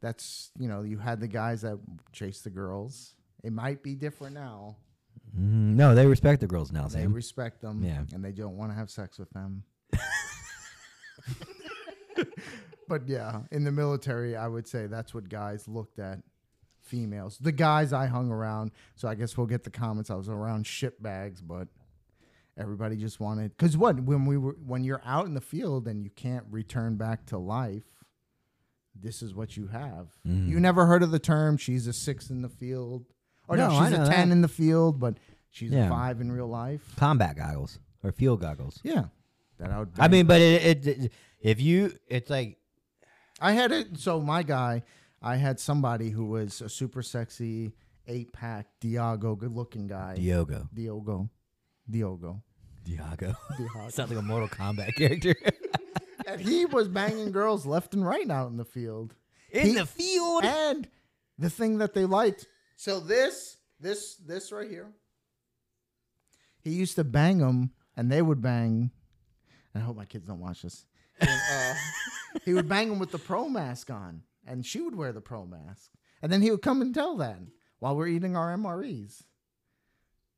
that's 0.00 0.50
you 0.58 0.68
know 0.68 0.82
you 0.82 0.98
had 0.98 1.20
the 1.20 1.28
guys 1.28 1.62
that 1.62 1.78
chase 2.12 2.40
the 2.42 2.50
girls. 2.50 3.14
It 3.42 3.52
might 3.52 3.82
be 3.82 3.94
different 3.94 4.34
now. 4.34 4.76
Mm, 5.36 5.74
no, 5.76 5.94
they 5.94 6.06
respect 6.06 6.40
the 6.40 6.46
girls 6.46 6.72
now. 6.72 6.84
They 6.88 7.02
Sam. 7.02 7.12
respect 7.12 7.60
them, 7.62 7.82
Yeah. 7.82 8.02
and 8.12 8.24
they 8.24 8.32
don't 8.32 8.56
want 8.56 8.72
to 8.72 8.76
have 8.76 8.90
sex 8.90 9.18
with 9.18 9.30
them. 9.30 9.62
but 12.88 13.06
yeah, 13.08 13.42
in 13.50 13.64
the 13.64 13.70
military, 13.72 14.36
I 14.36 14.48
would 14.48 14.66
say 14.66 14.86
that's 14.86 15.14
what 15.14 15.28
guys 15.28 15.68
looked 15.68 15.98
at 15.98 16.18
females. 16.82 17.38
The 17.38 17.52
guys 17.52 17.92
I 17.92 18.06
hung 18.06 18.30
around, 18.30 18.72
so 18.96 19.06
I 19.08 19.14
guess 19.14 19.36
we'll 19.36 19.46
get 19.46 19.62
the 19.64 19.70
comments. 19.70 20.10
I 20.10 20.14
was 20.16 20.28
around 20.28 20.66
shit 20.66 21.00
bags, 21.02 21.40
but 21.40 21.68
everybody 22.60 22.96
just 22.96 23.18
wanted 23.20 23.56
because 23.56 23.76
what 23.76 24.00
when 24.00 24.26
we 24.26 24.36
were 24.36 24.56
when 24.64 24.84
you're 24.84 25.02
out 25.04 25.26
in 25.26 25.34
the 25.34 25.40
field 25.40 25.88
and 25.88 26.04
you 26.04 26.10
can't 26.10 26.44
return 26.50 26.96
back 26.96 27.26
to 27.26 27.38
life. 27.38 27.84
This 29.00 29.22
is 29.22 29.34
what 29.34 29.56
you 29.56 29.68
have. 29.68 30.08
Mm. 30.26 30.48
You 30.48 30.60
never 30.60 30.84
heard 30.86 31.02
of 31.02 31.10
the 31.10 31.18
term 31.18 31.56
"she's 31.56 31.86
a 31.86 31.92
six 31.92 32.28
in 32.28 32.42
the 32.42 32.48
field," 32.48 33.06
or 33.48 33.56
no, 33.56 33.68
No, 33.68 33.80
she's 33.84 33.92
a 33.92 34.04
ten 34.06 34.28
that. 34.28 34.32
in 34.34 34.40
the 34.42 34.48
field, 34.48 34.98
but 35.00 35.16
she's 35.48 35.70
Yeah. 35.70 35.86
a 35.86 35.88
five 35.90 36.20
in 36.20 36.30
real 36.32 36.48
life. 36.48 36.94
Combat 36.96 37.36
goggles 37.36 37.78
or 38.02 38.12
field 38.12 38.40
goggles. 38.40 38.80
Yeah, 38.82 39.04
that 39.58 39.70
I 39.70 39.78
would. 39.78 39.90
I 39.98 40.08
mean, 40.08 40.26
but 40.26 40.40
it, 40.40 40.86
it, 40.86 40.86
it 41.04 41.12
if 41.40 41.60
you, 41.60 41.92
it's 42.08 42.28
like 42.28 42.58
I 43.40 43.52
had 43.52 43.70
it. 43.72 43.98
So 43.98 44.20
my 44.20 44.42
guy, 44.42 44.82
I 45.22 45.36
had 45.36 45.60
somebody 45.60 46.10
who 46.10 46.26
was 46.26 46.60
a 46.60 46.68
super 46.68 47.00
sexy 47.02 47.72
eight 48.06 48.32
pack 48.32 48.66
Diago, 48.82 49.38
good 49.38 49.52
looking 49.52 49.86
guy. 49.86 50.16
Diogo. 50.16 50.68
Diogo, 50.74 51.30
Diogo, 51.88 52.42
Diago. 52.90 53.34
Diago. 53.58 53.92
Sounds 53.92 54.10
like 54.10 54.18
a 54.18 54.22
Mortal 54.22 54.48
Kombat 54.48 54.94
character. 54.96 55.34
and 56.26 56.40
he 56.40 56.64
was 56.66 56.88
banging 56.88 57.32
girls 57.32 57.66
left 57.66 57.94
and 57.94 58.04
right 58.06 58.28
out 58.30 58.50
in 58.50 58.56
the 58.56 58.64
field. 58.64 59.14
In 59.50 59.66
He- 59.68 59.74
the 59.74 59.86
field. 59.86 60.44
And 60.44 60.88
the 61.38 61.50
thing 61.50 61.78
that 61.78 61.94
they 61.94 62.04
liked. 62.04 62.46
So 62.76 63.00
this, 63.00 63.56
this, 63.78 64.16
this 64.16 64.52
right 64.52 64.68
here. 64.68 64.88
He 66.62 66.70
used 66.70 66.96
to 66.96 67.04
bang 67.04 67.38
them, 67.38 67.70
and 67.96 68.10
they 68.12 68.20
would 68.22 68.42
bang. 68.42 68.90
And 69.72 69.82
I 69.82 69.86
hope 69.86 69.96
my 69.96 70.04
kids 70.04 70.26
don't 70.26 70.40
watch 70.40 70.62
this. 70.62 70.84
And, 71.20 71.30
uh, 71.30 71.74
he 72.44 72.52
would 72.54 72.68
bang 72.68 72.90
them 72.90 72.98
with 72.98 73.12
the 73.12 73.18
pro 73.18 73.48
mask 73.48 73.90
on, 73.90 74.22
and 74.46 74.64
she 74.64 74.80
would 74.80 74.94
wear 74.94 75.12
the 75.12 75.20
pro 75.20 75.46
mask, 75.46 75.90
and 76.22 76.30
then 76.30 76.42
he 76.42 76.50
would 76.50 76.62
come 76.62 76.82
and 76.82 76.94
tell 76.94 77.16
that 77.16 77.38
while 77.78 77.96
we're 77.96 78.08
eating 78.08 78.36
our 78.36 78.54
MREs. 78.56 79.22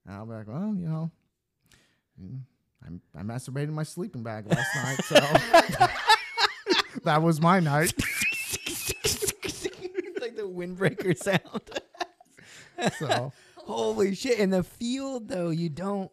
And 0.06 0.14
I'll 0.14 0.26
be 0.26 0.32
like, 0.34 0.48
well, 0.48 0.74
you 0.76 0.88
know, 0.88 1.10
mm, 2.22 2.40
I'm, 2.86 3.00
I 3.16 3.22
masturbated 3.22 3.64
in 3.64 3.74
my 3.74 3.82
sleeping 3.82 4.22
bag 4.22 4.46
last 4.46 4.74
night, 4.76 5.04
so 5.04 5.14
that 7.04 7.22
was 7.22 7.40
my 7.40 7.60
night. 7.60 7.92
it's 8.64 10.20
like 10.20 10.36
the 10.36 10.42
windbreaker 10.42 11.16
sound. 11.16 11.80
So. 12.98 13.32
Holy 13.64 14.14
shit! 14.14 14.38
In 14.38 14.50
the 14.50 14.64
field, 14.64 15.28
though, 15.28 15.50
you 15.50 15.68
don't. 15.68 16.10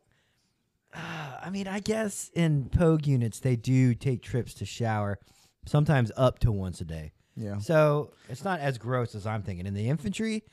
Uh, 0.93 1.38
I 1.43 1.50
mean, 1.50 1.67
I 1.67 1.80
guess 1.80 2.30
in 2.34 2.69
Pogue 2.69 3.08
units 3.08 3.39
they 3.39 3.56
do 3.56 3.93
take 3.95 4.22
trips 4.22 4.54
to 4.56 4.65
shower, 4.65 5.19
sometimes 5.65 6.12
up 6.15 6.39
to 6.39 6.52
once 6.52 6.82
a 6.82 6.86
day. 6.86 7.12
Yeah. 7.36 7.58
So 7.60 8.12
it's 8.28 8.43
not 8.43 8.60
as 8.60 8.78
gross 8.78 9.15
as 9.15 9.26
I'm 9.26 9.41
thinking. 9.41 9.65
In 9.65 9.74
the 9.74 9.88
infantry, 9.88 10.43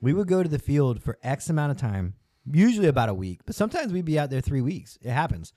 we 0.00 0.12
would 0.12 0.28
go 0.28 0.42
to 0.42 0.48
the 0.48 0.58
field 0.58 1.02
for 1.02 1.18
X 1.22 1.50
amount 1.50 1.72
of 1.72 1.78
time, 1.78 2.14
usually 2.50 2.88
about 2.88 3.08
a 3.08 3.14
week, 3.14 3.40
but 3.46 3.54
sometimes 3.54 3.92
we'd 3.92 4.04
be 4.04 4.18
out 4.18 4.30
there 4.30 4.40
three 4.40 4.60
weeks. 4.60 4.98
It 5.02 5.10
happens. 5.10 5.52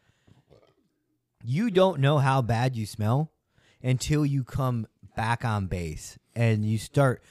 You 1.43 1.69
don't 1.69 1.99
know 1.99 2.19
how 2.19 2.41
bad 2.41 2.75
you 2.75 2.85
smell 2.85 3.31
until 3.83 4.25
you 4.25 4.43
come 4.43 4.87
back 5.15 5.43
on 5.43 5.67
base 5.67 6.17
and 6.35 6.63
you 6.65 6.77
start 6.77 7.21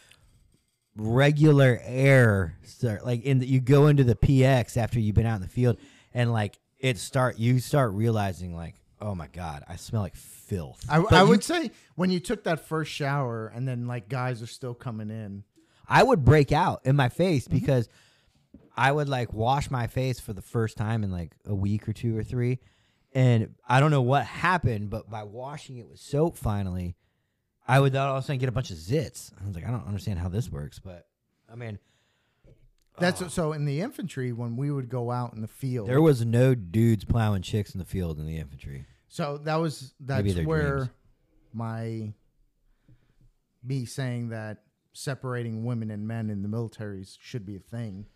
regular 0.94 1.80
air 1.84 2.58
start 2.62 3.04
like 3.06 3.22
in 3.24 3.38
the, 3.38 3.46
you 3.46 3.60
go 3.60 3.86
into 3.86 4.04
the 4.04 4.14
PX 4.14 4.76
after 4.76 5.00
you've 5.00 5.14
been 5.14 5.24
out 5.26 5.36
in 5.36 5.40
the 5.42 5.48
field 5.48 5.78
and 6.12 6.30
like 6.30 6.58
it 6.78 6.98
start 6.98 7.38
you 7.38 7.58
start 7.60 7.92
realizing 7.94 8.54
like 8.54 8.74
oh 9.00 9.14
my 9.14 9.26
god 9.28 9.64
I 9.68 9.76
smell 9.76 10.02
like 10.02 10.14
filth. 10.14 10.84
I, 10.90 10.98
I 10.98 11.22
you- 11.22 11.28
would 11.30 11.42
say 11.42 11.70
when 11.94 12.10
you 12.10 12.20
took 12.20 12.44
that 12.44 12.68
first 12.68 12.92
shower 12.92 13.50
and 13.54 13.66
then 13.66 13.86
like 13.86 14.08
guys 14.10 14.42
are 14.42 14.46
still 14.46 14.74
coming 14.74 15.08
in. 15.10 15.44
I 15.88 16.02
would 16.02 16.24
break 16.24 16.52
out 16.52 16.82
in 16.84 16.94
my 16.94 17.08
face 17.08 17.48
Mm-hmm. 17.48 17.58
because 17.58 17.88
I 18.76 18.90
would 18.92 19.08
like 19.08 19.32
wash 19.32 19.70
my 19.70 19.86
face 19.86 20.18
for 20.20 20.32
the 20.32 20.42
first 20.42 20.76
time 20.76 21.04
in 21.04 21.10
like 21.10 21.34
a 21.44 21.54
week 21.54 21.88
or 21.88 21.92
two 21.92 22.16
or 22.16 22.22
three. 22.22 22.58
And 23.14 23.54
I 23.68 23.80
don't 23.80 23.90
know 23.90 24.02
what 24.02 24.24
happened, 24.24 24.88
but 24.88 25.10
by 25.10 25.24
washing 25.24 25.76
it 25.76 25.88
with 25.88 26.00
soap 26.00 26.38
finally, 26.38 26.96
I 27.68 27.78
would 27.78 27.94
all 27.94 28.16
of 28.16 28.24
a 28.24 28.26
sudden 28.26 28.38
get 28.38 28.48
a 28.48 28.52
bunch 28.52 28.70
of 28.70 28.78
zits. 28.78 29.32
I 29.40 29.46
was 29.46 29.54
like, 29.54 29.66
I 29.66 29.70
don't 29.70 29.86
understand 29.86 30.18
how 30.18 30.28
this 30.28 30.50
works, 30.50 30.78
but 30.78 31.06
I 31.50 31.54
mean, 31.54 31.78
That's 32.98 33.20
oh. 33.20 33.28
so 33.28 33.52
in 33.52 33.66
the 33.66 33.80
infantry 33.80 34.32
when 34.32 34.56
we 34.56 34.70
would 34.70 34.88
go 34.88 35.10
out 35.10 35.34
in 35.34 35.42
the 35.42 35.48
field. 35.48 35.88
there 35.88 36.00
was 36.00 36.24
no 36.24 36.54
dudes 36.54 37.04
plowing 37.04 37.42
chicks 37.42 37.74
in 37.74 37.78
the 37.78 37.84
field 37.84 38.18
in 38.18 38.26
the 38.26 38.38
infantry. 38.38 38.86
so 39.08 39.38
that 39.44 39.56
was 39.56 39.94
that's 40.00 40.34
where 40.36 40.76
dreams. 40.76 40.90
my 41.52 42.12
me 43.62 43.84
saying 43.84 44.30
that 44.30 44.62
separating 44.92 45.64
women 45.64 45.90
and 45.90 46.06
men 46.06 46.30
in 46.30 46.42
the 46.42 46.48
militaries 46.48 47.16
should 47.20 47.46
be 47.46 47.56
a 47.56 47.60
thing. 47.60 48.06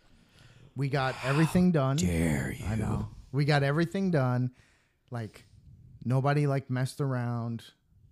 We 0.77 0.89
got 0.89 1.15
everything 1.25 1.73
done. 1.73 1.97
Dare 1.97 2.53
you? 2.59 2.65
I 2.67 2.75
know. 2.77 3.09
We 3.33 3.45
got 3.45 3.63
everything 3.63 4.11
done. 4.11 4.51
Like 5.11 5.47
nobody 6.05 6.47
like 6.47 6.69
messed 6.71 7.01
around 7.01 7.65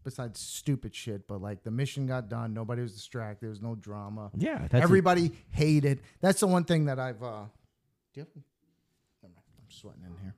besides 0.03 0.41
stupid 0.41 0.95
shit, 0.95 1.27
but 1.29 1.41
like 1.43 1.62
the 1.62 1.71
mission 1.71 2.07
got 2.07 2.29
done. 2.29 2.55
Nobody 2.55 2.83
was 2.83 2.93
distracted. 2.95 3.43
There 3.47 3.51
was 3.51 3.61
no 3.62 3.75
drama. 3.75 4.31
Yeah, 4.37 4.67
that's 4.71 4.83
Everybody 4.83 5.33
hated. 5.51 6.01
That's 6.21 6.41
the 6.41 6.47
one 6.47 6.65
thing 6.65 6.87
that 6.87 6.99
I've 6.99 7.23
uh 7.23 7.45
do 8.15 8.21
you 8.21 8.23
have 8.23 8.29
Never 9.23 9.35
mind. 9.35 9.45
I'm 9.59 9.71
sweating 9.71 10.03
in 10.07 10.17
here. 10.23 10.35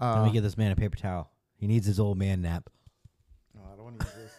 Let 0.00 0.06
Uh, 0.18 0.24
me 0.26 0.32
give 0.32 0.42
this 0.42 0.56
man 0.56 0.70
a 0.72 0.76
paper 0.76 0.96
towel. 0.96 1.30
He 1.56 1.66
needs 1.66 1.86
his 1.86 1.98
old 2.00 2.18
man 2.18 2.42
nap. 2.42 2.70
no, 3.54 3.62
I 3.72 3.76
don't 3.76 3.84
want 3.84 4.00
to 4.00 4.06
use 4.06 4.14
this. 4.16 4.32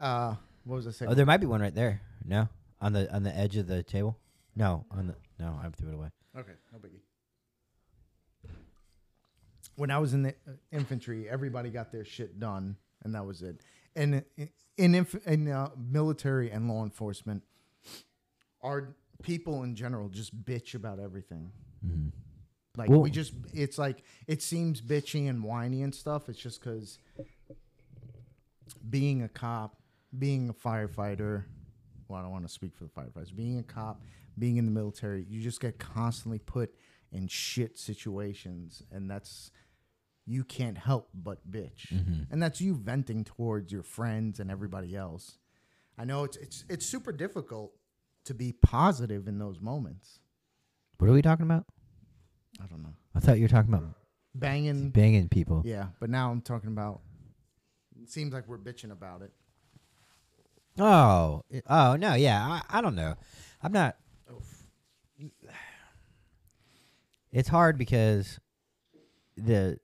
Uh 0.00 0.34
what 0.64 0.76
was 0.76 0.86
I 0.86 0.90
saying? 0.90 1.10
Oh, 1.10 1.14
there 1.14 1.26
might 1.26 1.38
be 1.38 1.46
one 1.46 1.60
right 1.60 1.74
there. 1.74 2.00
No, 2.24 2.48
on 2.80 2.92
the 2.92 3.12
on 3.14 3.22
the 3.24 3.36
edge 3.36 3.56
of 3.56 3.66
the 3.66 3.82
table. 3.82 4.18
No, 4.54 4.84
on 4.90 5.08
the 5.08 5.14
no. 5.38 5.58
I 5.62 5.68
threw 5.70 5.90
it 5.90 5.94
away. 5.94 6.08
Okay, 6.36 6.52
no 6.72 6.78
biggie. 6.78 7.00
When 9.76 9.90
I 9.90 9.98
was 9.98 10.14
in 10.14 10.22
the 10.22 10.30
uh, 10.30 10.52
infantry, 10.72 11.28
everybody 11.28 11.70
got 11.70 11.92
their 11.92 12.04
shit 12.04 12.38
done, 12.40 12.76
and 13.04 13.14
that 13.14 13.24
was 13.26 13.42
it. 13.42 13.60
And 13.94 14.22
in 14.36 14.48
in, 14.76 14.94
inf- 14.94 15.26
in 15.26 15.48
uh, 15.48 15.70
military 15.76 16.50
and 16.50 16.68
law 16.68 16.82
enforcement, 16.84 17.42
our 18.62 18.94
people 19.22 19.62
in 19.62 19.74
general 19.74 20.08
just 20.08 20.44
bitch 20.44 20.74
about 20.74 20.98
everything. 20.98 21.50
Mhm. 21.86 22.12
Like 22.76 22.90
Well- 22.90 23.00
we 23.00 23.10
just, 23.10 23.32
it's 23.54 23.78
like 23.78 24.02
it 24.26 24.42
seems 24.42 24.82
bitchy 24.82 25.28
and 25.30 25.42
whiny 25.42 25.82
and 25.82 25.94
stuff. 25.94 26.28
It's 26.28 26.38
just 26.38 26.60
because 26.60 26.98
being 28.90 29.22
a 29.22 29.28
cop, 29.28 29.76
being 30.18 30.48
a 30.50 30.54
firefighter. 30.54 31.44
Well, 32.08 32.18
I 32.18 32.22
don't 32.22 32.30
want 32.32 32.46
to 32.46 32.52
speak 32.52 32.74
for 32.76 32.84
the 32.84 32.90
firefighters. 32.90 33.34
Being 33.34 33.58
a 33.58 33.62
cop, 33.62 34.00
being 34.38 34.56
in 34.56 34.64
the 34.64 34.70
military, 34.70 35.24
you 35.28 35.40
just 35.40 35.60
get 35.60 35.78
constantly 35.78 36.38
put 36.38 36.74
in 37.12 37.28
shit 37.28 37.78
situations, 37.78 38.82
and 38.90 39.10
that's 39.10 39.50
you 40.26 40.44
can't 40.44 40.78
help 40.78 41.08
but 41.14 41.50
bitch, 41.50 41.92
mm-hmm. 41.92 42.22
and 42.30 42.42
that's 42.42 42.60
you 42.60 42.74
venting 42.74 43.24
towards 43.24 43.72
your 43.72 43.82
friends 43.82 44.40
and 44.40 44.50
everybody 44.50 44.96
else. 44.96 45.38
I 45.98 46.04
know 46.04 46.24
it's 46.24 46.36
it's 46.36 46.64
it's 46.68 46.86
super 46.86 47.12
difficult 47.12 47.72
to 48.24 48.34
be 48.34 48.52
positive 48.52 49.28
in 49.28 49.38
those 49.38 49.60
moments. 49.60 50.18
What 50.98 51.08
are 51.08 51.12
we 51.12 51.22
talking 51.22 51.44
about? 51.44 51.64
I 52.60 52.66
don't 52.66 52.82
know 52.82 52.94
I 53.14 53.20
thought 53.20 53.36
you 53.36 53.44
were 53.44 53.48
talking 53.48 53.72
about 53.72 53.84
banging 54.34 54.90
banging 54.90 55.28
people. 55.28 55.62
Yeah, 55.64 55.86
but 56.00 56.10
now 56.10 56.30
I'm 56.30 56.42
talking 56.42 56.68
about. 56.68 57.00
It 58.02 58.10
seems 58.10 58.34
like 58.34 58.46
we're 58.46 58.58
bitching 58.58 58.92
about 58.92 59.22
it. 59.22 59.32
Oh, 60.78 61.42
oh 61.68 61.96
no, 61.96 62.14
yeah. 62.14 62.60
I, 62.70 62.78
I 62.78 62.80
don't 62.82 62.94
know. 62.94 63.14
I'm 63.62 63.72
not. 63.72 63.96
It's 67.32 67.48
hard 67.48 67.76
because 67.78 68.38
the 69.36 69.78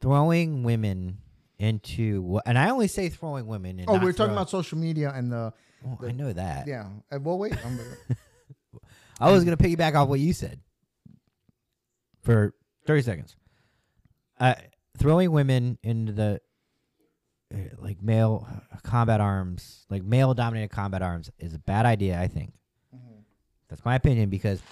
throwing 0.00 0.62
women 0.62 1.18
into 1.58 2.40
and 2.46 2.56
I 2.58 2.70
only 2.70 2.88
say 2.88 3.08
throwing 3.08 3.46
women. 3.46 3.80
And 3.80 3.88
Oh, 3.90 3.98
we're 3.98 4.12
talking 4.12 4.32
about 4.32 4.48
social 4.50 4.78
media 4.78 5.12
and 5.14 5.30
the 5.30 5.52
Well, 5.82 5.98
I 6.08 6.12
know 6.12 6.32
that. 6.32 6.66
yeah. 6.66 6.88
Uh, 7.12 7.18
well, 7.20 7.38
wait. 7.38 7.54
I 9.20 9.30
was 9.32 9.44
gonna 9.44 9.56
piggyback 9.56 9.94
off 9.94 10.08
what 10.08 10.20
you 10.20 10.32
said 10.32 10.60
for 12.22 12.54
thirty 12.86 13.02
seconds. 13.02 13.36
Uh, 14.38 14.54
throwing 14.96 15.32
women 15.32 15.78
into 15.82 16.12
the 16.12 16.40
uh, 17.52 17.58
like 17.78 18.00
male 18.00 18.46
combat 18.84 19.20
arms, 19.20 19.84
like 19.90 20.04
male 20.04 20.32
dominated 20.34 20.70
combat 20.70 21.02
arms, 21.02 21.30
is 21.38 21.52
a 21.54 21.58
bad 21.58 21.84
idea. 21.86 22.20
I 22.20 22.28
think 22.28 22.52
that's 23.68 23.84
my 23.84 23.94
opinion 23.94 24.30
because 24.30 24.62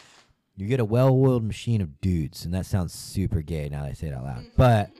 you 0.56 0.66
get 0.66 0.80
a 0.80 0.84
well-oiled 0.84 1.44
machine 1.44 1.80
of 1.80 2.00
dudes, 2.00 2.44
and 2.44 2.54
that 2.54 2.66
sounds 2.66 2.92
super 2.92 3.42
gay 3.42 3.68
now 3.68 3.82
that 3.82 3.90
I 3.90 3.92
say 3.92 4.08
it 4.08 4.14
out 4.14 4.24
loud. 4.24 4.44
But 4.56 4.90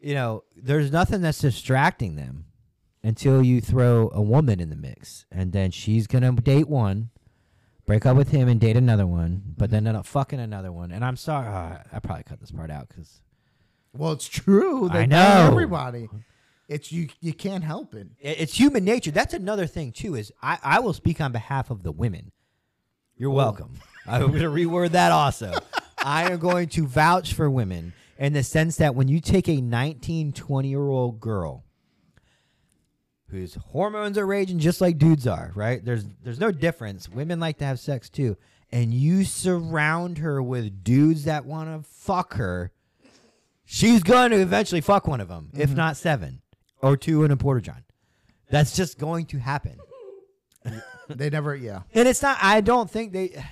you 0.00 0.14
know, 0.14 0.44
there's 0.56 0.90
nothing 0.90 1.20
that's 1.20 1.38
distracting 1.38 2.16
them 2.16 2.46
until 3.02 3.42
you 3.42 3.60
throw 3.60 4.10
a 4.12 4.22
woman 4.22 4.60
in 4.60 4.70
the 4.70 4.76
mix, 4.76 5.26
and 5.30 5.52
then 5.52 5.70
she's 5.70 6.06
gonna 6.06 6.32
date 6.32 6.68
one 6.68 7.10
break 7.90 8.06
up 8.06 8.16
with 8.16 8.30
him 8.30 8.46
and 8.46 8.60
date 8.60 8.76
another 8.76 9.04
one, 9.04 9.42
but 9.56 9.68
then 9.68 9.84
end 9.84 9.96
up 9.96 10.06
fucking 10.06 10.38
another 10.38 10.70
one. 10.70 10.92
And 10.92 11.04
I'm 11.04 11.16
sorry, 11.16 11.48
uh, 11.48 11.78
I 11.92 11.98
probably 11.98 12.22
cut 12.22 12.38
this 12.38 12.52
part 12.52 12.70
out 12.70 12.88
because 12.88 13.20
well, 13.92 14.12
it's 14.12 14.28
true. 14.28 14.88
They 14.92 15.00
I 15.00 15.06
know. 15.06 15.48
everybody. 15.50 16.08
It's 16.68 16.92
you. 16.92 17.08
You 17.20 17.32
can't 17.32 17.64
help 17.64 17.94
it. 17.96 18.06
it's 18.20 18.54
human 18.54 18.84
nature. 18.84 19.10
That's 19.10 19.34
another 19.34 19.66
thing 19.66 19.90
too. 19.90 20.14
Is 20.14 20.30
I, 20.40 20.58
I 20.62 20.78
will 20.78 20.92
speak 20.92 21.20
on 21.20 21.32
behalf 21.32 21.68
of 21.68 21.82
the 21.82 21.90
women. 21.90 22.30
You're 23.20 23.30
oh. 23.30 23.34
welcome. 23.34 23.74
I'm 24.06 24.28
going 24.28 24.40
to 24.40 24.48
reword 24.48 24.92
that 24.92 25.12
also. 25.12 25.52
I 25.98 26.30
am 26.30 26.38
going 26.38 26.68
to 26.70 26.86
vouch 26.86 27.34
for 27.34 27.50
women 27.50 27.92
in 28.18 28.32
the 28.32 28.42
sense 28.42 28.76
that 28.76 28.94
when 28.94 29.08
you 29.08 29.20
take 29.20 29.46
a 29.46 29.60
19, 29.60 30.32
20 30.32 30.68
year 30.68 30.88
old 30.88 31.20
girl 31.20 31.62
whose 33.28 33.54
hormones 33.56 34.16
are 34.16 34.26
raging 34.26 34.58
just 34.58 34.80
like 34.80 34.96
dudes 34.96 35.26
are, 35.26 35.52
right? 35.54 35.84
There's 35.84 36.04
there's 36.24 36.40
no 36.40 36.50
difference. 36.50 37.10
Women 37.10 37.38
like 37.38 37.58
to 37.58 37.66
have 37.66 37.78
sex 37.78 38.08
too. 38.08 38.38
And 38.72 38.94
you 38.94 39.24
surround 39.24 40.18
her 40.18 40.42
with 40.42 40.82
dudes 40.82 41.24
that 41.24 41.44
want 41.44 41.68
to 41.68 41.88
fuck 41.88 42.34
her, 42.34 42.72
she's 43.66 44.02
going 44.02 44.30
to 44.30 44.40
eventually 44.40 44.80
fuck 44.80 45.06
one 45.06 45.20
of 45.20 45.28
them, 45.28 45.50
if 45.52 45.68
mm-hmm. 45.68 45.76
not 45.76 45.96
seven 45.98 46.40
or 46.80 46.96
two 46.96 47.24
in 47.24 47.30
a 47.30 47.36
porta 47.36 47.60
john. 47.60 47.84
That's 48.48 48.74
just 48.74 48.98
going 48.98 49.26
to 49.26 49.38
happen. 49.38 49.78
They 51.16 51.30
never. 51.30 51.54
Yeah. 51.54 51.82
And 51.94 52.08
it's 52.08 52.22
not. 52.22 52.38
I 52.40 52.60
don't 52.60 52.90
think 52.90 53.12
they. 53.12 53.42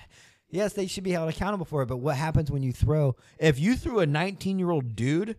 Yes, 0.51 0.73
they 0.73 0.87
should 0.87 1.05
be 1.05 1.11
held 1.11 1.29
accountable 1.29 1.67
for 1.67 1.83
it. 1.83 1.87
But 1.87 1.99
what 1.99 2.17
happens 2.17 2.51
when 2.51 2.63
you 2.63 2.73
throw? 2.73 3.17
If 3.39 3.59
you 3.59 3.77
threw 3.77 4.01
a 4.01 4.07
19 4.07 4.59
year 4.59 4.71
old 4.71 4.97
dude 4.97 5.37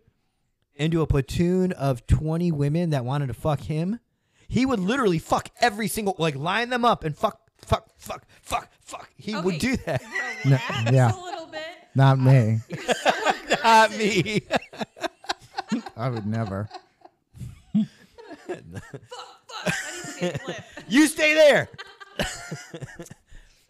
into 0.75 1.01
a 1.01 1.07
platoon 1.07 1.71
of 1.73 2.05
20 2.07 2.51
women 2.51 2.91
that 2.91 3.03
wanted 3.03 3.27
to 3.27 3.33
fuck 3.33 3.61
him, 3.61 3.99
he 4.47 4.65
would 4.65 4.79
literally 4.79 5.19
fuck 5.19 5.49
every 5.59 5.87
single 5.87 6.15
like 6.17 6.35
line 6.35 6.69
them 6.69 6.85
up 6.85 7.03
and 7.03 7.17
fuck, 7.17 7.39
fuck, 7.57 7.89
fuck, 7.97 8.25
fuck, 8.41 8.69
fuck. 8.81 9.09
He 9.15 9.35
would 9.35 9.59
do 9.59 9.77
that. 9.77 10.01
Relax 10.45 10.91
yeah. 10.91 11.11
a 11.11 11.21
little 11.21 11.47
bit. 11.47 11.61
Not 11.95 12.19
me. 12.19 12.59
Not 13.63 13.91
me. 13.97 14.41
I 15.97 16.09
would 16.09 16.25
never. 16.25 16.69
Fuck, 18.47 18.65
fuck. 19.07 19.73
I 19.75 19.91
need 19.91 20.01
to 20.03 20.07
see 20.07 20.25
a 20.25 20.37
clip. 20.39 20.63
you 20.87 21.07
stay 21.07 21.33
there. 21.33 21.69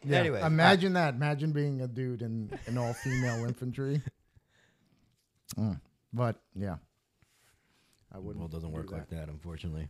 Yeah. 0.05 0.19
Anyway, 0.19 0.41
imagine 0.41 0.93
that. 0.93 1.15
Imagine 1.15 1.51
being 1.51 1.81
a 1.81 1.87
dude 1.87 2.21
in 2.21 2.49
an 2.67 2.77
all 2.77 2.93
female 2.93 3.45
infantry. 3.45 4.01
Mm. 5.57 5.81
But 6.13 6.35
yeah, 6.55 6.75
I 8.13 8.19
wouldn't. 8.19 8.37
Well, 8.37 8.45
it 8.45 8.51
doesn't 8.51 8.69
do 8.69 8.75
work 8.75 8.91
like 8.91 9.09
that, 9.09 9.29
unfortunately. 9.29 9.87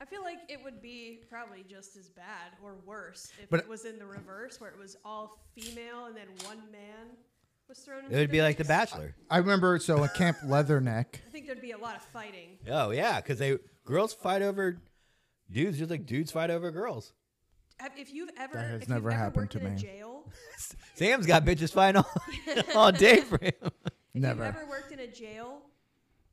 I 0.00 0.04
feel 0.04 0.22
like 0.24 0.38
it 0.48 0.58
would 0.64 0.82
be 0.82 1.20
probably 1.30 1.64
just 1.68 1.96
as 1.96 2.08
bad 2.08 2.52
or 2.62 2.74
worse 2.84 3.30
if 3.40 3.48
But- 3.50 3.60
it 3.60 3.68
was 3.68 3.84
in 3.84 4.00
the 4.00 4.04
reverse, 4.04 4.60
where 4.60 4.68
it 4.70 4.76
was 4.78 4.96
all 5.04 5.44
female 5.54 6.06
and 6.06 6.16
then 6.16 6.26
one 6.44 6.58
man 6.72 7.06
was 7.68 7.78
thrown. 7.78 8.06
It 8.06 8.10
would 8.10 8.28
the 8.28 8.32
be 8.32 8.42
like 8.42 8.56
The. 8.56 8.64
Bachelor. 8.64 9.14
I 9.30 9.38
remember. 9.38 9.78
So 9.78 10.02
a 10.02 10.08
Camp 10.08 10.38
Leatherneck. 10.44 11.06
I 11.24 11.30
think 11.30 11.46
there'd 11.46 11.62
be 11.62 11.70
a 11.70 11.78
lot 11.78 11.94
of 11.94 12.02
fighting. 12.02 12.58
Oh 12.68 12.90
yeah, 12.90 13.20
because 13.20 13.38
they 13.38 13.58
girls 13.84 14.12
fight 14.12 14.42
over 14.42 14.78
dudes 15.50 15.78
just 15.78 15.90
like 15.90 16.04
dudes 16.04 16.32
fight 16.32 16.50
over 16.50 16.72
girls. 16.72 17.12
If 17.96 18.12
you've 18.12 18.30
ever, 18.36 18.54
That 18.54 18.70
has 18.70 18.82
if 18.82 18.88
never 18.88 19.10
you've 19.10 19.12
ever 19.14 19.22
happened 19.24 19.42
worked 19.42 19.52
to 19.52 19.58
in 19.60 19.66
a 19.66 19.70
me. 19.70 19.76
jail, 19.76 20.24
Sam's 20.94 21.26
got 21.26 21.44
bitches 21.44 21.72
fighting 21.72 22.02
all, 22.02 22.22
all 22.74 22.92
day 22.92 23.18
for 23.20 23.38
him. 23.38 23.52
if 23.62 23.72
Never. 24.14 24.44
you've 24.46 24.56
ever 24.56 24.66
worked 24.68 24.92
in 24.92 25.00
a 25.00 25.06
jail 25.06 25.62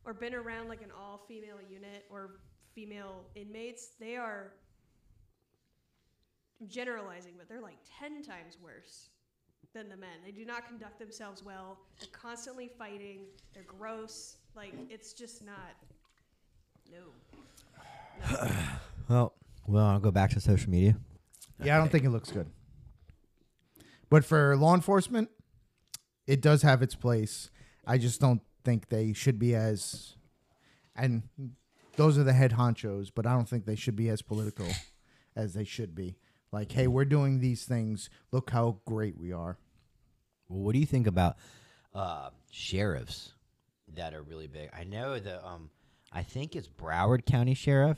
or 0.05 0.13
been 0.13 0.33
around 0.33 0.69
like 0.69 0.81
an 0.81 0.91
all-female 0.97 1.57
unit 1.69 2.05
or 2.09 2.31
female 2.73 3.25
inmates, 3.35 3.89
they 3.99 4.15
are 4.15 4.53
I'm 6.61 6.67
generalizing, 6.69 7.33
but 7.37 7.47
they're 7.49 7.61
like 7.61 7.77
ten 7.99 8.23
times 8.23 8.57
worse 8.63 9.09
than 9.73 9.89
the 9.89 9.97
men. 9.97 10.19
They 10.23 10.31
do 10.31 10.45
not 10.45 10.65
conduct 10.67 10.99
themselves 10.99 11.43
well. 11.43 11.79
They're 11.99 12.07
constantly 12.11 12.69
fighting. 12.77 13.25
They're 13.53 13.63
gross. 13.67 14.37
Like 14.55 14.73
it's 14.89 15.13
just 15.13 15.43
not. 15.45 15.75
No. 16.91 16.99
no. 18.31 18.49
Well, 19.07 19.33
well, 19.67 19.85
I'll 19.85 19.99
go 19.99 20.09
back 20.09 20.31
to 20.31 20.39
social 20.39 20.71
media. 20.71 20.95
Yeah, 21.63 21.75
I 21.75 21.79
don't 21.79 21.91
think 21.91 22.03
it 22.03 22.09
looks 22.09 22.31
good. 22.31 22.47
But 24.09 24.25
for 24.25 24.55
law 24.55 24.75
enforcement, 24.75 25.29
it 26.27 26.41
does 26.41 26.61
have 26.61 26.81
its 26.81 26.95
place. 26.95 27.49
I 27.85 27.97
just 27.97 28.19
don't 28.19 28.41
think 28.63 28.89
they 28.89 29.13
should 29.13 29.39
be 29.39 29.55
as, 29.55 30.15
and 30.95 31.23
those 31.95 32.17
are 32.17 32.23
the 32.23 32.33
head 32.33 32.53
honchos, 32.53 33.09
but 33.13 33.25
I 33.25 33.33
don't 33.33 33.47
think 33.47 33.65
they 33.65 33.75
should 33.75 33.95
be 33.95 34.09
as 34.09 34.21
political 34.21 34.67
as 35.35 35.53
they 35.53 35.63
should 35.63 35.95
be. 35.95 36.17
Like, 36.51 36.71
hey, 36.71 36.87
we're 36.87 37.05
doing 37.05 37.39
these 37.39 37.65
things. 37.65 38.09
Look 38.31 38.49
how 38.49 38.79
great 38.85 39.17
we 39.17 39.31
are. 39.31 39.57
Well, 40.47 40.61
what 40.61 40.73
do 40.73 40.79
you 40.79 40.85
think 40.85 41.07
about 41.07 41.37
uh, 41.93 42.29
sheriffs 42.51 43.33
that 43.95 44.13
are 44.13 44.21
really 44.21 44.47
big? 44.47 44.69
I 44.77 44.83
know 44.83 45.19
the 45.19 45.45
um, 45.45 45.69
I 46.11 46.23
think 46.23 46.55
it's 46.55 46.67
Broward 46.67 47.25
County 47.25 47.53
Sheriff. 47.53 47.97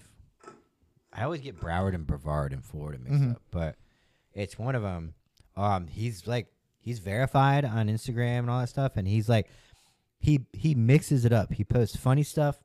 I 1.14 1.24
always 1.24 1.42
get 1.42 1.60
Broward 1.60 1.96
and 1.96 2.06
Brevard 2.06 2.54
in 2.54 2.62
Florida 2.62 3.00
mixed 3.02 3.22
Mhm. 3.22 3.32
up, 3.36 3.42
but 3.52 3.76
it's 4.34 4.60
one 4.60 4.76
of 4.76 4.82
them. 4.84 5.14
Um, 5.56 5.88
he's 5.88 6.28
like 6.28 6.48
he's 6.80 7.00
verified 7.00 7.66
on 7.66 7.88
Instagram 7.88 8.40
and 8.40 8.50
all 8.50 8.60
that 8.60 8.70
stuff, 8.70 8.98
and 8.98 9.08
he's 9.08 9.28
like 9.30 9.48
he 10.20 10.46
he 10.54 10.76
mixes 10.76 11.26
it 11.26 11.34
up. 11.34 11.54
He 11.54 11.64
posts 11.64 11.96
funny 11.96 12.24
stuff. 12.24 12.58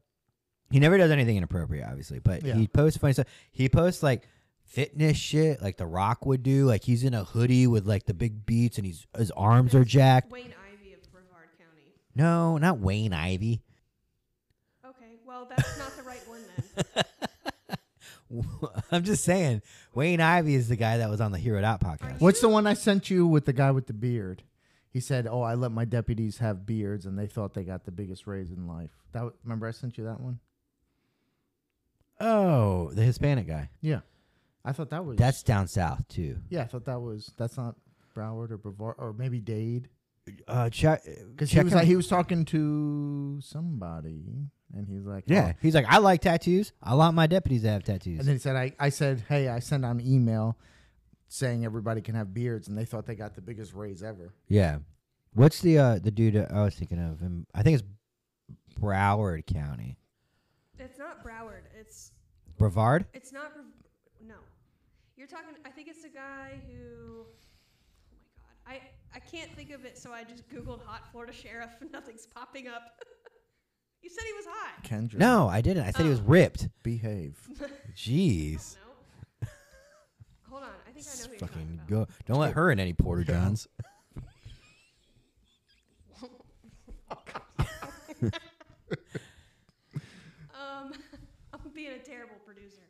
He 0.71 0.81
never 0.81 0.97
does 0.97 1.11
anything 1.11 1.37
inappropriate, 1.37 1.87
obviously, 1.87 2.19
but 2.19 2.43
Yeah. 2.45 2.55
he 2.55 2.67
posts 2.67 2.99
funny 2.99 3.13
stuff. 3.13 3.27
He 3.53 3.69
posts 3.69 4.03
like 4.03 4.27
fitness 4.65 5.17
shit, 5.19 5.61
like 5.61 5.77
The 5.77 5.87
Rock 5.87 6.25
would 6.27 6.43
do. 6.43 6.65
Like 6.67 6.85
he's 6.85 7.05
in 7.05 7.15
a 7.15 7.25
hoodie 7.25 7.67
with 7.67 7.87
like 7.87 8.05
the 8.07 8.15
big 8.15 8.45
beats, 8.47 8.77
and 8.79 8.87
he's 8.87 9.07
his 9.17 9.31
arms 9.33 9.75
are 9.75 9.85
jacked. 9.85 10.31
Wayne 10.31 10.53
Ivey 10.73 10.95
of 10.95 11.03
Brevard 11.13 11.49
County. 11.59 11.93
No, 12.15 12.59
not 12.59 12.79
Wayne 12.81 13.13
Ivey. 13.13 13.63
Okay, 14.85 15.17
well 15.27 15.47
that's 15.49 15.79
not 15.79 15.97
the 15.97 16.03
right 16.03 16.27
one 16.29 16.41
then. 16.95 17.05
I'm 18.93 19.05
just 19.05 19.25
saying, 19.25 19.63
Wayne 19.95 20.21
Ivey 20.21 20.55
is 20.55 20.69
the 20.69 20.77
guy 20.77 20.99
that 20.99 21.11
was 21.11 21.21
on 21.21 21.33
the 21.33 21.39
Hero 21.39 21.61
Dot 21.61 21.81
podcast. 21.81 22.21
What's 22.21 22.41
the 22.41 22.49
one 22.49 22.67
I 22.67 22.75
sent 22.75 23.11
you 23.11 23.27
with 23.27 23.45
the 23.45 23.53
guy 23.53 23.71
with 23.71 23.87
the 23.87 23.93
beard? 23.93 24.43
He 24.91 25.01
said, 25.01 25.27
"Oh, 25.27 25.41
I 25.43 25.55
let 25.55 25.73
my 25.73 25.85
deputies 25.87 26.39
have 26.39 26.67
beards, 26.67 27.07
and 27.07 27.19
they 27.19 27.27
thought 27.27 27.55
they 27.55 27.65
got 27.65 27.85
the 27.85 27.91
biggest 27.91 28.27
raise 28.27 28.51
in 28.51 28.67
life." 28.67 28.91
That 29.13 29.21
w- 29.21 29.35
remember 29.43 29.67
I 29.67 29.71
sent 29.71 29.97
you 29.99 30.05
that 30.05 30.21
one? 30.21 30.39
Oh, 32.21 32.91
the 32.93 33.03
Hispanic 33.03 33.47
guy. 33.47 33.71
Yeah, 33.81 34.01
I 34.65 34.73
thought 34.73 34.91
that 34.91 35.05
was 35.05 35.17
That's 35.19 35.43
down 35.43 35.67
south 35.67 36.07
too. 36.09 36.39
yeah. 36.51 36.63
I 36.63 36.65
thought 36.67 36.85
that 36.85 37.01
was 37.01 37.33
that's 37.37 37.57
not 37.57 37.75
Broward 38.17 38.51
or 38.51 38.59
Brevard 38.59 38.97
or 38.99 39.13
maybe 39.13 39.41
Dade 39.41 39.89
Uh, 40.47 40.69
check 40.71 41.03
because 41.31 41.51
he 41.51 41.61
was 41.61 41.75
like, 41.75 41.87
he 41.87 41.97
was 41.97 42.07
talking 42.07 42.45
to 42.47 43.41
somebody, 43.43 44.51
and 44.75 44.87
he's 44.89 45.05
like, 45.05 45.25
yeah, 45.27 45.53
oh. 45.55 45.59
he's 45.63 45.75
like, 45.75 45.87
I 45.89 45.99
like 45.99 46.21
tattoos. 46.23 46.73
I 46.83 46.95
want 46.95 47.15
my 47.15 47.27
deputies 47.27 47.63
to 47.63 47.69
have 47.71 47.85
tattoos. 47.85 48.19
And 48.21 48.29
then 48.29 48.35
he 48.37 48.39
said, 48.39 48.57
I, 48.57 48.73
I 48.79 48.89
said, 48.89 49.25
hey, 49.29 49.49
I 49.49 49.59
sent 49.59 49.85
out 49.85 49.93
an 49.93 50.01
email 50.07 50.57
saying 51.29 51.65
everybody 51.65 52.01
can 52.01 52.15
have 52.15 52.33
beards, 52.35 52.69
and 52.69 52.77
they 52.77 52.85
thought 52.85 53.07
they 53.07 53.15
got 53.15 53.35
the 53.35 53.41
biggest 53.41 53.73
raise 53.75 54.03
ever. 54.03 54.33
yeah. 54.49 54.79
What's 55.35 55.61
the 55.63 55.79
uh 55.79 55.99
the 55.99 56.11
dude 56.11 56.37
uh, 56.37 56.47
I 56.53 56.63
was 56.63 56.75
thinking 56.75 56.99
of? 56.99 57.19
Him? 57.21 57.47
I 57.55 57.63
think 57.63 57.81
it's 57.81 57.89
Broward 58.79 59.47
County. 59.47 59.97
It's 60.79 60.99
not 60.99 61.25
Broward. 61.25 61.63
It's 61.79 62.13
Brevard. 62.59 63.07
it's 63.15 63.33
not. 63.33 63.55
Brev- 63.55 64.27
No, 64.29 64.35
you're 65.17 65.27
talking. 65.27 65.55
I 65.65 65.71
think 65.71 65.89
it's 65.89 66.05
a 66.05 66.11
guy 66.11 66.61
who. 66.69 67.25
Oh 67.25 68.43
my 68.67 68.75
god, 68.75 68.81
I 69.15 69.17
I 69.17 69.21
can't 69.21 69.51
think 69.57 69.71
of 69.71 69.87
it, 69.87 69.97
so 69.97 70.13
I 70.13 70.23
just 70.25 70.47
googled 70.51 70.83
hot 70.85 71.11
Florida 71.11 71.33
sheriff. 71.33 71.71
and 71.81 71.91
Nothing's 71.99 72.27
popping 72.27 72.69
up. 72.69 73.01
You 74.03 74.11
said 74.11 74.25
he 74.27 74.33
was 74.35 74.47
hot. 74.47 74.85
Kendra, 74.85 75.15
No, 75.19 75.49
I 75.49 75.61
didn't. 75.61 75.85
I 75.85 75.91
said 75.93 76.05
he 76.05 76.11
was 76.11 76.21
Oh. 76.21 76.25
ripped. 76.27 76.69
behave. 76.83 77.39
Jeez. 77.97 78.77
No. 79.43 79.49
Hold 80.51 80.65
on, 80.65 80.71
I 80.87 80.91
think 80.93 81.07
I 81.07 81.11
know 81.17 81.25
who 81.25 81.31
you're 81.31 81.39
Fucking 81.39 81.39
talking 81.39 81.75
about. 81.75 81.89
go. 81.89 82.07
Don't 82.27 82.39
let 82.41 82.53
her 82.55 82.71
in 82.71 82.79
any 82.81 82.93
Porta 82.93 83.25
Johns. 83.25 83.67
Um, 90.55 90.93
I'm 91.53 91.61
being 91.75 91.91
a 91.93 91.99
terrible 91.99 92.37
producer. 92.47 92.83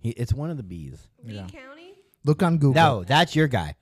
He, 0.00 0.10
it's 0.10 0.32
one 0.34 0.50
of 0.50 0.56
the 0.56 0.62
bees. 0.62 1.06
Lee 1.24 1.34
Yeah. 1.36 1.46
County. 1.46 1.94
Look 2.24 2.42
on 2.42 2.58
Google. 2.58 2.74
No, 2.74 3.04
that's 3.04 3.36
your 3.36 3.46
guy. 3.48 3.76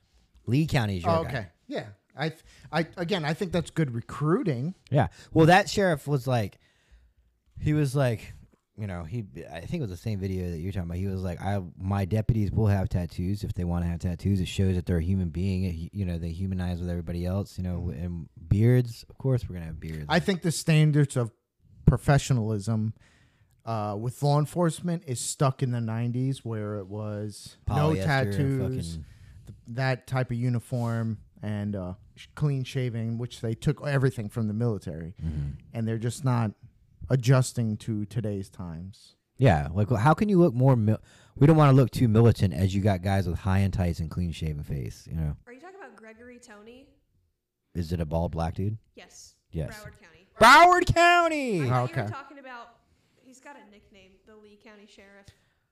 Lee 0.45 0.67
County 0.67 0.97
is 0.97 1.03
your 1.03 1.11
Oh, 1.17 1.23
guy. 1.23 1.29
okay. 1.29 1.47
Yeah. 1.67 1.85
I, 2.17 2.33
I 2.71 2.87
again, 2.97 3.25
I 3.25 3.33
think 3.33 3.51
that's 3.51 3.71
good 3.71 3.93
recruiting. 3.93 4.75
Yeah. 4.89 5.07
Well, 5.33 5.45
that 5.47 5.69
sheriff 5.69 6.07
was 6.07 6.27
like, 6.27 6.57
he 7.59 7.73
was 7.73 7.95
like, 7.95 8.33
you 8.77 8.87
know, 8.87 9.03
he. 9.03 9.25
I 9.53 9.59
think 9.59 9.75
it 9.75 9.81
was 9.81 9.89
the 9.89 9.97
same 9.97 10.19
video 10.19 10.49
that 10.49 10.57
you're 10.57 10.71
talking 10.71 10.89
about. 10.89 10.97
He 10.97 11.07
was 11.07 11.21
like, 11.21 11.41
I, 11.41 11.61
my 11.77 12.05
deputies 12.05 12.51
will 12.51 12.67
have 12.67 12.89
tattoos 12.89 13.43
if 13.43 13.53
they 13.53 13.63
want 13.63 13.83
to 13.83 13.89
have 13.89 13.99
tattoos. 13.99 14.39
It 14.39 14.47
shows 14.47 14.75
that 14.75 14.85
they're 14.85 14.97
a 14.97 15.03
human 15.03 15.29
being. 15.29 15.65
It, 15.65 15.89
you 15.93 16.05
know, 16.05 16.17
they 16.17 16.31
humanize 16.31 16.79
with 16.79 16.89
everybody 16.89 17.25
else. 17.25 17.57
You 17.57 17.63
know, 17.63 17.89
and 17.89 18.27
beards. 18.47 19.05
Of 19.09 19.17
course, 19.17 19.47
we're 19.47 19.55
gonna 19.55 19.67
have 19.67 19.79
beards. 19.79 20.05
I 20.09 20.19
think 20.19 20.41
the 20.41 20.51
standards 20.51 21.15
of 21.15 21.31
professionalism 21.85 22.93
uh, 23.65 23.95
with 23.99 24.23
law 24.23 24.39
enforcement 24.39 25.03
is 25.05 25.19
stuck 25.19 25.61
in 25.61 25.71
the 25.71 25.79
'90s, 25.79 26.39
where 26.39 26.77
it 26.77 26.87
was 26.87 27.57
no 27.67 27.75
Polyester 27.75 27.97
and 27.97 28.33
tattoos, 28.33 28.99
that 29.67 30.07
type 30.07 30.31
of 30.31 30.37
uniform, 30.37 31.19
and 31.41 31.75
uh, 31.75 31.93
sh- 32.15 32.27
clean 32.35 32.63
shaving, 32.63 33.17
which 33.17 33.41
they 33.41 33.53
took 33.53 33.85
everything 33.85 34.29
from 34.29 34.47
the 34.47 34.53
military, 34.53 35.15
Mhm. 35.23 35.53
and 35.73 35.87
they're 35.87 35.97
just 35.97 36.23
not 36.23 36.51
adjusting 37.09 37.77
to 37.77 38.05
today's 38.05 38.49
times. 38.49 39.15
Yeah. 39.37 39.69
Like, 39.73 39.89
how 39.89 40.13
can 40.13 40.29
you 40.29 40.37
look 40.39 40.53
more? 40.53 40.75
Mil- 40.75 41.01
we 41.35 41.47
don't 41.47 41.57
want 41.57 41.69
to 41.71 41.75
look 41.75 41.89
too 41.91 42.07
militant 42.07 42.53
as 42.53 42.75
you 42.75 42.81
got 42.81 43.01
guys 43.01 43.27
with 43.27 43.39
high 43.39 43.59
and 43.59 43.73
tights 43.73 43.99
and 43.99 44.09
clean 44.09 44.31
shaven 44.31 44.63
face. 44.63 45.07
You 45.09 45.15
know, 45.15 45.35
Are 45.47 45.53
you 45.53 45.59
talking 45.59 45.77
about 45.79 45.95
Gregory 45.95 46.39
Tony? 46.39 46.87
is 47.73 47.91
it 47.91 47.99
a 47.99 48.05
bald 48.05 48.31
black 48.31 48.53
dude? 48.55 48.77
Yes. 48.95 49.35
Yes. 49.51 49.73
Broward 49.83 49.99
County. 49.99 50.27
Broward 50.39 50.93
County. 50.93 51.63
I 51.63 51.67
thought 51.69 51.89
you 51.89 51.93
Okay. 51.93 52.03
were 52.03 52.09
talking 52.09 52.39
about. 52.39 52.67
He's 53.23 53.39
got 53.39 53.55
a 53.55 53.69
nickname, 53.71 54.11
the 54.27 54.35
Lee 54.35 54.59
County 54.63 54.85
Sheriff. 54.87 55.27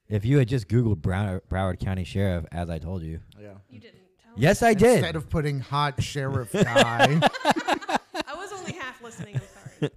If 0.08 0.26
you 0.26 0.40
had 0.40 0.48
just 0.48 0.68
Googled 0.68 1.02
Brown- 1.02 1.42
Broward 1.50 1.80
County 1.80 2.04
Sheriff, 2.04 2.46
as 2.52 2.70
I 2.70 2.80
told 2.80 3.04
you. 3.04 3.20
Yeah. 3.40 3.56
You 3.70 3.80
didn't 3.80 4.00
tell 4.00 4.09
Yes, 4.40 4.64
I 4.64 4.74
did. 4.74 4.96
Instead 4.98 5.16
of 5.16 5.30
putting 5.30 5.60
hot 5.60 6.02
sheriff 6.02 6.52
guy. 6.52 7.20
I 7.46 8.34
was 8.36 8.52
only 8.54 8.74
half 8.74 9.02
listening. 9.04 9.36
I'm 9.36 9.42
sorry. 9.82 9.92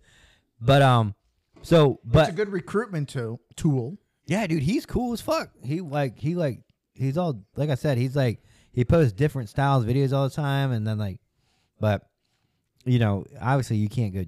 But 0.60 0.82
um, 0.82 1.14
so 1.62 2.00
it's 2.04 2.12
but 2.12 2.28
a 2.28 2.32
good 2.32 2.48
recruitment 2.50 3.08
to- 3.10 3.40
tool. 3.56 3.98
yeah, 4.26 4.46
dude, 4.46 4.62
he's 4.62 4.86
cool 4.86 5.12
as 5.12 5.20
fuck. 5.20 5.50
He 5.64 5.80
like 5.80 6.18
he 6.18 6.34
like 6.34 6.60
he's 6.94 7.16
all 7.18 7.42
like 7.56 7.70
I 7.70 7.74
said, 7.76 7.98
he's 7.98 8.14
like 8.16 8.42
he 8.72 8.84
posts 8.84 9.12
different 9.12 9.48
styles 9.48 9.84
videos 9.84 10.12
all 10.12 10.28
the 10.28 10.34
time, 10.34 10.72
and 10.72 10.86
then 10.86 10.98
like, 10.98 11.20
but 11.80 12.02
you 12.84 12.98
know, 12.98 13.24
obviously 13.40 13.76
you 13.76 13.88
can't 13.88 14.12
go. 14.14 14.24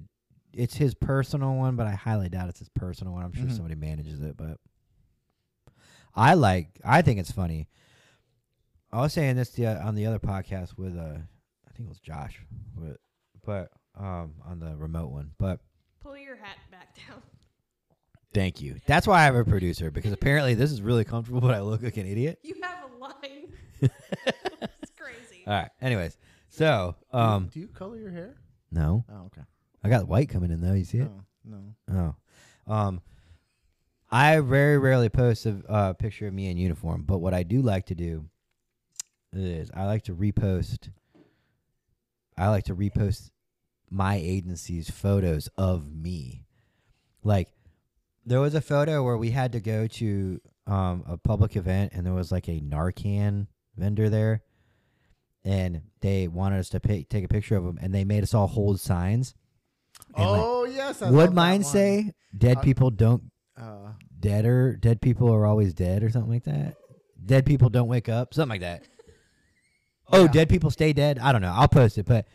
It's 0.53 0.75
his 0.75 0.93
personal 0.95 1.55
one, 1.55 1.75
but 1.75 1.87
I 1.87 1.91
highly 1.91 2.29
doubt 2.29 2.47
it's 2.49 2.59
his 2.59 2.69
personal 2.69 3.13
one. 3.13 3.23
I'm 3.25 3.33
sure 3.33 3.45
Mhm. 3.45 3.51
somebody 3.55 3.75
manages 3.75 4.21
it, 4.21 4.37
but 4.37 4.57
I 6.13 6.33
like. 6.35 6.69
I 6.83 7.01
think 7.01 7.19
it's 7.19 7.31
funny. 7.31 7.67
I 8.95 9.01
was 9.01 9.11
saying 9.11 9.35
this 9.35 9.49
the, 9.49 9.67
on 9.67 9.93
the 9.95 10.05
other 10.05 10.19
podcast 10.19 10.77
with 10.77 10.97
uh, 10.97 11.01
I 11.01 11.71
think 11.75 11.87
it 11.87 11.89
was 11.89 11.99
Josh, 11.99 12.39
but 12.77 12.97
but 13.45 13.69
um 13.99 14.35
on 14.45 14.59
the 14.59 14.73
remote 14.77 15.11
one, 15.11 15.31
but. 15.37 15.59
Pull 16.01 16.17
your 16.17 16.37
hat 16.37 16.55
back 16.71 16.95
down. 16.95 17.21
Thank 18.33 18.61
you. 18.61 18.77
That's 18.85 19.05
why 19.05 19.21
I 19.21 19.25
have 19.25 19.35
a 19.35 19.43
producer 19.43 19.91
because 19.91 20.13
apparently 20.13 20.53
this 20.53 20.71
is 20.71 20.81
really 20.81 21.03
comfortable, 21.03 21.41
but 21.41 21.53
I 21.53 21.59
look 21.59 21.81
like 21.83 21.97
an 21.97 22.07
idiot. 22.07 22.39
You 22.43 22.55
have 22.61 22.89
a 22.89 22.97
line. 22.97 23.51
it's 23.81 24.91
crazy. 24.97 25.43
All 25.45 25.53
right. 25.53 25.71
Anyways, 25.81 26.17
so 26.47 26.95
um, 27.11 27.49
do 27.51 27.59
you 27.59 27.67
color 27.67 27.97
your 27.97 28.11
hair? 28.11 28.35
no, 28.71 29.03
Oh, 29.11 29.25
okay. 29.25 29.41
I 29.83 29.89
got 29.89 30.07
white 30.07 30.29
coming 30.29 30.51
in 30.51 30.61
though. 30.61 30.73
You 30.73 30.85
see 30.85 30.99
it? 30.99 31.11
No, 31.43 31.75
no. 31.89 32.15
Oh, 32.67 32.73
um, 32.73 33.01
I 34.09 34.39
very 34.39 34.77
rarely 34.77 35.09
post 35.09 35.45
a 35.45 35.61
uh, 35.67 35.93
picture 35.93 36.27
of 36.27 36.33
me 36.33 36.49
in 36.49 36.57
uniform, 36.57 37.03
but 37.05 37.17
what 37.17 37.33
I 37.33 37.43
do 37.43 37.61
like 37.61 37.87
to 37.87 37.95
do 37.95 38.29
is 39.43 39.71
I 39.73 39.85
like 39.85 40.03
to 40.03 40.15
repost. 40.15 40.89
I 42.37 42.49
like 42.49 42.65
to 42.65 42.75
repost 42.75 43.29
my 43.89 44.15
agency's 44.15 44.89
photos 44.89 45.49
of 45.57 45.93
me. 45.93 46.45
Like 47.23 47.49
there 48.25 48.41
was 48.41 48.55
a 48.55 48.61
photo 48.61 49.03
where 49.03 49.17
we 49.17 49.31
had 49.31 49.51
to 49.53 49.59
go 49.59 49.87
to 49.87 50.41
um, 50.67 51.03
a 51.07 51.17
public 51.17 51.55
event 51.55 51.93
and 51.93 52.05
there 52.05 52.13
was 52.13 52.31
like 52.31 52.47
a 52.47 52.59
Narcan 52.59 53.47
vendor 53.77 54.09
there 54.09 54.41
and 55.43 55.81
they 56.01 56.27
wanted 56.27 56.59
us 56.59 56.69
to 56.69 56.79
pay, 56.79 57.03
take 57.03 57.23
a 57.23 57.27
picture 57.27 57.55
of 57.55 57.63
them 57.63 57.77
and 57.81 57.93
they 57.93 58.03
made 58.03 58.23
us 58.23 58.33
all 58.33 58.47
hold 58.47 58.79
signs. 58.79 59.35
And, 60.15 60.29
like, 60.29 60.41
oh 60.43 60.65
yes, 60.65 61.01
I 61.01 61.09
would 61.11 61.33
mine 61.33 61.63
say 61.63 62.13
dead 62.37 62.57
Uh, 62.57 62.61
people 62.61 62.89
don't 62.89 63.31
Uh, 63.57 63.93
deader 64.19 64.75
dead 64.75 65.01
people 65.01 65.31
are 65.31 65.45
always 65.45 65.73
dead 65.73 66.03
or 66.03 66.09
something 66.09 66.31
like 66.31 66.43
that 66.43 66.75
dead 67.23 67.45
people 67.45 67.69
don't 67.69 67.87
wake 67.87 68.09
up 68.09 68.33
something 68.33 68.49
like 68.49 68.61
that 68.61 68.83
oh 70.11 70.23
Yeah. 70.23 70.31
dead 70.31 70.49
people 70.49 70.69
stay 70.71 70.93
dead 70.93 71.19
i 71.19 71.31
don't 71.31 71.41
know 71.41 71.53
i'll 71.55 71.67
post 71.67 71.97
it 71.97 72.05
but 72.05 72.27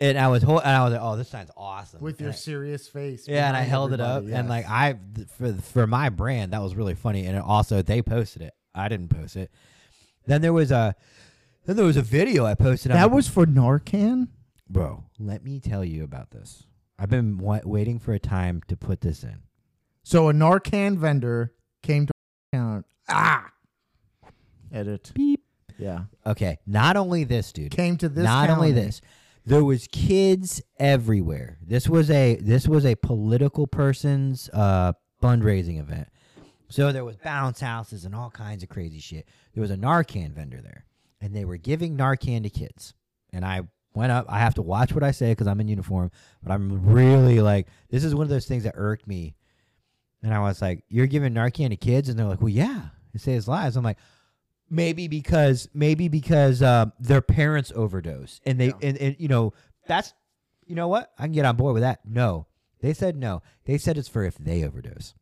and 0.00 0.18
i 0.18 0.28
was 0.28 0.42
hol- 0.42 0.58
and 0.60 0.68
i 0.70 0.82
was 0.84 0.92
like 0.92 1.02
oh 1.02 1.16
this 1.16 1.28
sign's 1.28 1.50
awesome 1.56 2.00
with 2.00 2.20
your 2.20 2.28
And 2.30 2.34
I- 2.34 2.38
serious 2.38 2.88
face. 2.88 3.26
yeah 3.28 3.48
and 3.48 3.56
i 3.56 3.60
behind 3.60 3.70
held 3.70 3.92
it 3.92 4.00
up 4.00 4.16
everybody, 4.18 4.34
and 4.40 4.48
like 4.48 4.68
i 4.68 4.96
th- 5.14 5.28
for 5.28 5.52
for 5.54 5.86
my 5.86 6.08
brand 6.08 6.52
that 6.52 6.62
was 6.62 6.74
really 6.74 6.94
funny 6.94 7.26
and 7.26 7.36
it 7.36 7.42
also 7.42 7.82
they 7.82 8.02
posted 8.02 8.42
it 8.42 8.54
i 8.74 8.88
didn't 8.88 9.08
post 9.08 9.36
it 9.36 9.50
then 10.26 10.40
there 10.42 10.52
was 10.52 10.70
a 10.72 10.94
then 11.66 11.76
there 11.76 11.84
was 11.86 11.96
a 11.96 12.02
video 12.02 12.44
i 12.44 12.54
posted 12.54 12.92
that 12.92 13.10
was 13.10 13.28
for 13.28 13.46
Narcan. 13.46 14.28
bro 14.68 15.04
let 15.18 15.44
me 15.44 15.60
tell 15.60 15.84
you 15.84 16.02
about 16.04 16.30
this 16.30 16.64
i've 16.98 17.10
been 17.10 17.38
wa- 17.38 17.60
waiting 17.64 17.98
for 17.98 18.12
a 18.12 18.18
time 18.18 18.62
to 18.68 18.76
put 18.76 19.00
this 19.00 19.22
in 19.22 19.38
So 20.02 20.28
a 20.28 20.32
Narcan 20.34 20.98
vendor 20.98 21.54
came 21.82 22.06
to 22.06 22.12
account. 22.52 22.84
Ah, 23.08 23.50
edit. 24.72 25.12
beep 25.14 25.43
Yeah, 25.78 26.04
okay 26.26 26.58
not 26.66 26.96
only 26.96 27.24
this 27.24 27.52
dude 27.52 27.72
came 27.72 27.96
to 27.98 28.08
this. 28.08 28.24
Not 28.24 28.50
only 28.50 28.72
this, 28.72 29.00
there 29.46 29.64
was 29.64 29.86
kids 29.88 30.62
everywhere. 30.78 31.58
This 31.62 31.88
was 31.88 32.10
a 32.10 32.36
this 32.36 32.66
was 32.66 32.86
a 32.86 32.94
political 32.94 33.66
person's 33.66 34.48
uh, 34.52 34.92
fundraising 35.22 35.78
event, 35.78 36.08
So 36.68 36.92
there 36.92 37.04
was 37.04 37.16
bounce 37.16 37.60
houses 37.60 38.04
and 38.04 38.14
all 38.14 38.30
kinds 38.30 38.62
of 38.62 38.68
crazy 38.68 39.00
shit. 39.00 39.28
There 39.54 39.60
was 39.60 39.70
a 39.70 39.76
Narcan 39.76 40.32
vendor 40.32 40.60
there, 40.62 40.84
and 41.20 41.34
they 41.34 41.44
were 41.44 41.56
giving 41.56 41.96
Narcan 41.96 42.42
to 42.42 42.50
kids. 42.50 42.94
And 43.32 43.44
I 43.44 43.62
went 43.94 44.12
up. 44.12 44.26
I 44.28 44.38
have 44.38 44.54
to 44.54 44.62
watch 44.62 44.92
what 44.92 45.02
I 45.02 45.10
say 45.10 45.32
because 45.32 45.46
I'm 45.46 45.60
in 45.60 45.68
uniform, 45.68 46.10
but 46.42 46.52
I'm 46.52 46.86
really 46.86 47.40
like, 47.40 47.68
this 47.90 48.04
is 48.04 48.14
one 48.14 48.24
of 48.24 48.30
those 48.30 48.46
things 48.46 48.64
that 48.64 48.74
irked 48.76 49.06
me. 49.06 49.34
And 50.22 50.32
I 50.32 50.38
was 50.40 50.62
like, 50.62 50.84
"You're 50.88 51.06
giving 51.06 51.34
Narcan 51.34 51.68
to 51.68 51.76
kids?" 51.76 52.08
And 52.08 52.18
they're 52.18 52.26
like, 52.26 52.40
"Well, 52.40 52.48
yeah, 52.48 52.86
it 53.12 53.20
saves 53.20 53.46
lives." 53.46 53.76
I'm 53.76 53.84
like, 53.84 53.98
maybe 54.74 55.08
because 55.08 55.68
maybe 55.74 56.08
because 56.08 56.62
uh, 56.62 56.86
their 56.98 57.20
parents 57.22 57.72
overdose, 57.74 58.40
and 58.46 58.58
they 58.60 58.68
Yeah. 58.68 58.72
and, 58.82 58.98
and 58.98 59.16
you 59.18 59.28
know 59.28 59.52
that's 59.86 60.12
you 60.66 60.74
know 60.74 60.88
what 60.88 61.12
I 61.18 61.24
can 61.24 61.32
get 61.32 61.44
on 61.44 61.56
board 61.56 61.74
with 61.74 61.82
that. 61.82 62.00
No, 62.04 62.46
they 62.80 62.92
said 62.94 63.16
no. 63.16 63.42
They 63.64 63.78
said 63.78 63.96
it's 63.98 64.08
for 64.08 64.24
if 64.24 64.36
they 64.38 64.64
overdose. 64.64 65.14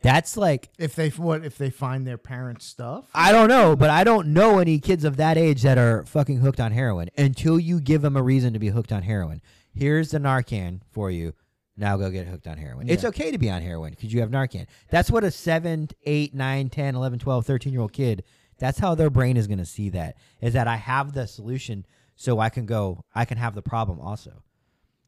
That's 0.00 0.36
like 0.36 0.68
If 0.78 0.94
they 0.94 1.08
what 1.08 1.44
if 1.44 1.58
they 1.58 1.70
find 1.70 2.06
their 2.06 2.18
parents' 2.18 2.66
stuff? 2.66 3.06
I 3.14 3.32
don't 3.32 3.48
know, 3.48 3.74
but 3.74 3.90
I 3.90 4.04
don't 4.04 4.28
know 4.28 4.58
any 4.60 4.78
kids 4.78 5.04
of 5.04 5.16
that 5.16 5.36
age 5.36 5.62
that 5.62 5.76
are 5.76 6.04
fucking 6.04 6.38
hooked 6.38 6.60
on 6.60 6.70
heroin 6.70 7.08
until 7.18 7.58
you 7.58 7.80
give 7.80 8.02
them 8.02 8.16
a 8.16 8.22
reason 8.22 8.52
to 8.52 8.60
be 8.60 8.68
hooked 8.68 8.92
on 8.92 9.02
heroin. 9.02 9.40
Here's 9.74 10.12
the 10.12 10.18
Narcan 10.18 10.80
for 10.92 11.10
you. 11.10 11.34
Now 11.76 11.96
go 11.96 12.10
get 12.10 12.26
hooked 12.28 12.46
on 12.46 12.58
heroin. 12.58 12.88
It's 12.88 13.04
okay 13.04 13.30
to 13.32 13.38
be 13.38 13.50
on 13.50 13.60
heroin 13.62 13.90
because 13.90 14.12
you 14.12 14.20
have 14.20 14.30
Narcan. 14.30 14.66
That's 14.90 15.10
what 15.10 15.24
a 15.24 15.30
7, 15.32 15.88
8, 16.04 16.34
9, 16.34 16.68
10, 16.70 16.94
11, 16.94 17.18
12, 17.18 17.46
13 17.46 17.72
year 17.72 17.82
old 17.82 17.92
kid, 17.92 18.24
that's 18.58 18.78
how 18.78 18.94
their 18.94 19.10
brain 19.10 19.36
is 19.36 19.46
going 19.46 19.58
to 19.58 19.64
see 19.64 19.88
that. 19.90 20.16
Is 20.40 20.54
that 20.54 20.68
I 20.68 20.76
have 20.76 21.12
the 21.12 21.26
solution 21.26 21.86
so 22.16 22.40
I 22.40 22.48
can 22.48 22.66
go, 22.66 23.04
I 23.14 23.24
can 23.24 23.38
have 23.38 23.54
the 23.54 23.62
problem 23.62 24.00
also. 24.00 24.42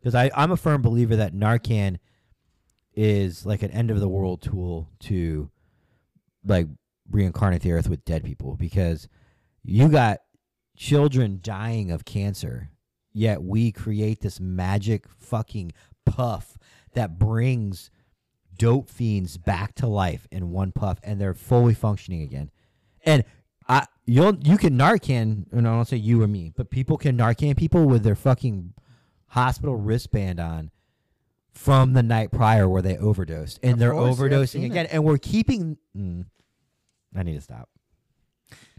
Because 0.00 0.14
I'm 0.14 0.52
a 0.52 0.56
firm 0.56 0.80
believer 0.80 1.16
that 1.16 1.34
Narcan 1.34 1.98
is 2.94 3.46
like 3.46 3.62
an 3.62 3.70
end 3.70 3.90
of 3.90 4.00
the 4.00 4.08
world 4.08 4.42
tool 4.42 4.88
to 5.00 5.50
like 6.44 6.66
reincarnate 7.10 7.62
the 7.62 7.72
earth 7.72 7.88
with 7.88 8.04
dead 8.04 8.24
people 8.24 8.56
because 8.56 9.08
you 9.62 9.88
got 9.88 10.20
children 10.76 11.38
dying 11.42 11.90
of 11.90 12.04
cancer 12.04 12.70
yet 13.12 13.42
we 13.42 13.70
create 13.70 14.20
this 14.20 14.40
magic 14.40 15.06
fucking 15.18 15.72
puff 16.06 16.56
that 16.94 17.18
brings 17.18 17.90
dope 18.56 18.88
fiends 18.88 19.36
back 19.36 19.74
to 19.74 19.86
life 19.86 20.26
in 20.30 20.50
one 20.50 20.72
puff 20.72 20.98
and 21.02 21.20
they're 21.20 21.34
fully 21.34 21.74
functioning 21.74 22.22
again 22.22 22.50
and 23.04 23.24
i 23.70 23.86
you'll 24.06 24.36
you 24.40 24.58
can 24.58 24.76
narcan 24.76 25.46
and 25.52 25.66
i 25.66 25.70
don't 25.72 25.86
say 25.86 25.96
you 25.96 26.22
or 26.22 26.26
me 26.28 26.52
but 26.56 26.68
people 26.70 26.98
can 26.98 27.16
narcan 27.16 27.56
people 27.56 27.86
with 27.86 28.02
their 28.02 28.14
fucking 28.16 28.74
hospital 29.28 29.76
wristband 29.76 30.38
on 30.40 30.70
from 31.52 31.92
the 31.94 32.02
night 32.02 32.30
prior 32.30 32.68
where 32.68 32.80
they 32.82 32.96
overdosed. 32.96 33.58
And 33.62 33.72
Of 33.74 33.78
they're 33.80 33.92
course, 33.92 34.18
yeah, 34.18 34.24
I've 34.24 34.30
overdosing 34.30 34.48
seen 34.48 34.64
again. 34.70 34.86
it. 34.86 34.92
and 34.92 35.04
we're 35.04 35.18
keeping 35.18 35.76
mm, 35.96 36.24
i 37.14 37.22
need 37.24 37.34
to 37.34 37.40
stop. 37.40 37.68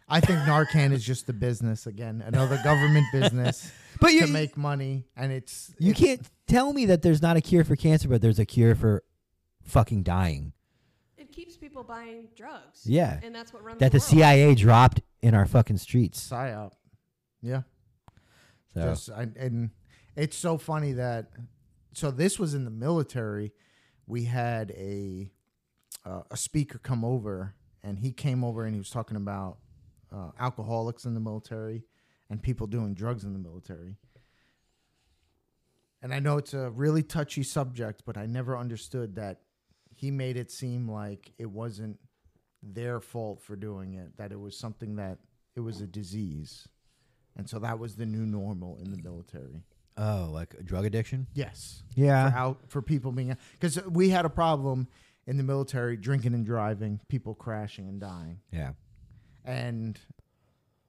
I 0.08 0.20
think 0.22 0.40
Narcan 0.40 0.92
is 0.94 1.04
just 1.06 1.30
a 1.30 1.34
business 1.34 1.86
again, 1.86 2.24
another 2.26 2.60
government 2.64 3.06
business 3.14 3.72
but 4.00 4.08
to 4.10 4.14
you 4.16 4.28
make 4.28 4.58
money, 4.58 5.06
and 5.18 5.32
it's 5.34 5.74
you 5.80 5.92
it's- 5.92 6.04
can't 6.06 6.30
tell 6.48 6.72
me 6.74 6.86
that 6.88 7.02
there's 7.02 7.22
not 7.22 7.36
a 7.38 7.42
cure 7.42 7.64
for 7.66 7.76
cancer 7.76 8.08
but 8.10 8.22
there's 8.22 8.40
a 8.40 8.46
cure 8.46 8.74
for 8.76 9.04
fucking 9.64 10.04
dying. 10.04 10.48
It 10.48 10.61
keeps 11.32 11.58
people 11.58 11.84
buying 11.84 12.28
drugs. 12.36 12.82
yeah 12.86 13.20
And 13.24 13.34
that's 13.34 13.54
what 13.54 13.64
runs 13.64 13.80
that 13.80 13.92
the 13.92 13.98
world. 13.98 14.10
cia 14.10 14.56
dropped 14.56 15.02
in 15.22 15.34
our 15.34 15.46
fucking 15.46 15.78
streets 15.78 16.30
psyop. 16.30 16.74
Yeah, 17.42 17.64
so 18.74 18.82
just 18.82 19.10
I, 19.10 19.28
and 19.36 19.72
it's 20.16 20.38
so 20.38 20.58
funny 20.58 20.94
that 20.94 21.32
so 21.94 22.12
this 22.12 22.38
was 22.38 22.54
in 22.54 22.66
the 22.66 22.72
military. 22.72 23.52
We 24.08 24.26
had 24.26 24.72
a 24.72 25.30
uh, 26.06 26.22
a 26.30 26.38
speaker 26.38 26.78
come 26.78 27.04
over, 27.04 27.56
and 27.84 28.00
he 28.00 28.12
came 28.12 28.44
over 28.44 28.66
and 28.66 28.74
he 28.76 28.80
was 28.80 28.90
talking 28.90 29.18
about 29.18 29.58
uh, 30.16 30.32
alcoholics 30.40 31.06
in 31.06 31.14
the 31.14 31.20
military 31.20 31.84
and 32.30 32.42
people 32.42 32.68
doing 32.68 32.94
drugs 32.94 33.24
in 33.24 33.34
the 33.34 33.40
military. 33.40 33.98
And 36.02 36.14
I 36.14 36.20
know 36.20 36.38
it's 36.38 36.54
a 36.54 36.70
really 36.72 37.04
touchy 37.04 37.44
subject, 37.44 38.04
but 38.06 38.18
I 38.18 38.26
never 38.26 38.58
understood 38.58 39.16
that 39.16 39.42
he 40.02 40.10
made 40.10 40.36
it 40.36 40.50
seem 40.50 40.90
like 40.90 41.32
it 41.38 41.46
wasn't 41.52 42.00
their 42.64 43.00
fault 43.00 43.40
for 43.40 43.56
doing 43.56 43.94
it, 43.94 44.18
that 44.18 44.32
it 44.32 44.40
was 44.40 44.58
something 44.58 44.96
that 44.96 45.20
it 45.56 45.60
was 45.60 45.80
a 45.80 45.86
disease. 45.88 46.68
And 47.38 47.48
so 47.48 47.60
that 47.60 47.78
was 47.78 47.96
the 47.96 48.06
new 48.08 48.26
normal 48.26 48.78
in 48.84 48.90
the 48.90 48.98
military. 48.98 49.62
oh 49.98 50.30
like 50.32 50.56
drug 50.66 50.86
addiction 50.86 51.28
Yes. 51.36 51.84
yeah 51.96 52.32
For 52.32 52.38
out 52.38 52.58
for 52.68 52.82
people 52.82 53.12
being 53.12 53.38
because 53.54 53.84
we 53.86 54.10
had 54.10 54.26
a 54.26 54.30
problem 54.30 54.88
in 55.28 55.38
the 55.38 55.44
military 55.44 55.98
drinking 55.98 56.34
and 56.34 56.46
driving, 56.46 57.00
people 57.08 57.36
crashing 57.36 57.88
and 57.88 58.00
dying. 58.02 58.40
yeah 58.52 58.72
And 59.46 60.00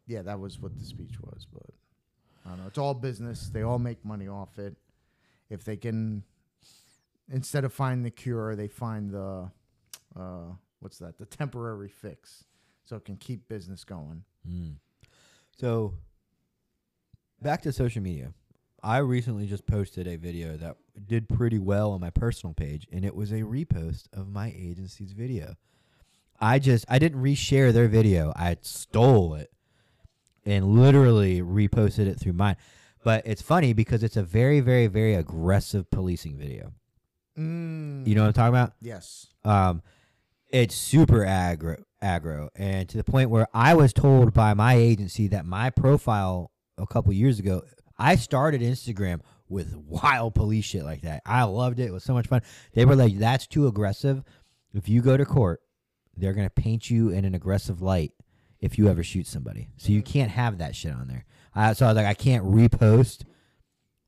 yeah, 0.06 0.22
that 0.22 0.40
was 0.40 0.58
what 0.58 0.78
the 0.78 0.84
speech 0.84 1.20
was, 1.20 1.46
but 1.52 1.70
I 2.44 2.48
don't 2.50 2.60
know. 2.60 2.66
It's 2.66 2.78
all 2.78 2.94
business. 2.94 3.50
They 3.50 3.62
all 3.62 3.78
make 3.78 4.04
money 4.04 4.26
off 4.28 4.58
it. 4.58 4.74
If 5.50 5.64
they 5.64 5.76
can 5.76 6.24
instead 7.30 7.64
of 7.64 7.72
finding 7.72 8.02
the 8.02 8.10
cure, 8.10 8.54
they 8.56 8.68
find 8.68 9.10
the 9.10 9.50
uh 10.18 10.52
what's 10.80 10.98
that? 10.98 11.18
The 11.18 11.26
temporary 11.26 11.88
fix. 11.88 12.44
So 12.84 12.96
it 12.96 13.04
can 13.04 13.16
keep 13.16 13.48
business 13.48 13.84
going. 13.84 14.24
Mm. 14.48 14.74
So, 15.58 15.94
back 17.40 17.62
to 17.62 17.72
social 17.72 18.02
media. 18.02 18.32
I 18.82 18.98
recently 18.98 19.46
just 19.46 19.64
posted 19.66 20.08
a 20.08 20.16
video 20.16 20.56
that 20.56 20.76
did 21.06 21.28
pretty 21.28 21.60
well 21.60 21.92
on 21.92 22.00
my 22.00 22.10
personal 22.10 22.52
page, 22.52 22.88
and 22.90 23.04
it 23.04 23.14
was 23.14 23.30
a 23.30 23.42
repost 23.42 24.06
of 24.12 24.28
my 24.28 24.52
agency's 24.56 25.12
video. 25.12 25.54
I 26.40 26.58
just 26.58 26.84
I 26.88 26.98
didn't 26.98 27.22
reshare 27.22 27.72
their 27.72 27.86
video. 27.86 28.32
I 28.34 28.56
stole 28.62 29.34
it 29.34 29.52
and 30.44 30.74
literally 30.74 31.40
reposted 31.40 32.08
it 32.08 32.18
through 32.18 32.32
mine. 32.32 32.56
But 33.04 33.22
it's 33.26 33.42
funny 33.42 33.72
because 33.72 34.02
it's 34.02 34.16
a 34.16 34.22
very, 34.22 34.60
very, 34.60 34.88
very 34.88 35.14
aggressive 35.14 35.90
policing 35.90 36.36
video. 36.36 36.72
Mm. 37.38 38.06
You 38.06 38.14
know 38.14 38.22
what 38.22 38.28
I'm 38.28 38.32
talking 38.34 38.54
about? 38.54 38.72
Yes. 38.80 39.26
um, 39.44 39.82
it's 40.50 40.74
super 40.74 41.20
aggro, 41.20 41.82
aggro, 42.02 42.50
and 42.54 42.86
to 42.90 42.98
the 42.98 43.04
point 43.04 43.30
where 43.30 43.46
I 43.54 43.72
was 43.74 43.94
told 43.94 44.34
by 44.34 44.52
my 44.52 44.74
agency 44.74 45.28
that 45.28 45.46
my 45.46 45.70
profile 45.70 46.50
a 46.76 46.86
couple 46.86 47.10
years 47.14 47.38
ago, 47.38 47.62
I 47.96 48.16
started 48.16 48.60
Instagram 48.60 49.20
with 49.48 49.74
wild 49.76 50.34
police 50.34 50.66
shit 50.66 50.84
like 50.84 51.02
that. 51.02 51.22
I 51.24 51.44
loved 51.44 51.80
it; 51.80 51.84
it 51.84 51.92
was 51.92 52.04
so 52.04 52.12
much 52.12 52.26
fun. 52.26 52.42
They 52.74 52.84
were 52.84 52.96
like, 52.96 53.16
"That's 53.18 53.46
too 53.46 53.66
aggressive. 53.66 54.22
If 54.74 54.90
you 54.90 55.00
go 55.00 55.16
to 55.16 55.24
court, 55.24 55.60
they're 56.16 56.34
gonna 56.34 56.50
paint 56.50 56.90
you 56.90 57.08
in 57.08 57.24
an 57.24 57.34
aggressive 57.34 57.80
light 57.80 58.12
if 58.60 58.76
you 58.76 58.88
ever 58.88 59.02
shoot 59.02 59.26
somebody. 59.26 59.70
So 59.78 59.90
you 59.90 60.02
can't 60.02 60.30
have 60.30 60.58
that 60.58 60.76
shit 60.76 60.92
on 60.92 61.08
there." 61.08 61.24
Uh, 61.56 61.72
so 61.72 61.86
I 61.86 61.88
was 61.88 61.96
like, 61.96 62.06
"I 62.06 62.14
can't 62.14 62.44
repost 62.44 63.22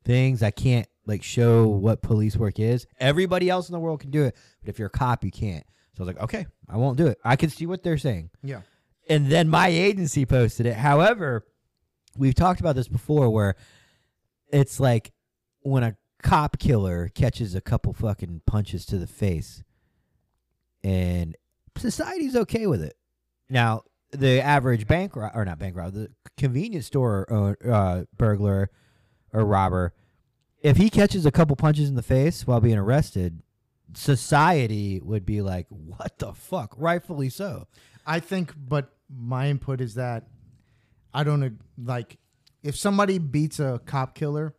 things. 0.05 0.43
I 0.43 0.51
can't 0.51 0.87
like 1.07 1.23
show 1.23 1.67
what 1.67 2.03
police 2.03 2.37
work 2.37 2.59
is. 2.59 2.87
Everybody 2.99 3.49
else 3.51 3.69
in 3.69 3.73
the 3.73 3.79
world 3.81 4.01
can 4.01 4.11
do 4.11 4.25
it, 4.25 4.37
but 4.61 4.69
if 4.71 4.79
you're 4.79 4.87
a 4.89 4.91
cop, 4.91 5.25
you 5.25 5.31
can't." 5.31 5.65
So 5.95 6.03
I 6.03 6.07
was 6.07 6.15
like, 6.15 6.23
"Okay, 6.25 6.47
I 6.69 6.77
won't 6.77 6.97
do 6.99 7.07
it. 7.07 7.19
I 7.25 7.37
can 7.37 7.51
see 7.51 7.67
what 7.67 7.83
they're 7.83 7.99
saying." 7.99 8.31
Yeah. 8.43 8.63
And 9.09 9.27
then 9.31 9.49
my 9.49 9.69
agency 9.69 10.25
posted 10.27 10.65
it. 10.67 10.75
However, 10.77 11.47
we've 12.17 12.35
talked 12.35 12.61
about 12.61 12.75
this 12.75 12.89
before 12.89 13.29
where 13.31 13.55
it's 14.53 14.81
like 14.81 15.13
when 15.61 15.83
a 15.83 15.97
cop 16.23 16.59
killer 16.59 17.09
catches 17.09 17.55
a 17.55 17.61
couple 17.61 17.93
fucking 17.93 18.41
punches 18.47 18.87
to 18.87 18.97
the 18.99 19.07
face 19.07 19.63
and 20.83 21.37
society's 21.77 22.37
okay 22.37 22.67
with 22.67 22.83
it. 22.83 22.95
Now, 23.51 23.83
the 24.11 24.41
average 24.41 24.87
bank 24.87 25.17
ro- 25.17 25.31
or 25.35 25.45
not 25.45 25.59
bank 25.59 25.77
robber, 25.77 25.91
the 25.91 26.11
convenience 26.37 26.87
store 26.87 27.31
own- 27.31 27.57
uh, 27.71 28.05
burglar 28.17 28.71
or 29.33 29.45
robber, 29.45 29.93
if 30.65 30.79
he 30.79 30.89
catches 30.91 31.27
a 31.27 31.31
couple 31.31 31.55
punches 31.55 31.89
in 31.91 31.95
the 31.95 32.03
face 32.03 32.47
while 32.47 32.59
being 32.59 32.79
arrested, 32.79 33.43
society 33.93 35.01
would 35.01 35.25
be 35.27 35.43
like, 35.43 35.67
"What 35.69 36.19
the 36.19 36.33
fuck?" 36.33 36.75
Rightfully 36.77 37.29
so. 37.29 37.69
I 38.07 38.19
think, 38.21 38.55
but 38.57 38.91
my 39.09 39.49
input 39.49 39.81
is 39.81 39.95
that 39.95 40.27
I 41.13 41.23
don't 41.23 41.43
ag- 41.45 41.61
like 41.83 42.19
if 42.63 42.77
somebody 42.77 43.19
beats 43.19 43.61
a 43.61 43.81
cop 43.85 44.15
killer, 44.15 44.55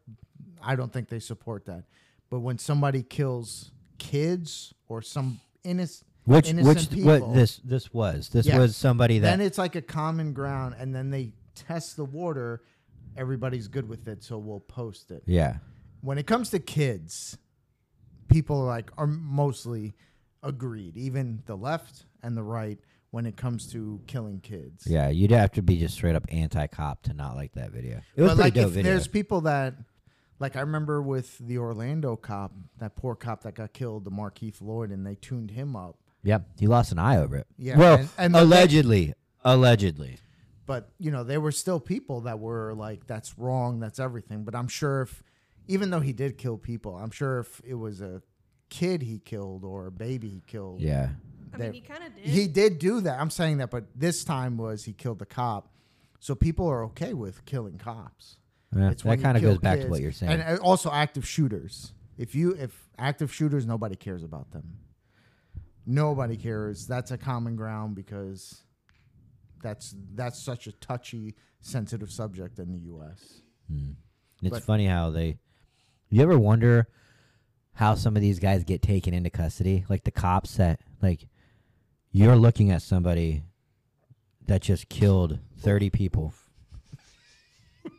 I 0.61 0.75
don't 0.75 0.93
think 0.93 1.09
they 1.09 1.19
support 1.19 1.65
that. 1.65 1.83
But 2.29 2.39
when 2.39 2.57
somebody 2.59 3.01
kills 3.03 3.71
kids 3.97 4.73
or 4.87 5.01
some 5.01 5.39
innocent, 5.63 6.07
Which 6.25 6.51
which 6.53 6.89
people, 6.91 7.19
what 7.19 7.33
this 7.33 7.57
this 7.57 7.93
was 7.93 8.29
this 8.29 8.47
was 8.47 8.75
somebody 8.77 9.19
that 9.19 9.37
then 9.37 9.41
it's 9.41 9.57
like 9.57 9.75
a 9.75 9.81
common 9.81 10.33
ground, 10.33 10.75
and 10.77 10.93
then 10.93 11.09
they 11.09 11.33
test 11.55 11.97
the 11.97 12.05
water. 12.05 12.61
Everybody's 13.17 13.67
good 13.67 13.87
with 13.87 14.07
it, 14.07 14.23
so 14.23 14.37
we'll 14.37 14.59
post 14.59 15.09
it. 15.09 15.23
yeah 15.25 15.57
When 16.05 16.19
it 16.19 16.27
comes 16.27 16.51
to 16.51 16.59
kids, 16.59 17.35
people 18.27 18.63
like 18.63 18.91
are 18.95 19.07
mostly 19.07 19.95
agreed, 20.43 20.95
even 20.97 21.41
the 21.47 21.55
left 21.57 22.05
and 22.21 22.37
the 22.37 22.43
right, 22.43 22.77
when 23.09 23.25
it 23.25 23.35
comes 23.37 23.71
to 23.71 23.99
killing 24.07 24.39
kids. 24.41 24.83
yeah 24.85 25.07
you'd 25.09 25.31
have 25.31 25.51
to 25.53 25.61
be 25.63 25.77
just 25.77 25.95
straight 25.95 26.15
up 26.15 26.25
anti 26.29 26.67
cop 26.67 27.01
to 27.03 27.13
not 27.13 27.35
like 27.35 27.53
that 27.53 27.71
video. 27.71 28.01
It 28.15 28.21
was 28.21 28.31
but 28.33 28.37
like 28.37 28.53
dope 28.53 28.67
if 28.67 28.71
video. 28.73 28.91
there's 28.91 29.07
people 29.07 29.41
that 29.41 29.73
like 30.37 30.55
I 30.55 30.59
remember 30.59 31.01
with 31.01 31.37
the 31.39 31.57
Orlando 31.57 32.15
cop, 32.17 32.51
that 32.77 32.95
poor 32.95 33.15
cop 33.15 33.41
that 33.43 33.55
got 33.55 33.73
killed, 33.73 34.03
the 34.03 34.11
Markeith 34.11 34.61
Loyd, 34.61 34.93
and 34.93 35.05
they 35.07 35.15
tuned 35.15 35.51
him 35.51 35.75
up 35.75 35.97
Yep, 36.23 36.45
he 36.59 36.67
lost 36.67 36.91
an 36.91 36.97
eye 36.99 37.17
over 37.17 37.35
it. 37.37 37.45
Yeah, 37.57 37.77
well, 37.77 37.97
and- 37.99 38.09
and 38.17 38.35
allegedly, 38.35 39.13
allegedly. 39.43 40.17
but 40.67 40.89
you 40.99 41.09
know 41.09 41.23
there 41.23 41.41
were 41.41 41.51
still 41.51 41.79
people 41.79 42.21
that 42.21 42.37
were 42.39 42.73
like 42.75 43.07
that's 43.07 43.39
wrong 43.39 43.79
that's 43.79 43.99
everything 43.99 44.43
but 44.43 44.53
i'm 44.55 44.67
sure 44.67 45.03
if 45.03 45.23
even 45.67 45.89
though 45.89 45.99
he 45.99 46.13
did 46.13 46.37
kill 46.37 46.57
people 46.57 46.95
i'm 46.97 47.11
sure 47.11 47.39
if 47.39 47.61
it 47.65 47.73
was 47.75 48.01
a 48.01 48.21
kid 48.69 49.01
he 49.01 49.19
killed 49.19 49.63
or 49.63 49.87
a 49.87 49.91
baby 49.91 50.29
he 50.29 50.41
killed 50.47 50.81
Yeah, 50.81 51.09
I 51.53 51.57
mean, 51.57 51.73
he 51.73 51.81
kind 51.81 52.03
of 52.03 52.15
did. 52.15 52.25
he 52.25 52.47
did 52.47 52.79
do 52.79 53.01
that 53.01 53.19
i'm 53.19 53.29
saying 53.29 53.57
that 53.57 53.69
but 53.71 53.85
this 53.95 54.23
time 54.23 54.57
was 54.57 54.83
he 54.85 54.93
killed 54.93 55.19
the 55.19 55.25
cop 55.25 55.69
so 56.19 56.33
people 56.35 56.67
are 56.67 56.83
okay 56.85 57.13
with 57.13 57.45
killing 57.45 57.77
cops 57.77 58.37
Yeah, 58.75 58.89
It's 58.91 59.05
when 59.05 59.17
that 59.19 59.23
kind 59.23 59.37
of 59.37 59.43
goes 59.43 59.57
back 59.59 59.79
to 59.81 59.87
what 59.87 60.01
you're 60.01 60.11
saying. 60.11 60.31
and 60.41 60.59
uh, 60.59 60.61
also 60.61 60.89
active 60.91 61.27
shooters 61.27 61.93
if 62.17 62.33
you 62.35 62.51
if 62.53 62.89
active 62.97 63.33
shooters 63.33 63.65
nobody 63.65 63.95
cares 63.95 64.23
about 64.23 64.51
them 64.51 64.77
nobody 65.85 66.35
cares 66.37 66.87
that's 66.87 67.11
a 67.11 67.17
common 67.17 67.55
ground 67.55 67.95
because 67.95 68.63
that's 69.61 69.95
that's 70.13 70.39
such 70.39 70.67
a 70.67 70.71
touchy 70.73 71.35
sensitive 71.61 72.11
subject 72.11 72.59
in 72.59 72.71
the 72.71 72.79
us 72.95 73.41
Hmm. 73.71 73.91
It's 74.43 74.51
But- 74.51 74.63
funny 74.63 74.85
how 74.85 75.09
they. 75.09 75.39
You 76.09 76.21
ever 76.21 76.37
wonder 76.37 76.87
how 77.73 77.95
some 77.95 78.15
of 78.15 78.21
these 78.21 78.39
guys 78.39 78.63
get 78.63 78.81
taken 78.81 79.13
into 79.13 79.29
custody? 79.29 79.85
Like 79.89 80.03
the 80.03 80.11
cops 80.11 80.55
that 80.57 80.79
like 81.01 81.27
you're 82.11 82.35
looking 82.35 82.71
at 82.71 82.81
somebody 82.81 83.43
that 84.47 84.61
just 84.61 84.89
killed 84.89 85.39
thirty 85.59 85.89
people. 85.89 86.33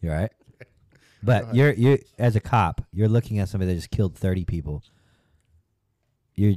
you're 0.00 0.12
right, 0.14 0.32
but 1.22 1.54
you're 1.54 1.72
you 1.72 1.98
as 2.18 2.34
a 2.36 2.40
cop, 2.40 2.82
you're 2.92 3.08
looking 3.08 3.38
at 3.38 3.48
somebody 3.48 3.72
that 3.72 3.76
just 3.78 3.90
killed 3.90 4.16
thirty 4.16 4.44
people. 4.44 4.82
You're. 6.34 6.54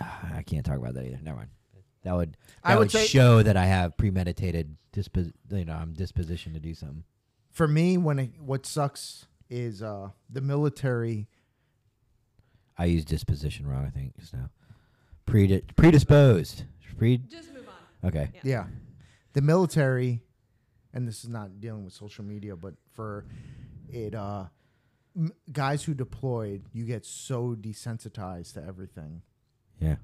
Ah, 0.00 0.36
I 0.36 0.42
can't 0.42 0.64
talk 0.66 0.76
about 0.76 0.94
that 0.94 1.04
either. 1.04 1.18
Never 1.22 1.38
mind. 1.38 1.50
That 2.04 2.14
would 2.14 2.32
that 2.32 2.38
I 2.64 2.74
would 2.74 2.80
would, 2.80 2.90
say- 2.90 3.06
show 3.06 3.42
that 3.42 3.56
I 3.56 3.66
have 3.66 3.96
premeditated 3.96 4.76
dispos- 4.94 5.32
you 5.50 5.64
know, 5.64 5.74
I'm 5.74 5.94
disposition 5.94 6.54
to 6.54 6.60
do 6.60 6.74
something. 6.74 7.04
For 7.58 7.66
me 7.68 7.98
when 7.98 8.18
it, 8.20 8.30
what 8.40 8.64
sucks 8.64 9.26
is 9.50 9.82
uh 9.82 10.08
the 10.30 10.40
military 10.40 11.26
I 12.80 12.84
use 12.84 13.04
disposition 13.04 13.66
wrong, 13.66 13.84
I 13.84 13.90
think, 13.90 14.16
just 14.20 14.32
now. 14.32 14.50
Predi- 15.26 15.64
predisposed. 15.74 16.62
Pre- 16.96 17.18
Just 17.18 17.52
move 17.52 17.66
on. 17.68 18.08
okay. 18.08 18.30
Yeah. 18.34 18.40
yeah 18.44 18.64
the 19.32 19.42
military 19.42 20.22
and 20.94 21.06
this 21.06 21.22
is 21.24 21.28
not 21.28 21.60
dealing 21.60 21.84
with 21.84 21.92
social 21.92 22.24
media 22.24 22.56
but 22.56 22.74
for 22.94 23.24
it 23.88 24.14
uh 24.14 24.44
m- 25.16 25.32
guys 25.52 25.82
who 25.84 25.94
deployed 25.94 26.62
you 26.72 26.84
get 26.84 27.04
so 27.04 27.54
desensitized 27.54 28.54
to 28.54 28.64
everything 28.64 29.22
Yeah. 29.80 29.96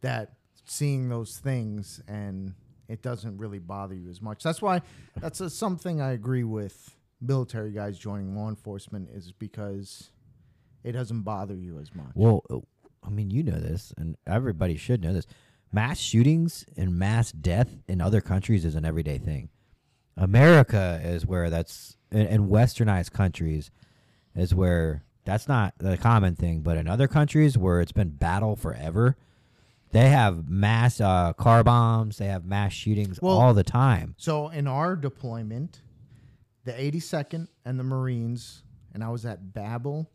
that 0.00 0.34
seeing 0.64 1.08
those 1.08 1.38
things 1.38 2.00
and 2.08 2.54
it 2.88 3.02
doesn't 3.02 3.38
really 3.38 3.58
bother 3.58 3.94
you 3.94 4.08
as 4.08 4.22
much. 4.22 4.42
That's 4.42 4.62
why 4.62 4.82
that's 5.20 5.40
a, 5.40 5.50
something 5.50 6.00
I 6.00 6.12
agree 6.12 6.44
with 6.44 6.96
military 7.20 7.72
guys 7.72 7.98
joining 7.98 8.36
law 8.36 8.48
enforcement 8.48 9.10
is 9.12 9.32
because 9.32 10.10
it 10.84 10.92
doesn't 10.92 11.22
bother 11.22 11.54
you 11.54 11.78
as 11.78 11.94
much. 11.94 12.12
Well, 12.14 12.44
I 13.04 13.10
mean, 13.10 13.30
you 13.30 13.42
know 13.42 13.58
this, 13.58 13.92
and 13.96 14.16
everybody 14.26 14.76
should 14.76 15.02
know 15.02 15.12
this. 15.12 15.26
Mass 15.72 15.98
shootings 15.98 16.64
and 16.76 16.98
mass 16.98 17.30
death 17.30 17.68
in 17.88 18.00
other 18.00 18.20
countries 18.20 18.64
is 18.64 18.74
an 18.74 18.84
everyday 18.84 19.18
thing. 19.18 19.50
America 20.16 21.00
is 21.04 21.26
where 21.26 21.50
that's, 21.50 21.96
and 22.10 22.48
westernized 22.50 23.12
countries 23.12 23.70
is 24.34 24.54
where 24.54 25.04
that's 25.24 25.46
not 25.46 25.74
the 25.78 25.98
common 25.98 26.34
thing. 26.36 26.60
But 26.60 26.78
in 26.78 26.88
other 26.88 27.06
countries 27.06 27.58
where 27.58 27.80
it's 27.80 27.92
been 27.92 28.10
battle 28.10 28.56
forever, 28.56 29.16
they 29.90 30.08
have 30.10 30.48
mass 30.48 31.00
uh, 31.00 31.32
car 31.34 31.64
bombs, 31.64 32.18
they 32.18 32.26
have 32.26 32.44
mass 32.44 32.72
shootings 32.72 33.20
Well- 33.20 33.38
all 33.38 33.54
the 33.54 33.64
time. 33.64 34.14
So 34.18 34.48
in 34.48 34.66
our 34.66 34.96
deployment, 34.96 35.80
the 36.64 36.72
82nd 36.72 37.48
and 37.64 37.78
the 37.78 37.84
Marines, 37.84 38.62
and 38.92 39.02
I 39.02 39.08
was 39.08 39.24
at 39.24 39.52
Babel. 39.54 40.10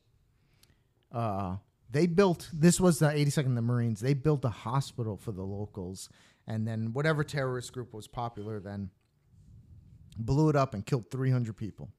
Uh, 1.12 1.58
they 1.90 2.08
built 2.08 2.50
this 2.54 2.80
was 2.80 3.00
the 3.00 3.08
82nd 3.08 3.46
and 3.46 3.58
the 3.58 3.62
Marines. 3.62 4.00
They 4.00 4.14
built 4.14 4.44
a 4.46 4.50
hospital 4.50 5.18
for 5.18 5.32
the 5.32 5.44
locals, 5.44 6.10
and 6.48 6.68
then 6.68 6.94
whatever 6.94 7.24
terrorist 7.24 7.72
group 7.74 7.94
was 7.94 8.08
popular 8.08 8.60
then 8.60 8.90
blew 10.18 10.50
it 10.50 10.56
up 10.56 10.74
and 10.74 10.86
killed 10.86 11.10
300 11.10 11.56
people. 11.58 11.90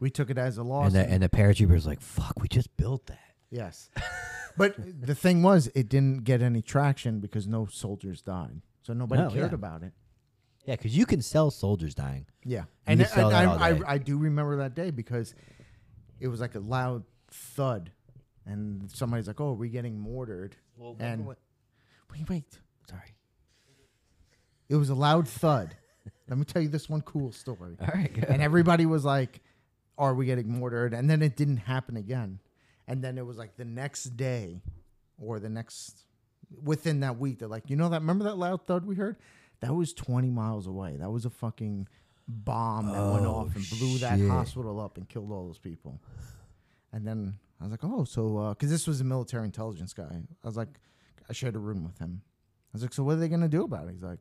We 0.00 0.10
took 0.10 0.30
it 0.30 0.38
as 0.38 0.58
a 0.58 0.62
loss. 0.62 0.86
And 0.86 0.94
the, 0.94 1.10
and 1.10 1.22
the 1.22 1.28
paratrooper's 1.28 1.86
like, 1.86 2.00
fuck, 2.00 2.34
we 2.40 2.48
just 2.48 2.76
built 2.76 3.06
that. 3.06 3.18
Yes. 3.50 3.90
but 4.56 4.74
the 5.02 5.14
thing 5.14 5.42
was, 5.42 5.68
it 5.74 5.88
didn't 5.88 6.24
get 6.24 6.42
any 6.42 6.62
traction 6.62 7.20
because 7.20 7.46
no 7.46 7.66
soldiers 7.66 8.22
died. 8.22 8.60
So 8.82 8.92
nobody 8.92 9.22
No, 9.22 9.30
cared 9.30 9.50
yeah. 9.50 9.54
about 9.54 9.82
it. 9.82 9.92
Yeah, 10.66 10.76
because 10.76 10.96
you 10.96 11.06
can 11.06 11.20
sell 11.22 11.50
soldiers 11.50 11.94
dying. 11.94 12.26
Yeah. 12.44 12.64
And 12.86 13.00
And, 13.00 13.08
sell 13.10 13.26
and 13.30 13.34
that 13.34 13.42
I, 13.60 13.70
all 13.70 13.74
day. 13.78 13.84
I, 13.86 13.94
I 13.94 13.98
do 13.98 14.16
remember 14.16 14.56
that 14.56 14.74
day 14.74 14.90
because 14.90 15.34
it 16.20 16.28
was 16.28 16.40
like 16.40 16.54
a 16.54 16.60
loud 16.60 17.04
thud. 17.30 17.90
And 18.46 18.90
somebody's 18.90 19.26
like, 19.26 19.40
oh, 19.40 19.50
are 19.50 19.54
we 19.54 19.68
getting 19.68 19.98
mortared? 19.98 20.56
and 20.98 21.26
wait, 21.26 21.36
wait. 22.28 22.58
Sorry. 22.88 23.14
It 24.68 24.76
was 24.76 24.90
a 24.90 24.94
loud 24.94 25.28
thud. 25.28 25.74
Let 26.28 26.38
me 26.38 26.44
tell 26.44 26.62
you 26.62 26.68
this 26.68 26.88
one 26.88 27.02
cool 27.02 27.32
story. 27.32 27.76
All 27.80 27.86
right, 27.94 28.12
good. 28.12 28.24
and 28.24 28.42
everybody 28.42 28.86
was 28.86 29.04
like, 29.04 29.40
"Are 29.98 30.14
we 30.14 30.26
getting 30.26 30.48
mortared?" 30.58 30.92
And 30.94 31.08
then 31.08 31.22
it 31.22 31.36
didn't 31.36 31.58
happen 31.58 31.96
again. 31.96 32.38
And 32.86 33.02
then 33.02 33.16
it 33.18 33.24
was 33.26 33.38
like 33.38 33.56
the 33.56 33.64
next 33.64 34.16
day, 34.16 34.60
or 35.18 35.40
the 35.40 35.48
next 35.48 36.04
within 36.62 37.00
that 37.00 37.18
week, 37.18 37.38
they're 37.38 37.48
like, 37.48 37.70
"You 37.70 37.76
know 37.76 37.88
that? 37.88 38.00
Remember 38.00 38.24
that 38.24 38.36
loud 38.36 38.66
thud 38.66 38.84
we 38.84 38.94
heard? 38.94 39.16
That 39.60 39.74
was 39.74 39.92
twenty 39.94 40.30
miles 40.30 40.66
away. 40.66 40.96
That 40.96 41.10
was 41.10 41.24
a 41.24 41.30
fucking 41.30 41.88
bomb 42.28 42.86
that 42.92 43.12
went 43.12 43.26
Oh, 43.26 43.34
off 43.36 43.56
and 43.56 43.64
blew 43.70 43.98
that 43.98 44.18
shit. 44.18 44.28
hospital 44.28 44.80
up 44.80 44.96
and 44.98 45.08
killed 45.08 45.32
all 45.32 45.46
those 45.46 45.58
people." 45.58 46.00
And 46.92 47.06
then 47.06 47.38
I 47.60 47.64
was 47.64 47.70
like, 47.70 47.84
"Oh, 47.84 48.04
so 48.04 48.36
uh, 48.38 48.50
because 48.54 48.70
this 48.70 48.86
was 48.86 49.00
a 49.00 49.04
military 49.04 49.44
intelligence 49.46 49.94
guy, 49.94 50.20
I 50.42 50.46
was 50.46 50.56
like, 50.56 50.68
I 51.28 51.32
shared 51.32 51.56
a 51.56 51.58
room 51.58 51.84
with 51.84 51.98
him. 51.98 52.20
I 52.24 52.70
was 52.74 52.82
like, 52.82 52.92
so 52.92 53.02
what 53.04 53.12
are 53.14 53.20
they 53.20 53.28
gonna 53.28 53.48
do 53.48 53.64
about 53.64 53.88
it?" 53.88 53.92
He's 53.94 54.02
like, 54.02 54.20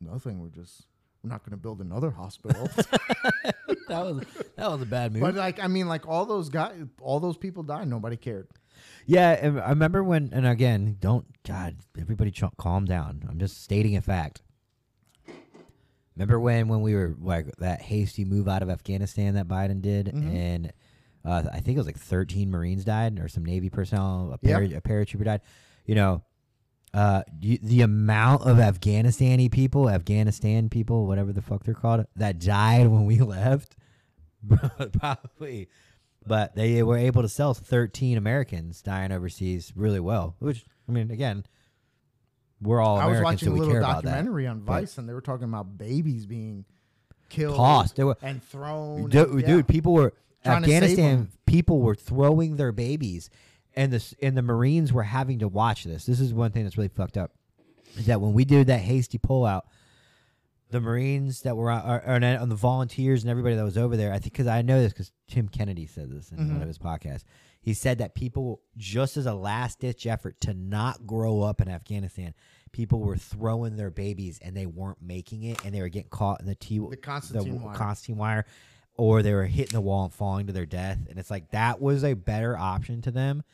"Nothing. 0.00 0.40
We're 0.40 0.48
just." 0.48 0.86
We're 1.22 1.30
not 1.30 1.42
going 1.44 1.52
to 1.52 1.56
build 1.56 1.80
another 1.80 2.10
hospital. 2.10 2.68
that 2.76 3.54
was 3.88 4.24
that 4.56 4.70
was 4.70 4.82
a 4.82 4.86
bad 4.86 5.12
move. 5.12 5.22
But 5.22 5.34
like, 5.36 5.62
I 5.62 5.68
mean, 5.68 5.86
like 5.88 6.08
all 6.08 6.26
those 6.26 6.48
guys, 6.48 6.74
all 7.00 7.20
those 7.20 7.36
people 7.36 7.62
died. 7.62 7.86
Nobody 7.88 8.16
cared. 8.16 8.48
yeah, 9.06 9.30
and 9.30 9.60
I 9.60 9.68
remember 9.70 10.02
when, 10.02 10.30
and 10.32 10.46
again, 10.46 10.96
don't 11.00 11.26
God, 11.44 11.76
everybody, 11.98 12.30
ch- 12.32 12.42
calm 12.58 12.84
down. 12.86 13.22
I'm 13.28 13.38
just 13.38 13.62
stating 13.62 13.96
a 13.96 14.00
fact. 14.02 14.42
Remember 16.16 16.38
when 16.40 16.68
when 16.68 16.82
we 16.82 16.94
were 16.94 17.14
like 17.20 17.46
that 17.58 17.80
hasty 17.80 18.24
move 18.24 18.48
out 18.48 18.62
of 18.62 18.68
Afghanistan 18.68 19.34
that 19.34 19.48
Biden 19.48 19.80
did, 19.80 20.06
Mhm. 20.06 20.34
and 20.34 20.72
uh, 21.24 21.44
I 21.52 21.60
think 21.60 21.76
it 21.76 21.78
was 21.78 21.86
like 21.86 21.98
13 21.98 22.50
Marines 22.50 22.84
died 22.84 23.18
or 23.20 23.28
some 23.28 23.44
Navy 23.44 23.70
personnel, 23.70 24.36
a, 24.42 24.46
Yep. 24.46 24.72
a 24.72 24.80
paratrooper 24.80 25.24
died. 25.24 25.40
You 25.86 25.94
know, 25.94 26.22
uh, 26.94 27.22
you, 27.40 27.58
the 27.62 27.80
amount 27.82 28.42
of 28.42 28.58
Afghanistani 28.58 29.50
people, 29.50 29.88
Afghanistan 29.88 30.68
people, 30.68 31.06
whatever 31.06 31.32
the 31.32 31.42
fuck 31.42 31.64
they're 31.64 31.74
called, 31.74 32.04
that 32.16 32.38
died 32.38 32.86
when 32.88 33.06
we 33.06 33.18
left, 33.20 33.76
probably. 34.98 35.68
But 36.26 36.54
they 36.54 36.82
were 36.82 36.98
able 36.98 37.22
to 37.22 37.28
sell 37.28 37.52
13 37.54 38.16
Americans 38.16 38.80
dying 38.82 39.10
overseas 39.10 39.72
really 39.74 40.00
well. 40.00 40.36
Which 40.38 40.64
I 40.88 40.92
mean, 40.92 41.10
again, 41.10 41.44
we're 42.60 42.80
all 42.80 42.96
I 42.96 43.06
was 43.06 43.18
Americans, 43.18 43.24
watching 43.24 43.48
so 43.48 43.54
a 43.54 43.56
little 43.56 43.72
care 43.72 43.80
about 43.80 44.04
that. 44.04 44.10
documentary 44.10 44.46
on 44.46 44.60
but- 44.60 44.72
Vice, 44.80 44.98
and 44.98 45.08
they 45.08 45.14
were 45.14 45.20
talking 45.20 45.44
about 45.44 45.76
babies 45.76 46.26
being 46.26 46.64
killed, 47.28 47.56
Tossed. 47.56 47.98
Were 47.98 48.16
and 48.22 48.42
thrown. 48.44 49.08
dude, 49.10 49.28
and- 49.30 49.40
yeah. 49.40 49.46
dude, 49.48 49.68
people 49.68 49.94
were 49.94 50.12
Trying 50.44 50.62
to 50.62 50.68
save 50.68 50.76
Afghanistan. 50.82 51.28
People 51.46 51.80
were 51.80 51.94
throwing 51.94 52.56
their 52.56 52.72
babies, 52.72 53.30
and 53.76 53.92
the 53.92 54.14
and 54.22 54.36
the 54.36 54.42
Marines 54.42 54.92
were 54.92 55.02
having 55.02 55.38
to 55.40 55.48
watch 55.48 55.84
this. 55.84 56.06
This 56.06 56.20
is 56.20 56.32
one 56.34 56.50
thing 56.52 56.64
that's 56.64 56.76
really 56.76 56.88
fucked 56.88 57.16
up. 57.16 57.32
Is 57.96 58.06
that 58.06 58.20
when 58.20 58.32
we 58.32 58.44
did 58.44 58.66
that 58.68 58.80
hasty 58.80 59.18
pullout, 59.18 59.62
the 60.70 60.80
Marines 60.80 61.42
that 61.42 61.56
were 61.56 61.70
on, 61.70 61.82
or, 61.88 61.96
or, 61.96 62.14
and 62.16 62.50
the 62.50 62.54
volunteers 62.56 63.22
and 63.22 63.30
everybody 63.30 63.54
that 63.56 63.64
was 63.64 63.76
over 63.76 63.96
there, 63.96 64.10
I 64.12 64.18
think 64.18 64.32
because 64.32 64.46
I 64.46 64.62
know 64.62 64.80
this 64.80 64.92
because 64.92 65.12
Tim 65.28 65.48
Kennedy 65.48 65.86
said 65.86 66.10
this 66.10 66.30
in 66.32 66.38
one 66.38 66.58
Mhm. 66.58 66.62
of 66.62 66.68
his 66.68 66.78
podcasts. 66.78 67.24
He 67.60 67.74
said 67.74 67.98
that 67.98 68.14
people, 68.14 68.60
just 68.76 69.16
as 69.16 69.26
a 69.26 69.34
last 69.34 69.78
ditch 69.78 70.06
effort 70.06 70.40
to 70.40 70.54
not 70.54 71.06
grow 71.06 71.42
up 71.42 71.60
in 71.60 71.68
Afghanistan, 71.68 72.34
people 72.72 72.98
were 73.00 73.16
throwing 73.16 73.76
their 73.76 73.90
babies 73.90 74.40
and 74.42 74.56
they 74.56 74.66
weren't 74.66 75.00
making 75.02 75.42
it, 75.44 75.64
and 75.64 75.74
they 75.74 75.80
were 75.80 75.88
getting 75.90 76.08
caught 76.08 76.40
in 76.40 76.46
the 76.46 76.54
T 76.56 76.78
the 76.78 76.96
Constantine 76.96 77.58
the 77.58 77.64
wire. 77.66 77.74
Constantine 77.76 78.16
wire, 78.16 78.46
or 78.96 79.22
they 79.22 79.32
were 79.34 79.44
hitting 79.46 79.74
the 79.74 79.80
wall 79.80 80.04
and 80.04 80.12
falling 80.14 80.46
to 80.46 80.52
their 80.52 80.66
death. 80.66 80.98
And 81.08 81.18
it's 81.18 81.30
like 81.30 81.50
that 81.50 81.80
was 81.80 82.02
a 82.02 82.14
better 82.14 82.56
option 82.56 83.00
to 83.02 83.10
them 83.12 83.44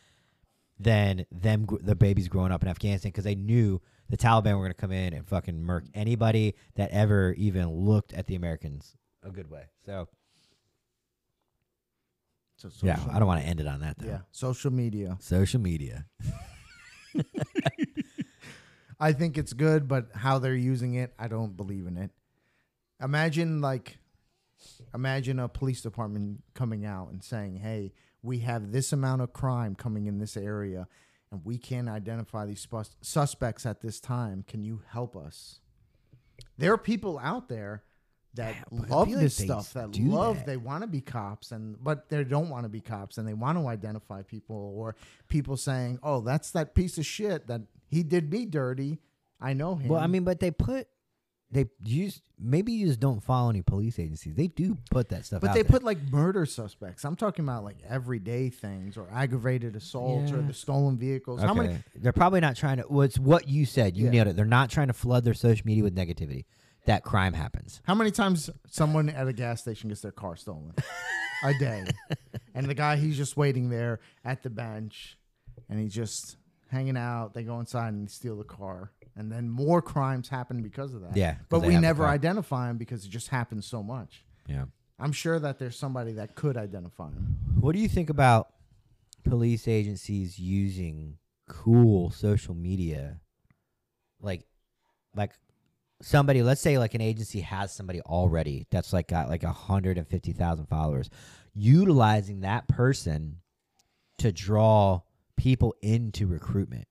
than 0.79 1.26
them 1.33 1.66
the 1.81 1.95
babies 1.95 2.29
growing 2.29 2.53
up 2.53 2.62
in 2.62 2.68
Afghanistan 2.68 3.11
because 3.11 3.24
they 3.24 3.35
knew 3.35 3.81
the 4.09 4.16
Taliban 4.16 4.53
were 4.55 4.62
going 4.62 4.70
to 4.70 4.74
come 4.74 4.93
in 4.93 5.12
and 5.12 5.26
fucking 5.26 5.61
murk 5.62 5.85
anybody 5.95 6.55
that 6.76 6.91
ever 6.91 7.33
even 7.35 7.70
looked 7.70 8.12
at 8.12 8.26
the 8.26 8.35
Americans 8.35 8.97
a 9.22 9.31
good 9.31 9.51
way. 9.51 9.64
So 9.85 10.09
So 12.57 12.70
Yeah, 12.83 12.99
I 13.11 13.18
don't 13.18 13.26
want 13.29 13.43
to 13.43 13.47
end 13.47 13.61
it 13.61 13.66
on 13.66 13.81
that 13.81 13.99
though. 13.99 14.09
Yeah, 14.09 14.18
social 14.31 14.72
media. 14.72 15.16
Social 15.20 15.61
media. 15.61 16.07
I 19.01 19.12
think 19.12 19.39
it's 19.39 19.53
good, 19.53 19.87
but 19.87 20.09
how 20.14 20.39
they're 20.41 20.57
using 20.57 20.95
it, 20.95 21.14
I 21.18 21.29
don't 21.29 21.57
believe 21.57 21.87
in 21.87 21.97
it. 21.97 22.11
Imagine 23.01 23.61
like 23.61 23.99
imagine 24.93 25.39
a 25.39 25.49
police 25.49 25.81
department 25.83 26.43
coming 26.55 26.85
out 26.85 27.11
and 27.12 27.22
saying, 27.22 27.57
"Hey, 27.57 27.93
we 28.29 28.39
have 28.41 28.70
this 28.72 28.93
amount 28.93 29.22
of 29.22 29.33
crime 29.33 29.74
coming 29.74 30.07
in 30.07 30.18
this 30.18 30.37
area 30.37 30.87
and 31.33 31.41
we 31.45 31.59
can't 31.59 31.89
identify 31.89 32.47
these 32.47 32.66
sus- 32.70 32.97
suspects 33.01 33.66
at 33.66 33.81
this 33.81 33.99
time. 34.01 34.45
Can 34.47 34.62
you 34.62 34.83
help 34.91 35.16
us?" 35.16 35.61
There 36.57 36.72
are 36.72 36.79
people 36.79 37.18
out 37.18 37.49
there 37.49 37.83
that 38.35 38.55
Yeah, 38.70 38.79
love 38.89 39.09
feel 39.09 39.16
like 39.16 39.24
this 39.24 39.37
stuff 39.37 39.72
that 39.72 39.99
love 39.99 40.37
that. 40.37 40.47
they 40.47 40.57
want 40.57 40.83
to 40.83 40.87
be 40.87 41.01
cops 41.01 41.51
and 41.51 41.83
but 41.83 42.09
they 42.11 42.22
don't 42.24 42.51
want 42.51 42.64
to 42.64 42.68
be 42.68 42.81
cops 42.81 43.18
and 43.18 43.26
they 43.26 43.35
want 43.35 43.59
to 43.59 43.66
identify 43.66 44.22
people 44.22 44.74
or 44.76 44.95
people 45.29 45.57
saying 45.57 45.99
oh 46.03 46.20
that's 46.20 46.51
that 46.53 46.74
piece 46.74 46.99
of 46.99 47.07
shit 47.07 47.47
that 47.49 47.62
he 47.89 48.03
did 48.03 48.31
me 48.31 48.45
dirty 48.45 48.99
i 49.41 49.53
know 49.55 49.74
him 49.74 49.89
Well, 49.89 50.01
I 50.01 50.07
mean, 50.07 50.24
but 50.24 50.39
they 50.41 50.51
put 50.53 50.87
they 51.51 51.67
use 51.83 52.21
maybe 52.39 52.73
you 52.73 52.87
just 52.87 53.01
don't 53.01 53.23
follow 53.23 53.49
any 53.51 53.63
police 53.63 53.99
agencies. 53.99 54.35
They 54.35 54.49
do 54.49 54.77
put 54.91 55.09
that 55.09 55.25
stuff. 55.25 55.41
but 55.41 55.55
they 55.55 55.63
there. 55.63 55.71
put 55.71 55.83
like 55.83 55.99
murder 56.13 56.45
suspects 56.45 57.05
i'm 57.05 57.17
talking 57.17 57.45
about 57.45 57.65
like 57.65 57.79
everyday 57.89 58.51
things 58.51 58.97
or 58.99 59.09
aggravated 59.13 59.75
assaults 59.75 60.31
or 60.31 60.43
the 60.43 60.53
stolen 60.53 60.99
vehicles 60.99 61.41
how 61.41 61.55
many 61.55 61.79
They're 61.95 62.13
probably 62.13 62.41
not 62.41 62.57
trying 62.57 62.77
to. 62.79 62.85
Well, 62.89 63.03
it's 63.03 63.19
what 63.19 63.49
you 63.49 63.65
said. 63.65 63.97
You 63.97 64.05
Yeah. 64.07 64.11
nailed 64.11 64.29
it. 64.29 64.37
They're 64.37 64.45
not 64.45 64.71
trying 64.71 64.89
to 64.89 64.93
flood 64.93 65.25
their 65.25 65.35
social 65.35 65.67
media 65.67 65.83
with 65.85 65.97
negativity. 65.97 66.45
That 66.87 67.03
crime 67.03 67.33
happens. 67.35 67.81
how 67.85 67.95
many 67.95 68.11
times 68.11 68.49
someone 68.71 69.09
at 69.11 69.27
a 69.29 69.33
gas 69.33 69.61
station 69.61 69.89
gets 69.89 70.01
their 70.01 70.13
car 70.13 70.37
stolen 70.37 70.75
a 71.45 71.53
day 71.55 71.85
and 72.55 72.67
the 72.67 72.75
guy 72.75 72.97
he's 72.97 73.17
just 73.17 73.37
waiting 73.37 73.69
there 73.69 74.01
at 74.25 74.43
the 74.43 74.49
bench 74.51 75.19
and 75.69 75.79
he's 75.81 75.95
just 75.95 76.37
hanging 76.71 76.97
out 76.97 77.35
they 77.35 77.43
go 77.43 77.61
inside 77.61 77.89
and 77.93 78.11
steal 78.11 78.37
the 78.37 78.45
car 78.45 78.91
and 79.19 79.31
then 79.31 79.51
more 79.51 79.83
crimes 79.83 80.29
happen 80.29 80.62
because 80.62 80.95
of 80.95 81.03
that 81.03 81.16
Yeah, 81.16 81.35
but 81.49 81.61
we 81.61 81.77
never 81.77 82.07
identify 82.07 82.69
them 82.69 82.79
because 82.79 83.05
it 83.05 83.11
just 83.11 83.29
happens 83.29 83.66
so 83.66 83.83
much 83.83 84.25
Yeah. 84.47 84.64
i'm 84.99 85.12
sure 85.12 85.39
that 85.39 85.59
there's 85.59 85.77
somebody 85.77 86.12
that 86.12 86.35
could 86.35 86.57
identify 86.57 87.09
him 87.11 87.37
What 87.61 87.75
do 87.75 87.81
you 87.81 87.89
think 87.89 88.09
about 88.09 88.53
police 89.25 89.69
agencies 89.69 90.39
using 90.39 91.19
cool 91.49 92.11
social 92.11 92.55
media? 92.55 93.21
Like, 94.21 94.45
like 95.14 95.33
somebody, 96.01 96.43
let's 96.43 96.61
say 96.61 96.79
like 96.79 96.95
an 96.95 97.01
agency 97.01 97.41
has 97.41 97.73
somebody 97.73 98.01
already 98.03 98.66
that's 98.71 98.93
like 98.93 99.09
got 99.09 99.29
like 99.29 99.43
a 99.43 99.53
hundred 99.53 99.99
and 99.99 100.07
fifty 100.07 100.33
thousand 100.33 100.66
followers, 100.66 101.11
utilizing 101.55 102.41
that 102.41 102.69
person 102.69 103.39
to 104.19 104.33
draw 104.33 105.01
people 105.37 105.75
into 105.83 106.27
recruitment. 106.27 106.87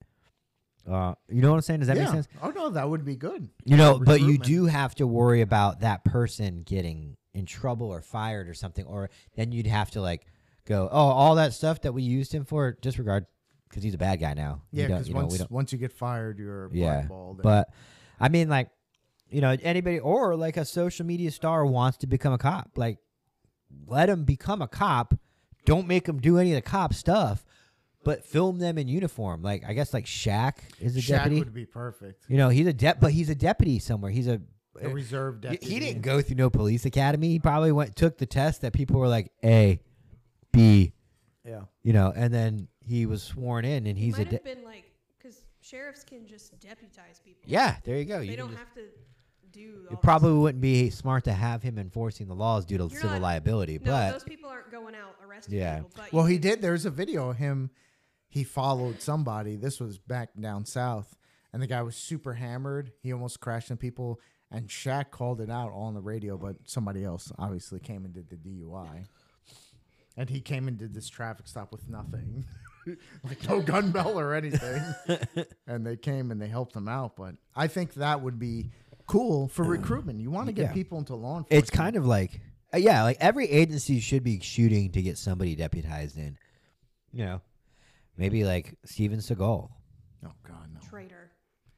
Uh, 0.89 1.13
you 1.27 1.41
know 1.41 1.49
what 1.49 1.57
I'm 1.57 1.61
saying? 1.61 1.79
Does 1.81 1.87
that 1.87 1.97
yeah. 1.97 2.03
make 2.03 2.11
sense? 2.13 2.27
oh 2.41 2.49
no 2.51 2.69
that 2.69 2.89
would 2.89 3.03
be 3.03 3.15
good 3.15 3.49
You 3.65 3.77
know, 3.77 3.99
but 3.99 4.21
you 4.21 4.37
do 4.37 4.65
have 4.65 4.95
to 4.95 5.07
worry 5.07 5.41
about 5.41 5.81
that 5.81 6.05
person 6.05 6.63
getting 6.63 7.17
in 7.33 7.45
trouble 7.45 7.87
or 7.87 8.01
fired 8.01 8.47
or 8.47 8.53
something, 8.53 8.85
or 8.85 9.09
then 9.35 9.51
you'd 9.51 9.67
have 9.67 9.91
to 9.91 10.01
like 10.01 10.25
go, 10.65 10.89
oh, 10.91 10.97
all 10.97 11.35
that 11.35 11.53
stuff 11.53 11.81
that 11.81 11.93
we 11.93 12.03
used 12.03 12.33
him 12.33 12.45
for, 12.45 12.77
disregard 12.81 13.25
because 13.69 13.83
he's 13.83 13.93
a 13.93 13.97
bad 13.97 14.19
guy 14.19 14.33
now. 14.33 14.61
You 14.71 14.83
yeah 14.83 14.87
because 14.87 15.07
you 15.07 15.13
know, 15.13 15.21
we 15.21 15.37
once, 15.37 15.49
once 15.49 15.71
you 15.73 15.77
get 15.77 15.91
fired 15.91 16.39
you're 16.39 16.69
yeah, 16.71 17.01
blackballed 17.01 17.41
but 17.41 17.69
I 18.19 18.29
mean, 18.29 18.49
like, 18.49 18.69
you 19.29 19.41
know, 19.41 19.55
anybody 19.61 19.99
or 19.99 20.35
like 20.35 20.57
a 20.57 20.65
social 20.65 21.05
media 21.05 21.31
star 21.31 21.65
wants 21.65 21.97
to 21.99 22.07
become 22.07 22.33
a 22.33 22.37
cop, 22.37 22.71
like, 22.75 22.97
let 23.85 24.09
him 24.09 24.23
become 24.23 24.61
a 24.61 24.67
cop. 24.67 25.13
Don't 25.65 25.87
make 25.87 26.07
him 26.07 26.19
do 26.19 26.37
any 26.37 26.51
of 26.53 26.55
the 26.55 26.61
cop 26.61 26.93
stuff, 26.93 27.45
but 28.07 28.23
film 28.25 28.57
them 28.57 28.77
in 28.77 28.87
uniform. 28.87 29.41
Like, 29.43 29.63
I 29.67 29.73
guess 29.73 29.93
like 29.93 30.05
Shaq 30.05 30.55
is 30.79 30.95
a 30.95 30.99
Shaq 31.01 31.17
deputy. 31.25 31.39
would 31.39 31.53
be 31.53 31.65
perfect 31.65 32.23
You 32.29 32.37
know, 32.37 32.49
he's 32.49 32.65
a 32.67 32.73
dep, 32.73 32.99
but 32.99 33.11
he's 33.11 33.29
a 33.29 33.35
deputy 33.35 33.79
somewhere. 33.79 34.09
He's 34.11 34.27
a 34.27 34.41
a 34.81 34.89
reserve 34.89 35.35
he- 35.35 35.41
deputy 35.49 35.73
He 35.73 35.79
didn't 35.79 36.03
go 36.03 36.21
through 36.21 36.35
no 36.37 36.49
police 36.49 36.85
academy. 36.85 37.29
He 37.29 37.39
probably 37.39 37.71
went 37.71 37.95
took 37.95 38.17
the 38.17 38.25
test 38.27 38.61
that 38.61 38.73
people 38.73 38.99
were 38.99 39.07
like 39.07 39.31
A, 39.43 39.79
B, 40.51 40.93
yeah 41.43 41.61
you 41.83 41.93
know, 41.93 42.13
and 42.15 42.33
then 42.33 42.67
he 42.85 43.05
was 43.05 43.23
sworn 43.23 43.65
in, 43.65 43.85
and 43.87 43.97
he's 43.97 44.15
a 44.15 44.19
Might 44.19 44.29
de- 44.29 44.35
have 44.37 44.43
been 44.43 44.63
like 44.63 44.85
because 45.17 45.41
sheriffs 45.61 46.03
can 46.03 46.25
just 46.27 46.59
deputize 46.59 47.19
people. 47.23 47.41
yeah. 47.45 47.77
There 47.83 47.97
you 47.97 48.05
go. 48.05 48.19
they 48.19 48.25
You 48.27 48.37
don't 48.37 48.49
just- 48.49 48.59
have 48.59 48.73
to 48.75 48.81
do. 49.51 49.85
all 49.89 49.93
it 49.97 50.01
probably 50.01 50.33
wouldn't 50.33 50.61
be 50.61 50.89
smart 50.91 51.23
to 51.25 51.33
have 51.33 51.63
him 51.63 51.77
enforcing 51.79 52.27
the 52.27 52.35
laws 52.35 52.63
due 52.65 52.77
to 52.77 52.83
You're 52.85 53.01
civil 53.01 53.11
not- 53.17 53.21
liability, 53.21 53.79
No, 53.79 53.91
but 53.91 54.11
those 54.11 54.23
people 54.23 54.49
aren't 54.49 54.71
going 54.71 54.93
out 54.95 55.15
arresting 55.25 55.57
Yeah. 55.57 55.77
people. 55.77 55.91
But 55.95 56.13
Well, 56.13 56.25
he 56.25 56.37
did. 56.37 56.61
There's 56.61 56.85
a 56.85 56.91
video 56.91 57.29
of 57.29 57.37
him. 57.37 57.71
He 58.29 58.43
followed 58.43 59.01
somebody. 59.01 59.55
This 59.55 59.79
was 59.79 59.97
back 59.97 60.29
down 60.39 60.65
south, 60.65 61.15
and 61.53 61.61
the 61.61 61.67
guy 61.67 61.81
was 61.81 61.95
super 61.95 62.33
hammered. 62.33 62.91
He 63.01 63.11
almost 63.13 63.39
crashed 63.39 63.69
into 63.71 63.79
people, 63.79 64.19
and 64.51 64.67
Shaq 64.67 65.11
called 65.11 65.41
it 65.41 65.49
out 65.49 65.71
on 65.73 65.93
the 65.93 66.01
radio, 66.01 66.37
but 66.37 66.57
somebody 66.65 67.03
else 67.03 67.31
obviously 67.39 67.79
came 67.79 68.05
and 68.05 68.13
did 68.13 68.29
the 68.29 68.35
DUI. 68.35 69.05
And 70.19 70.29
he 70.29 70.39
came 70.41 70.67
and 70.67 70.77
did 70.77 70.93
this 70.95 71.09
traffic 71.09 71.47
stop 71.47 71.71
with 71.71 71.87
nothing, 71.87 72.45
like 73.23 73.47
no 73.47 73.61
gun 73.61 73.91
bell 73.91 74.19
or 74.19 74.33
anything. 74.33 74.81
and 75.67 75.85
they 75.85 75.95
came 75.95 76.31
and 76.31 76.41
they 76.41 76.47
helped 76.47 76.75
him 76.75 76.87
out. 76.87 77.15
But 77.15 77.35
I 77.55 77.67
think 77.67 77.93
that 77.95 78.21
would 78.21 78.39
be 78.39 78.71
cool 79.05 79.47
for 79.47 79.63
recruitment. 79.63 80.19
You 80.19 80.31
want 80.31 80.47
to 80.47 80.53
get 80.53 80.63
Yeah. 80.69 80.73
people 80.73 80.97
into 80.97 81.13
law 81.15 81.37
enforcement. 81.37 81.61
it's 81.63 81.69
kind 81.69 81.95
of 81.95 82.05
like 82.07 82.41
uh, 82.73 82.77
yeah, 82.77 83.03
like 83.03 83.17
every 83.21 83.47
agency 83.49 83.99
should 83.99 84.23
be 84.23 84.39
shooting 84.41 84.91
to 84.91 85.01
get 85.03 85.17
somebody 85.19 85.55
deputized 85.55 86.17
in. 86.17 86.37
You 87.13 87.25
know, 87.25 87.41
maybe 88.17 88.43
like 88.43 88.75
Steven 88.85 89.19
Seagal. 89.19 89.69
oh 90.25 90.31
god 90.47 90.69
no. 90.73 90.79
traitor. 90.89 91.31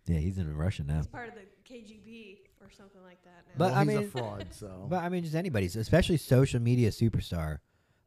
Yeah, 0.07 0.17
he's 0.19 0.37
in 0.37 0.55
Russia 0.55 0.83
now. 0.83 0.97
He's 0.97 1.07
part 1.07 1.27
of 1.29 1.35
the 1.35 1.41
KGB 1.71 2.37
or 2.61 2.69
something 2.75 3.01
like 3.03 3.21
that 3.23 3.43
now. 3.47 3.53
But 3.57 3.71
well, 3.71 3.75
I 3.79 3.83
he's 3.83 3.87
mean- 3.95 4.03
a 4.07 4.09
fraud. 4.09 4.47
So 4.51 4.85
But 4.89 5.03
I 5.03 5.09
mean, 5.09 5.23
just 5.23 5.35
anybody's, 5.35 5.75
especially 5.75 6.17
social 6.17 6.59
media 6.59 6.89
superstar. 6.89 7.59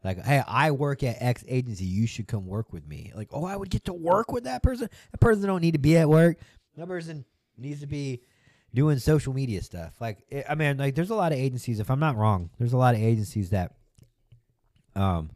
Like, 0.05 0.25
hey, 0.25 0.43
I 0.49 0.73
work 0.73 1.05
at 1.05 1.17
X 1.21 1.45
agency. 1.47 1.85
You 1.85 2.09
should 2.09 2.27
come 2.27 2.45
work 2.47 2.73
with 2.73 2.85
me. 2.89 3.13
Like, 3.15 3.29
oh, 3.31 3.45
I 3.45 3.55
would 3.57 3.71
get 3.71 3.85
to 3.85 3.93
work 3.93 4.33
with 4.33 4.45
that 4.45 4.61
person. 4.61 4.89
That 5.13 5.21
person 5.21 5.45
don't 5.47 5.61
need 5.61 5.75
to 5.75 5.79
be 5.79 5.97
at 5.97 6.09
work. 6.09 6.39
That 6.77 6.89
person 6.89 7.25
needs 7.57 7.83
to 7.83 7.87
be 7.87 8.23
doing 8.75 8.99
social 8.99 9.33
media 9.33 9.63
stuff. 9.63 9.93
Like, 10.01 10.25
it, 10.29 10.45
I 10.49 10.57
mean, 10.57 10.77
like, 10.77 10.97
there's 10.97 11.11
a 11.11 11.15
lot 11.15 11.31
of 11.31 11.39
agencies. 11.39 11.79
If 11.79 11.89
I'm 11.89 12.01
not 12.01 12.17
wrong, 12.17 12.51
there's 12.59 12.73
a 12.73 12.77
lot 12.79 12.97
of 12.97 13.01
agencies 13.01 13.51
that 13.51 13.75
um 14.97 15.31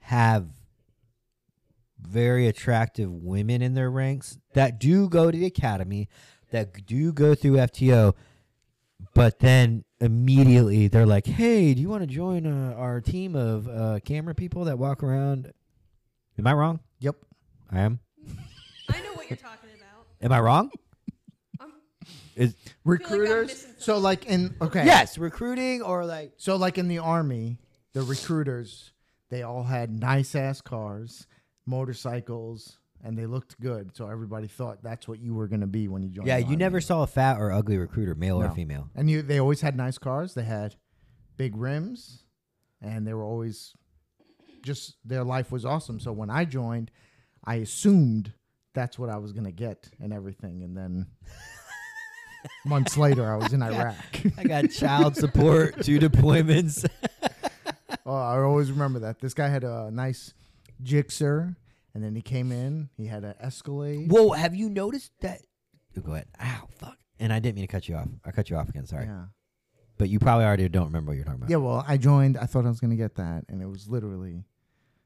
have 0.00 0.46
very 2.06 2.46
attractive 2.46 3.10
women 3.12 3.62
in 3.62 3.74
their 3.74 3.90
ranks 3.90 4.38
that 4.52 4.78
do 4.78 5.08
go 5.08 5.30
to 5.30 5.36
the 5.36 5.46
academy, 5.46 6.08
that 6.50 6.86
do 6.86 7.12
go 7.12 7.34
through 7.34 7.56
FTO, 7.56 8.14
but 9.14 9.38
then 9.40 9.84
immediately 10.00 10.88
they're 10.88 11.06
like, 11.06 11.26
"Hey, 11.26 11.74
do 11.74 11.80
you 11.80 11.88
want 11.88 12.02
to 12.02 12.06
join 12.06 12.46
uh, 12.46 12.74
our 12.76 13.00
team 13.00 13.34
of 13.34 13.68
uh, 13.68 14.00
camera 14.04 14.34
people 14.34 14.64
that 14.64 14.78
walk 14.78 15.02
around?" 15.02 15.52
Am 16.38 16.46
I 16.46 16.52
wrong? 16.52 16.80
yep. 16.98 17.16
I 17.70 17.80
am. 17.80 18.00
I 18.88 19.00
know 19.00 19.12
what 19.14 19.30
you're 19.30 19.36
talking 19.36 19.70
about. 19.76 20.06
Am 20.20 20.32
I 20.32 20.40
wrong? 20.40 20.70
Is 22.36 22.56
recruiters 22.84 23.48
missing 23.48 23.74
so 23.78 23.98
like 23.98 24.26
in 24.26 24.56
okay 24.60 24.84
yes, 24.84 25.18
recruiting 25.18 25.82
or 25.82 26.04
like 26.04 26.32
so 26.36 26.56
like 26.56 26.78
in 26.78 26.88
the 26.88 26.98
army 26.98 27.58
the 27.92 28.02
recruiters 28.02 28.90
they 29.30 29.42
all 29.42 29.62
had 29.62 29.88
nice 29.90 30.34
ass 30.34 30.60
cars 30.60 31.28
motorcycles 31.66 32.78
and 33.02 33.18
they 33.18 33.26
looked 33.26 33.60
good 33.60 33.94
so 33.96 34.08
everybody 34.08 34.46
thought 34.46 34.82
that's 34.82 35.06
what 35.08 35.18
you 35.20 35.34
were 35.34 35.46
going 35.48 35.60
to 35.60 35.66
be 35.66 35.88
when 35.88 36.02
you 36.02 36.08
joined 36.08 36.26
yeah, 36.26 36.36
the 36.36 36.40
you 36.42 36.46
army. 36.46 36.56
never 36.56 36.80
saw 36.80 37.02
a 37.02 37.06
fat 37.06 37.38
or 37.38 37.52
ugly 37.52 37.76
recruiter, 37.76 38.14
male 38.14 38.40
or 38.40 38.48
No. 38.48 38.54
female. 38.54 38.88
and 38.94 39.10
you 39.10 39.22
they 39.22 39.38
always 39.40 39.60
had 39.60 39.76
nice 39.76 39.98
cars 39.98 40.34
they 40.34 40.44
had 40.44 40.76
big 41.36 41.56
rims 41.56 42.24
and 42.80 43.06
they 43.06 43.14
were 43.14 43.24
always 43.24 43.74
just 44.62 44.96
their 45.04 45.24
life 45.24 45.50
was 45.52 45.64
awesome 45.64 46.00
so 46.00 46.12
when 46.12 46.30
i 46.30 46.44
joined 46.44 46.90
i 47.44 47.56
assumed 47.56 48.32
that's 48.74 48.98
what 48.98 49.10
i 49.10 49.16
was 49.18 49.32
going 49.32 49.44
to 49.44 49.52
get 49.52 49.90
and 50.00 50.12
everything 50.12 50.62
and 50.62 50.76
then 50.76 51.06
months 52.64 52.96
later 52.96 53.30
i 53.30 53.36
was 53.36 53.52
in 53.52 53.62
iraq 53.62 53.94
I 54.38 54.44
got 54.44 54.70
child 54.70 55.16
support, 55.16 55.82
two 55.82 55.98
deployments. 56.08 56.86
Oh, 58.06 58.14
I 58.14 58.38
always 58.40 58.70
remember 58.70 58.98
that. 59.00 59.18
This 59.20 59.32
guy 59.34 59.48
had 59.48 59.64
a 59.64 59.90
nice 59.90 60.34
Gixxer, 60.82 61.56
and 61.94 62.02
then 62.04 62.14
he 62.14 62.22
came 62.22 62.50
in. 62.52 62.88
He 62.96 63.06
had 63.06 63.24
an 63.24 63.34
Escalade. 63.40 64.10
Whoa, 64.10 64.30
have 64.32 64.54
you 64.54 64.68
noticed 64.68 65.12
that? 65.20 65.40
Oh, 65.96 66.00
go 66.00 66.12
ahead. 66.12 66.26
Ow, 66.42 66.66
fuck. 66.70 66.98
And 67.20 67.32
I 67.32 67.38
didn't 67.38 67.56
mean 67.56 67.64
to 67.66 67.70
cut 67.72 67.88
you 67.88 67.94
off. 67.96 68.08
I 68.24 68.30
cut 68.32 68.50
you 68.50 68.56
off 68.56 68.68
again. 68.68 68.86
Sorry, 68.86 69.06
Yeah. 69.06 69.26
but 69.98 70.08
you 70.08 70.18
probably 70.18 70.44
already 70.44 70.68
don't 70.68 70.86
remember 70.86 71.10
what 71.10 71.16
you're 71.16 71.24
talking 71.24 71.40
about. 71.42 71.50
Yeah. 71.50 71.56
Well, 71.58 71.84
I 71.86 71.96
joined. 71.96 72.36
I 72.36 72.46
thought 72.46 72.66
I 72.66 72.68
was 72.68 72.80
going 72.80 72.90
to 72.90 72.96
get 72.96 73.14
that, 73.16 73.44
and 73.48 73.62
it 73.62 73.66
was 73.66 73.88
literally 73.88 74.44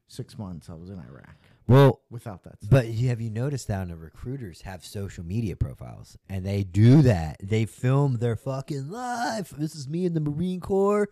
six 0.07 0.37
months. 0.37 0.69
I 0.71 0.73
was 0.73 0.89
in 0.89 0.97
Iraq 0.99 1.35
Well, 1.67 2.01
without 2.09 2.41
that. 2.43 2.57
Stuff. 2.57 2.69
But 2.71 2.87
you- 2.87 3.09
have 3.09 3.21
you 3.21 3.29
noticed 3.29 3.67
that 3.67 3.87
the 3.87 3.95
recruiters 3.95 4.61
have 4.63 4.83
social 4.83 5.23
media 5.23 5.55
profiles 5.55 6.17
and 6.27 6.43
they 6.43 6.63
do 6.63 7.03
that? 7.03 7.37
They 7.43 7.65
film 7.65 8.15
their 8.17 8.35
fucking 8.35 8.89
life. 8.89 9.51
This 9.51 9.75
is 9.75 9.87
me 9.87 10.05
in 10.05 10.15
the 10.15 10.19
Marine 10.19 10.59
Corps. 10.61 11.09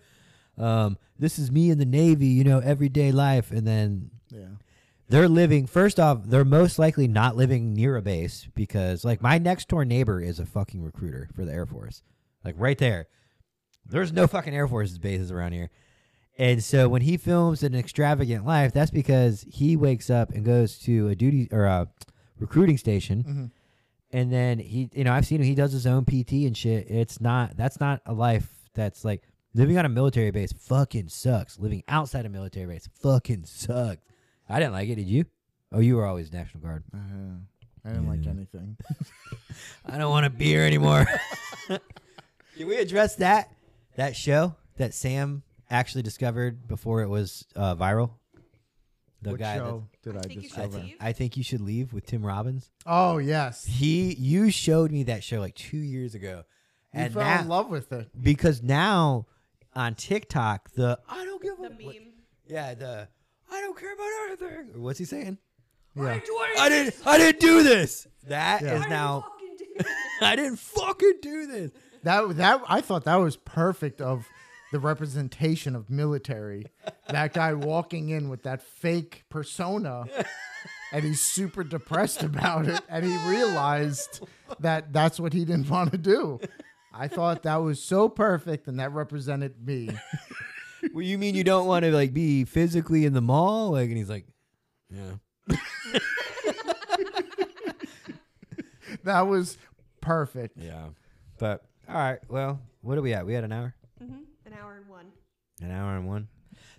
um, 0.57 0.97
this 1.19 1.37
is 1.37 1.51
me 1.51 1.69
in 1.69 1.77
the 1.77 1.85
Navy, 1.85 2.25
you 2.25 2.43
know, 2.43 2.57
everyday 2.57 3.11
life. 3.11 3.51
And 3.51 3.67
then 3.67 4.09
Yeah. 4.29 4.47
they're 5.09 5.29
living, 5.29 5.67
first 5.67 5.99
off, 5.99 6.23
they're 6.25 6.43
most 6.45 6.77
likely 6.79 7.07
not 7.07 7.35
living 7.37 7.73
near 7.73 7.95
a 7.95 8.01
base 8.01 8.47
because, 8.55 9.05
like, 9.05 9.21
my 9.21 9.37
next 9.37 9.67
door 9.69 9.85
neighbor 9.85 10.19
is 10.21 10.39
a 10.39 10.45
fucking 10.45 10.83
recruiter 10.83 11.29
for 11.35 11.45
the 11.45 11.53
Air 11.53 11.65
Force. 11.65 12.01
Like, 12.43 12.55
right 12.57 12.77
there. 12.77 13.07
There's 13.85 14.11
no 14.11 14.27
fucking 14.27 14.53
Air 14.55 14.67
Force 14.67 14.97
bases 14.97 15.31
around 15.31 15.53
here. 15.53 15.69
And 16.37 16.63
so 16.63 16.87
when 16.89 17.01
he 17.01 17.17
films 17.17 17.63
an 17.63 17.73
extravagant 17.73 18.45
life, 18.45 18.71
that's 18.73 18.91
because 18.91 19.45
he 19.49 19.75
wakes 19.75 20.09
up 20.09 20.29
and 20.31 20.43
goes 20.45 20.77
to 20.79 21.07
a 21.07 21.15
duty 21.15 21.47
or 21.51 21.65
a 21.65 21.87
recruiting 22.39 22.77
station 22.77 23.23
Mm-hmm. 23.23 23.45
and 24.11 24.31
then 24.31 24.59
he 24.59 24.89
you 24.93 25.03
know 25.03 25.11
i've 25.11 25.25
seen 25.25 25.39
him 25.41 25.47
he 25.47 25.55
does 25.55 25.71
his 25.71 25.87
own 25.87 26.05
pt 26.05 26.31
and 26.45 26.55
shit 26.55 26.85
it's 26.87 27.19
not 27.19 27.57
that's 27.57 27.79
not 27.79 27.99
a 28.05 28.13
life 28.13 28.47
that's 28.75 29.03
like 29.03 29.23
living 29.55 29.75
on 29.79 29.85
a 29.85 29.89
military 29.89 30.29
base 30.29 30.53
fucking 30.53 31.09
sucks 31.09 31.57
living 31.57 31.81
outside 31.87 32.27
a 32.27 32.29
military 32.29 32.67
base 32.67 32.87
fucking 33.01 33.43
sucks 33.45 34.03
i 34.49 34.59
didn't 34.59 34.73
like 34.73 34.89
it 34.89 34.95
did 34.95 35.07
you 35.07 35.25
oh 35.71 35.79
you 35.79 35.95
were 35.95 36.05
always 36.05 36.31
national 36.31 36.61
guard 36.63 36.83
Uh, 36.93 36.97
I 37.85 37.89
didn't 37.89 38.07
like 38.09 38.23
Yeah. 38.25 38.31
anything. 38.31 38.77
i 39.85 39.97
don't 39.97 40.09
want 40.11 40.25
a 40.25 40.29
beer 40.29 40.65
anymore 40.65 41.05
can 41.67 42.67
we 42.67 42.77
address 42.77 43.15
that 43.15 43.51
that 43.95 44.15
show 44.15 44.55
that 44.77 44.93
sam 44.93 45.43
actually 45.69 46.01
discovered 46.03 46.67
before 46.67 47.01
it 47.01 47.07
was 47.09 47.45
uh, 47.55 47.75
viral 47.75 48.11
the 49.21 49.31
what 49.31 49.39
guy 49.39 49.57
show 49.57 49.87
did 50.03 50.15
I 50.15 50.19
I, 50.19 50.21
think 50.23 50.35
you 50.35 50.41
should 50.41 50.49
discover? 50.55 50.77
leave. 50.79 50.99
that 50.99 51.05
i 51.05 51.11
think 51.13 51.37
you 51.37 51.43
should 51.43 51.61
leave 51.61 51.93
with 51.93 52.05
tim 52.05 52.25
robbins 52.25 52.69
Oh 52.85 53.17
yes, 53.17 53.65
he 53.65 54.13
you 54.15 54.49
showed 54.51 54.91
me 54.91 55.03
that 55.03 55.23
show 55.23 55.39
like 55.39 55.55
two 55.55 55.77
years 55.77 56.15
ago 56.15 56.43
you 56.93 57.01
and 57.01 57.13
fell 57.13 57.23
now, 57.23 57.41
in 57.41 57.47
love 57.49 57.69
with 57.69 57.91
it. 57.91 58.07
because 58.21 58.61
now 58.63 59.25
on 59.75 59.93
TikTok, 59.93 60.71
the 60.73 60.97
I 61.07 61.23
don't 61.25 61.41
give 61.43 61.59
a 61.59 61.69
The 61.77 61.85
what- 61.85 61.95
meme. 61.95 62.13
yeah, 62.47 62.73
the 62.73 63.09
I 63.51 63.61
don't 63.61 63.77
care 63.77 63.93
about 63.93 64.07
anything. 64.27 64.75
Or 64.75 64.81
What's 64.81 64.99
he 64.99 65.05
saying? 65.05 65.37
Yeah. 65.95 66.19
I 66.59 66.69
didn't 66.69 66.95
I 67.05 67.17
didn't 67.17 67.39
do 67.39 67.63
this. 67.63 68.07
That 68.27 68.61
is 68.61 68.67
Yeah. 68.67 68.85
I 68.85 68.89
now 68.89 69.21
fucking 69.21 69.57
did. 69.57 69.85
I 70.21 70.35
didn't 70.35 70.59
fucking 70.59 71.13
do 71.21 71.47
this. 71.47 71.71
That 72.03 72.37
that 72.37 72.61
I 72.67 72.81
thought 72.81 73.05
that 73.05 73.15
was 73.15 73.35
perfect 73.37 74.01
of 74.01 74.27
the 74.71 74.79
representation 74.79 75.75
of 75.75 75.89
military. 75.89 76.65
That 77.09 77.33
guy 77.33 77.53
walking 77.53 78.09
in 78.09 78.29
with 78.29 78.43
that 78.43 78.61
fake 78.61 79.23
persona 79.29 80.05
and 80.91 81.03
he's 81.05 81.21
super 81.21 81.63
depressed 81.63 82.21
about 82.21 82.67
it 82.67 82.81
and 82.89 83.05
he 83.05 83.17
realized 83.29 84.25
that 84.59 84.91
that's 84.93 85.19
what 85.19 85.33
he 85.33 85.45
didn't 85.45 85.69
want 85.69 85.91
to 85.91 85.97
do. 85.97 86.39
I 86.93 87.07
thought 87.07 87.43
that 87.43 87.57
was 87.57 87.81
so 87.81 88.09
perfect 88.09 88.67
and 88.67 88.79
that 88.79 88.91
represented 88.91 89.65
me. 89.65 89.89
Well, 90.93 91.01
you 91.03 91.17
mean 91.17 91.35
you 91.35 91.43
don't 91.43 91.65
want 91.67 91.83
to 91.85 91.91
like 91.91 92.13
be 92.13 92.43
physically 92.45 93.05
in 93.05 93.13
the 93.13 93.21
mall? 93.21 93.71
Like, 93.71 93.89
and 93.89 93.97
he's 93.97 94.09
like, 94.09 94.25
yeah. 94.89 95.55
That 99.03 99.21
was 99.27 99.57
perfect. 100.01 100.57
Yeah. 100.57 100.87
But 101.37 101.63
all 101.87 101.95
right, 101.95 102.19
well, 102.29 102.59
what 102.81 102.97
are 102.97 103.01
we 103.01 103.13
at? 103.13 103.25
We 103.25 103.33
had 103.33 103.43
an 103.43 103.51
hour, 103.53 103.73
hmm 103.99 104.13
An 104.45 104.53
hour 104.53 104.75
and 104.77 104.87
one. 104.89 105.05
an 105.61 105.71
hour 105.71 105.95
and 105.95 106.07
one. 106.07 106.27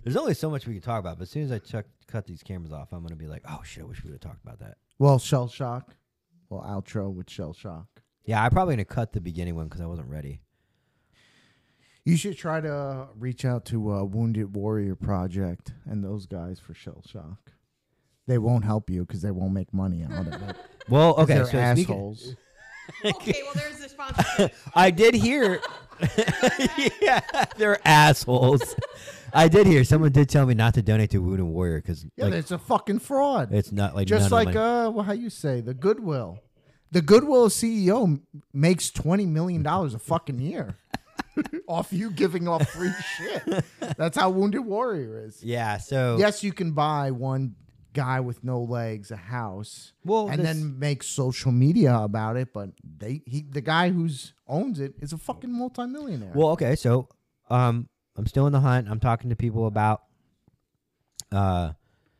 There's 0.04 0.16
only 0.16 0.34
so 0.34 0.50
much 0.50 0.66
we 0.66 0.74
can 0.74 0.82
talk 0.82 1.00
about, 1.00 1.18
but 1.18 1.22
as 1.24 1.30
soon 1.30 1.44
as 1.44 1.52
I 1.52 1.58
chuck, 1.58 1.86
cut 2.06 2.26
these 2.26 2.42
cameras 2.42 2.72
off, 2.72 2.92
I'm 2.92 3.02
gonna 3.02 3.16
be 3.16 3.26
like, 3.28 3.42
oh 3.48 3.60
shit, 3.64 3.82
I 3.84 3.86
wish 3.86 4.02
we 4.04 4.10
would 4.10 4.22
have 4.22 4.30
talked 4.30 4.42
about 4.44 4.58
that. 4.60 4.76
Well, 4.98 5.18
shell 5.18 5.48
shock. 5.48 5.94
Well, 6.50 6.62
outro 6.62 7.12
with 7.12 7.30
shell 7.30 7.52
shock. 7.52 7.86
Yeah, 8.24 8.42
I'm 8.42 8.50
probably 8.50 8.74
gonna 8.74 8.84
cut 8.84 9.12
the 9.12 9.20
beginning 9.20 9.54
one 9.54 9.66
because 9.68 9.80
I 9.80 9.86
wasn't 9.86 10.08
ready. 10.08 10.40
You 12.08 12.16
should 12.16 12.38
try 12.38 12.62
to 12.62 13.06
reach 13.18 13.44
out 13.44 13.66
to 13.66 13.92
uh, 13.92 14.02
Wounded 14.04 14.56
Warrior 14.56 14.94
Project 14.94 15.72
and 15.84 16.02
those 16.02 16.24
guys 16.24 16.58
for 16.58 16.72
shell 16.72 17.02
shock. 17.06 17.52
They 18.26 18.38
won't 18.38 18.64
help 18.64 18.88
you 18.88 19.04
because 19.04 19.20
they 19.20 19.30
won't 19.30 19.52
make 19.52 19.74
money 19.74 20.04
out 20.04 20.26
of 20.26 20.42
it. 20.48 20.56
Well, 20.88 21.16
okay, 21.16 21.34
they're 21.34 21.44
so 21.44 21.50
speaking, 21.74 21.94
assholes. 21.96 22.34
Okay, 23.04 23.42
well, 23.44 23.52
there's 23.56 23.78
the 23.78 23.90
sponsorship. 23.90 24.54
I 24.74 24.90
did 24.90 25.12
hear. 25.14 25.60
yeah, 27.02 27.20
they're 27.58 27.78
assholes. 27.86 28.74
I 29.34 29.48
did 29.48 29.66
hear 29.66 29.84
someone 29.84 30.12
did 30.12 30.30
tell 30.30 30.46
me 30.46 30.54
not 30.54 30.72
to 30.74 30.82
donate 30.82 31.10
to 31.10 31.18
Wounded 31.18 31.44
Warrior 31.44 31.82
because 31.82 32.06
Yeah, 32.16 32.24
like, 32.24 32.32
it's 32.32 32.52
a 32.52 32.58
fucking 32.58 33.00
fraud. 33.00 33.52
it's 33.52 33.70
not 33.70 33.94
like 33.94 34.06
Just 34.08 34.30
none 34.30 34.40
of 34.40 34.46
like 34.46 34.54
my- 34.54 34.60
uh, 34.86 34.90
well, 34.92 35.04
how 35.04 35.12
you 35.12 35.28
say 35.28 35.60
the 35.60 35.74
Goodwill. 35.74 36.40
The 36.90 37.02
Goodwill 37.02 37.50
CEO 37.50 38.04
m- 38.04 38.22
makes 38.54 38.88
twenty 38.90 39.26
million 39.26 39.62
dollars 39.62 39.92
a 39.92 39.98
fucking 39.98 40.38
year 40.40 40.76
off 41.68 41.92
you 41.92 42.10
giving 42.10 42.48
off 42.48 42.68
free 42.70 42.92
shit. 43.16 43.64
That's 43.96 44.16
how 44.16 44.30
Wounded 44.30 44.64
Warrior 44.64 45.24
is. 45.26 45.42
yeah. 45.42 45.78
So 45.78 46.16
Yes, 46.18 46.42
you 46.42 46.52
can 46.52 46.72
buy 46.72 47.10
one 47.10 47.54
guy 47.94 48.20
with 48.20 48.44
no 48.44 48.60
legs 48.60 49.10
a 49.10 49.16
house 49.16 49.92
Well, 50.04 50.28
and 50.28 50.38
this- 50.38 50.46
then 50.46 50.78
make 50.78 51.02
social 51.02 51.50
media 51.50 51.96
about 51.96 52.36
it, 52.36 52.52
but 52.52 52.70
they 52.84 53.22
he 53.26 53.42
the 53.48 53.60
guy 53.62 53.90
who's 53.90 54.34
owns 54.46 54.78
it 54.78 54.94
is 55.00 55.12
a 55.12 55.18
fucking 55.18 55.52
multimillionaire. 55.52 56.32
Well, 56.34 56.50
okay, 56.50 56.76
so 56.76 57.08
um, 57.50 57.88
I'm 58.16 58.26
still 58.26 58.46
in 58.46 58.52
the 58.52 58.60
hunt. 58.60 58.88
I'm 58.88 59.00
talking 59.00 59.30
to 59.30 59.36
people 59.36 59.66
about 59.66 60.02
uh 61.32 61.72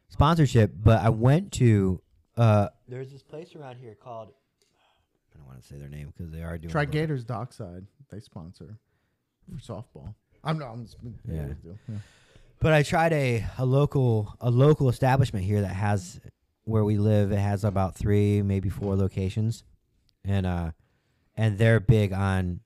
sponsorship, 0.09 0.73
but 0.75 1.01
I 1.03 1.11
went 1.11 1.53
to 1.55 2.01
uh 2.37 2.69
there's 2.89 3.11
this 3.11 3.23
place 3.23 3.55
around 3.55 3.77
here 3.77 3.95
called 3.95 4.29
I 5.35 5.39
don't 5.39 5.47
want 5.47 5.61
to 5.61 5.67
say 5.67 5.77
their 5.77 5.89
name 5.89 6.13
because 6.17 6.33
they 6.33 6.43
are 6.43 6.59
doing 6.59 6.71
Try 6.71 6.85
Gators 6.87 7.25
Dockside. 7.25 7.87
They 8.11 8.21
sponsor 8.21 8.79
for 9.57 9.61
softball. 9.61 10.15
I'm 10.45 10.59
not. 10.59 10.73
I'm 10.73 10.85
just, 10.85 10.97
Yeah. 11.29 11.49
Yeah. 11.89 11.97
But 12.61 12.73
I 12.73 12.83
tried 12.83 13.13
a, 13.13 13.45
a 13.59 13.65
local 13.65 14.35
a 14.41 14.51
local 14.51 14.89
establishment 14.89 15.45
here 15.45 15.61
that 15.61 15.69
has 15.75 16.21
where 16.65 16.85
we 16.85 16.97
live. 16.99 17.33
It 17.33 17.39
has 17.39 17.65
about 17.65 17.95
three, 17.97 18.43
maybe 18.43 18.69
four 18.69 18.97
locations, 18.97 19.65
and 20.25 20.45
uh, 20.47 20.71
and 21.37 21.59
they're 21.59 21.81
big 21.81 22.13
on 22.13 22.61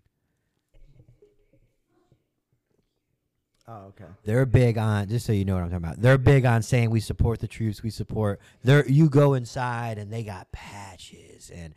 Oh, 3.68 3.86
okay. 3.90 4.04
they're 4.24 4.44
big 4.44 4.76
on 4.76 5.08
just 5.08 5.24
so 5.24 5.32
you 5.32 5.44
know 5.44 5.54
what 5.54 5.62
I'm 5.62 5.70
talking 5.70 5.84
about. 5.84 6.02
They're 6.02 6.18
big 6.18 6.44
on 6.44 6.62
saying 6.62 6.90
we 6.90 6.98
support 7.00 7.38
the 7.38 7.46
troops, 7.46 7.82
we 7.82 7.90
support. 7.90 8.40
They're 8.64 8.86
you 8.88 9.08
go 9.08 9.34
inside 9.34 9.98
and 9.98 10.12
they 10.12 10.24
got 10.24 10.50
patches 10.52 11.50
and 11.54 11.72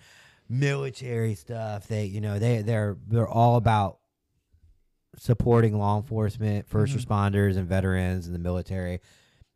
military 0.50 1.36
stuff. 1.36 1.88
They 1.88 2.06
you 2.06 2.22
know 2.22 2.40
they 2.40 2.64
they're 2.64 2.98
they're 3.08 3.28
all 3.28 3.56
about 3.58 4.00
supporting 5.18 5.78
law 5.78 5.98
enforcement, 5.98 6.68
1st 6.68 6.94
Mhm. 6.96 7.00
responders, 7.06 7.58
and 7.58 7.68
veterans 7.68 8.26
and 8.26 8.36
the 8.36 8.40
military. 8.40 9.00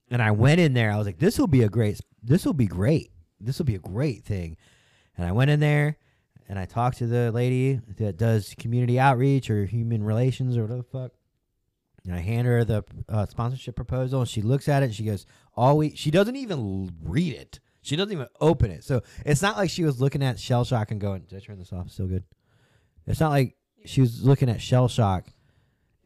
And 0.10 0.22
I 0.22 0.32
went 0.32 0.60
in 0.60 0.74
there. 0.74 0.91
I 0.91 0.97
was 0.97 1.05
like, 1.05 1.20
this 1.20 1.38
will 1.38 1.47
be 1.47 1.64
a 1.64 1.70
great. 1.70 1.99
This 2.24 2.45
will 2.45 2.53
be 2.53 2.68
great. 2.68 3.12
This 3.39 3.57
will 3.60 3.66
be 3.66 3.76
a 3.76 3.80
great 3.80 4.24
thing. 4.24 4.57
And 5.18 5.26
I 5.28 5.32
went 5.32 5.51
in 5.51 5.60
there 5.60 5.97
and 6.47 6.57
I 6.57 6.66
talked 6.66 6.97
to 6.97 7.07
the 7.07 7.32
lady 7.32 7.80
that 7.97 8.18
does 8.18 8.55
community 8.57 8.99
outreach 8.99 9.49
or 9.49 9.66
human 9.66 10.03
relations 10.03 10.57
or 10.57 10.64
whatever 10.64 10.82
the 10.82 10.84
fuck. 10.84 11.12
And 12.05 12.16
I 12.16 12.20
hand 12.20 12.47
her 12.47 12.64
the 12.64 12.84
uh, 13.07 13.26
sponsorship 13.28 13.76
proposal, 13.76 14.22
and 14.22 14.30
she 14.30 14.41
looks 14.41 14.68
at 14.68 14.82
it 14.82 14.88
and 14.88 14.95
she 14.95 15.03
goes, 15.03 15.26
"All 15.55 15.78
we." 15.78 15.95
She 15.95 16.10
doesn't 16.10 16.38
even 16.38 16.91
read 17.03 17.34
it. 17.34 17.60
She 17.82 17.95
doesn't 17.97 18.12
even 18.14 18.28
open 18.39 18.72
it. 18.72 18.84
So 18.84 19.03
it's 19.26 19.41
not 19.41 19.57
like 19.57 19.70
she 19.70 19.84
was 19.84 19.99
looking 20.01 20.24
at 20.24 20.39
shell 20.39 20.64
shock 20.64 20.91
and 20.91 20.99
going, 20.99 21.24
"Did 21.24 21.36
I 21.36 21.39
turn 21.39 21.60
this 21.60 21.74
off? 21.74 21.91
Still 21.91 22.07
good." 22.07 22.24
It's 23.05 23.20
not 23.20 23.30
like 23.32 23.57
she 23.86 24.01
was 24.01 24.24
looking 24.24 24.49
at 24.49 24.62
shell 24.62 24.88
shock 24.88 25.28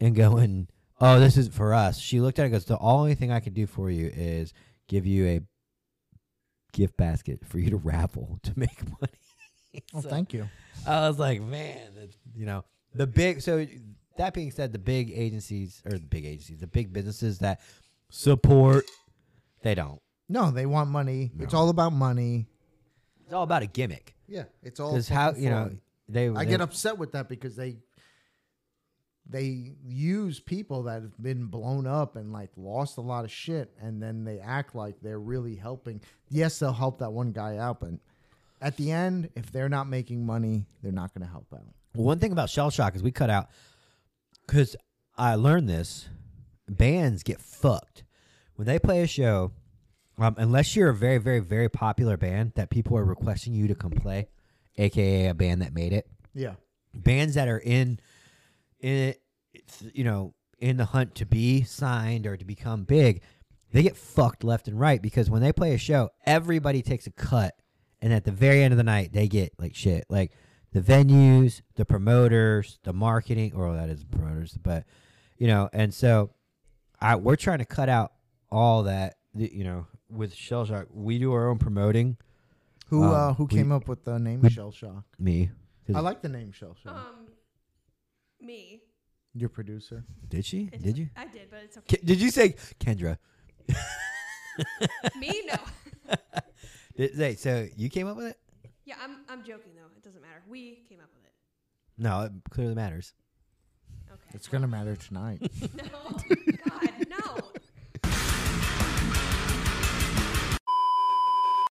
and 0.06 0.16
going, 0.16 0.68
"Oh, 1.00 1.20
this 1.20 1.38
is 1.38 1.48
for 1.48 1.74
us." 1.74 1.98
She 2.00 2.20
looked 2.22 2.40
at 2.40 2.44
it 2.44 2.46
and 2.46 2.54
goes, 2.54 2.66
"The 2.66 2.80
only 2.80 3.16
thing 3.16 3.32
I 3.32 3.40
can 3.40 3.54
do 3.54 3.66
for 3.68 3.90
you 3.90 4.12
is 4.14 4.54
give 4.88 5.06
you 5.06 5.26
a 5.28 5.42
gift 6.72 6.98
basket 6.98 7.40
for 7.46 7.60
you 7.60 7.70
to 7.70 7.78
raffle 7.78 8.40
to 8.44 8.54
make 8.58 8.84
money." 8.90 9.84
Oh, 9.94 10.02
So- 10.02 10.10
thank 10.10 10.34
you. 10.34 10.50
I 10.86 11.08
was 11.08 11.18
like, 11.18 11.42
man, 11.42 11.80
that's, 11.96 12.18
you 12.36 12.46
know, 12.46 12.66
the 12.94 13.08
big. 13.08 13.42
So 13.42 13.66
that 14.18 14.34
being 14.34 14.52
said, 14.52 14.74
the 14.74 14.80
big 14.80 15.12
agencies 15.16 15.82
or 15.86 15.94
the 15.94 16.00
big 16.06 16.26
agencies, 16.26 16.60
the 16.60 16.68
big 16.68 16.92
businesses 16.92 17.40
that 17.40 17.62
support, 18.10 18.86
they 19.62 19.76
don't. 19.76 20.02
No, 20.28 20.52
they 20.52 20.66
want 20.66 20.90
money. 20.90 21.32
It's 21.40 21.54
all 21.54 21.70
about 21.70 21.94
money. 21.94 22.48
It's 23.24 23.34
all 23.34 23.44
about 23.44 23.62
a 23.64 23.68
gimmick. 23.68 24.16
Yeah, 24.28 24.44
it's 24.62 24.80
all. 24.80 24.92
Because 24.92 25.08
how 25.08 25.34
you 25.36 25.50
know 25.50 25.72
they. 26.10 26.28
I 26.30 26.44
they- 26.44 26.52
get 26.52 26.62
upset 26.62 26.98
with 26.98 27.14
that 27.14 27.30
because 27.30 27.56
they 27.56 27.78
they 29.26 29.72
use 29.86 30.40
people 30.40 30.84
that 30.84 31.02
have 31.02 31.22
been 31.22 31.46
blown 31.46 31.88
up 31.88 32.16
and 32.16 32.34
like 32.34 32.50
lost 32.58 32.98
a 32.98 33.02
lot 33.02 33.24
of 33.24 33.32
shit, 33.32 33.72
and 33.82 34.02
then 34.02 34.26
they 34.26 34.40
act 34.40 34.76
like 34.76 34.96
they're 35.02 35.20
really 35.20 35.56
helping. 35.56 36.02
Yes, 36.30 36.60
they'll 36.60 36.74
help 36.74 37.00
that 37.00 37.12
one 37.12 37.32
guy 37.32 37.58
out, 37.58 37.80
but 37.80 37.92
at 38.62 38.78
the 38.78 38.92
end, 38.92 39.30
if 39.36 39.52
they're 39.52 39.70
not 39.70 39.88
making 39.88 40.26
money, 40.26 40.66
they're 40.82 40.92
not 40.92 41.14
going 41.14 41.26
to 41.26 41.32
help 41.32 41.48
out. 41.54 41.74
One 41.94 42.20
thing 42.20 42.32
about 42.32 42.50
shell 42.50 42.70
shock 42.70 42.96
is 42.96 43.04
we 43.04 43.12
cut 43.12 43.30
out 43.30 43.50
because 44.48 44.76
I 45.18 45.36
learned 45.36 45.70
this. 45.70 46.08
Bands 46.68 47.24
get 47.24 47.42
fucked 47.42 48.04
when 48.56 48.66
they 48.66 48.80
play 48.80 49.02
a 49.02 49.08
show. 49.08 49.52
Um, 50.18 50.36
unless 50.38 50.76
you're 50.76 50.90
a 50.90 50.96
very, 50.96 51.18
very, 51.18 51.40
very 51.40 51.70
popular 51.70 52.18
band 52.18 52.54
that 52.56 52.70
people 52.70 52.98
are 52.98 53.04
requesting 53.04 53.54
you 53.54 53.68
to 53.68 53.76
come 53.76 53.92
play, 53.92 54.30
aka 54.78 55.28
a 55.28 55.34
band 55.34 55.62
that 55.62 55.74
made 55.74 55.92
it. 55.92 56.08
Yeah, 56.36 56.54
bands 56.94 57.34
that 57.34 57.48
are 57.48 57.60
in 57.60 58.00
in 58.84 58.96
it, 59.10 59.22
you 59.94 60.04
know 60.04 60.34
in 60.60 60.78
the 60.78 60.86
hunt 60.86 61.14
to 61.16 61.26
be 61.26 61.62
signed 61.64 62.26
or 62.26 62.38
to 62.38 62.46
become 62.46 62.84
big, 62.86 63.22
they 63.74 63.84
get 63.84 63.98
fucked 63.98 64.44
left 64.46 64.68
and 64.70 64.80
right 64.80 65.02
because 65.02 65.30
when 65.30 65.42
they 65.42 65.52
play 65.52 65.74
a 65.74 65.78
show, 65.78 66.10
everybody 66.26 66.82
takes 66.82 67.06
a 67.08 67.12
cut, 67.12 67.54
and 68.02 68.14
at 68.14 68.24
the 68.24 68.32
very 68.32 68.64
end 68.64 68.72
of 68.74 68.78
the 68.78 68.84
night, 68.84 69.12
they 69.12 69.28
get 69.28 69.54
like 69.60 69.76
shit. 69.76 70.06
Like 70.10 70.32
the 70.72 70.80
venues, 70.82 71.62
the 71.76 71.86
promoters, 71.86 72.80
the 72.84 72.94
marketing, 72.94 73.54
or 73.56 73.74
that 73.76 73.90
is 73.90 74.04
promoters, 74.06 74.58
but 74.62 74.86
you 75.38 75.48
know, 75.48 75.70
and 75.74 75.94
so 75.94 76.30
I 77.02 77.16
we're 77.16 77.36
trying 77.36 77.60
to 77.60 77.66
cut 77.66 77.90
out 77.90 78.14
all 78.52 78.84
that. 78.84 79.16
You 79.36 79.64
know, 79.64 79.88
with 80.10 80.34
Shell 80.34 80.66
Shock, 80.68 80.88
we 80.94 81.18
do 81.20 81.34
our 81.34 81.50
own 81.50 81.58
promoting. 81.58 82.18
Who 82.88 83.04
Um, 83.04 83.12
uh, 83.12 83.34
who 83.34 83.46
we- 83.46 83.56
came 83.58 83.72
up 83.72 83.88
with 83.88 84.06
the 84.06 84.20
name 84.20 84.42
we- 84.42 84.50
Shell 84.50 84.72
Shock? 84.72 85.04
Me. 85.20 85.50
I 85.94 86.00
like 86.00 86.22
the 86.22 86.30
name 86.30 86.52
Shell 86.52 86.76
Shock. 86.82 86.96
Um, 86.96 87.28
me. 88.44 88.82
Your 89.34 89.50
producer. 89.50 90.04
did 90.30 90.46
she? 90.46 90.70
It's 90.72 90.84
Did 90.84 90.98
you? 90.98 91.10
I 91.16 91.26
did, 91.28 91.50
but 91.50 91.62
it's 91.64 91.78
okay. 91.78 91.98
Ke- 91.98 92.06
Did 92.06 92.22
you 92.22 92.30
say 92.30 92.56
Kendra? 92.80 93.18
me? 95.20 95.42
No. 95.48 96.16
Did, 96.96 97.16
say, 97.18 97.36
so 97.36 97.68
you 97.76 97.90
came 97.90 98.08
up 98.08 98.16
with 98.18 98.28
it? 98.28 98.38
Yeah, 98.86 98.96
I'm. 99.04 99.18
I'm 99.30 99.40
joking 99.44 99.72
though. 99.76 99.90
It 99.98 100.04
doesn't 100.04 100.22
matter. 100.22 100.44
We 100.48 100.84
came 100.88 101.00
up 101.00 101.10
with 101.16 101.24
it. 101.26 101.32
No, 101.98 102.22
it 102.22 102.32
clearly 102.52 102.76
matters. 102.76 103.14
Okay. 104.12 104.22
It's 104.36 104.48
gonna 104.48 104.68
matter 104.68 104.96
tonight. 104.96 105.42
No. 105.76 106.18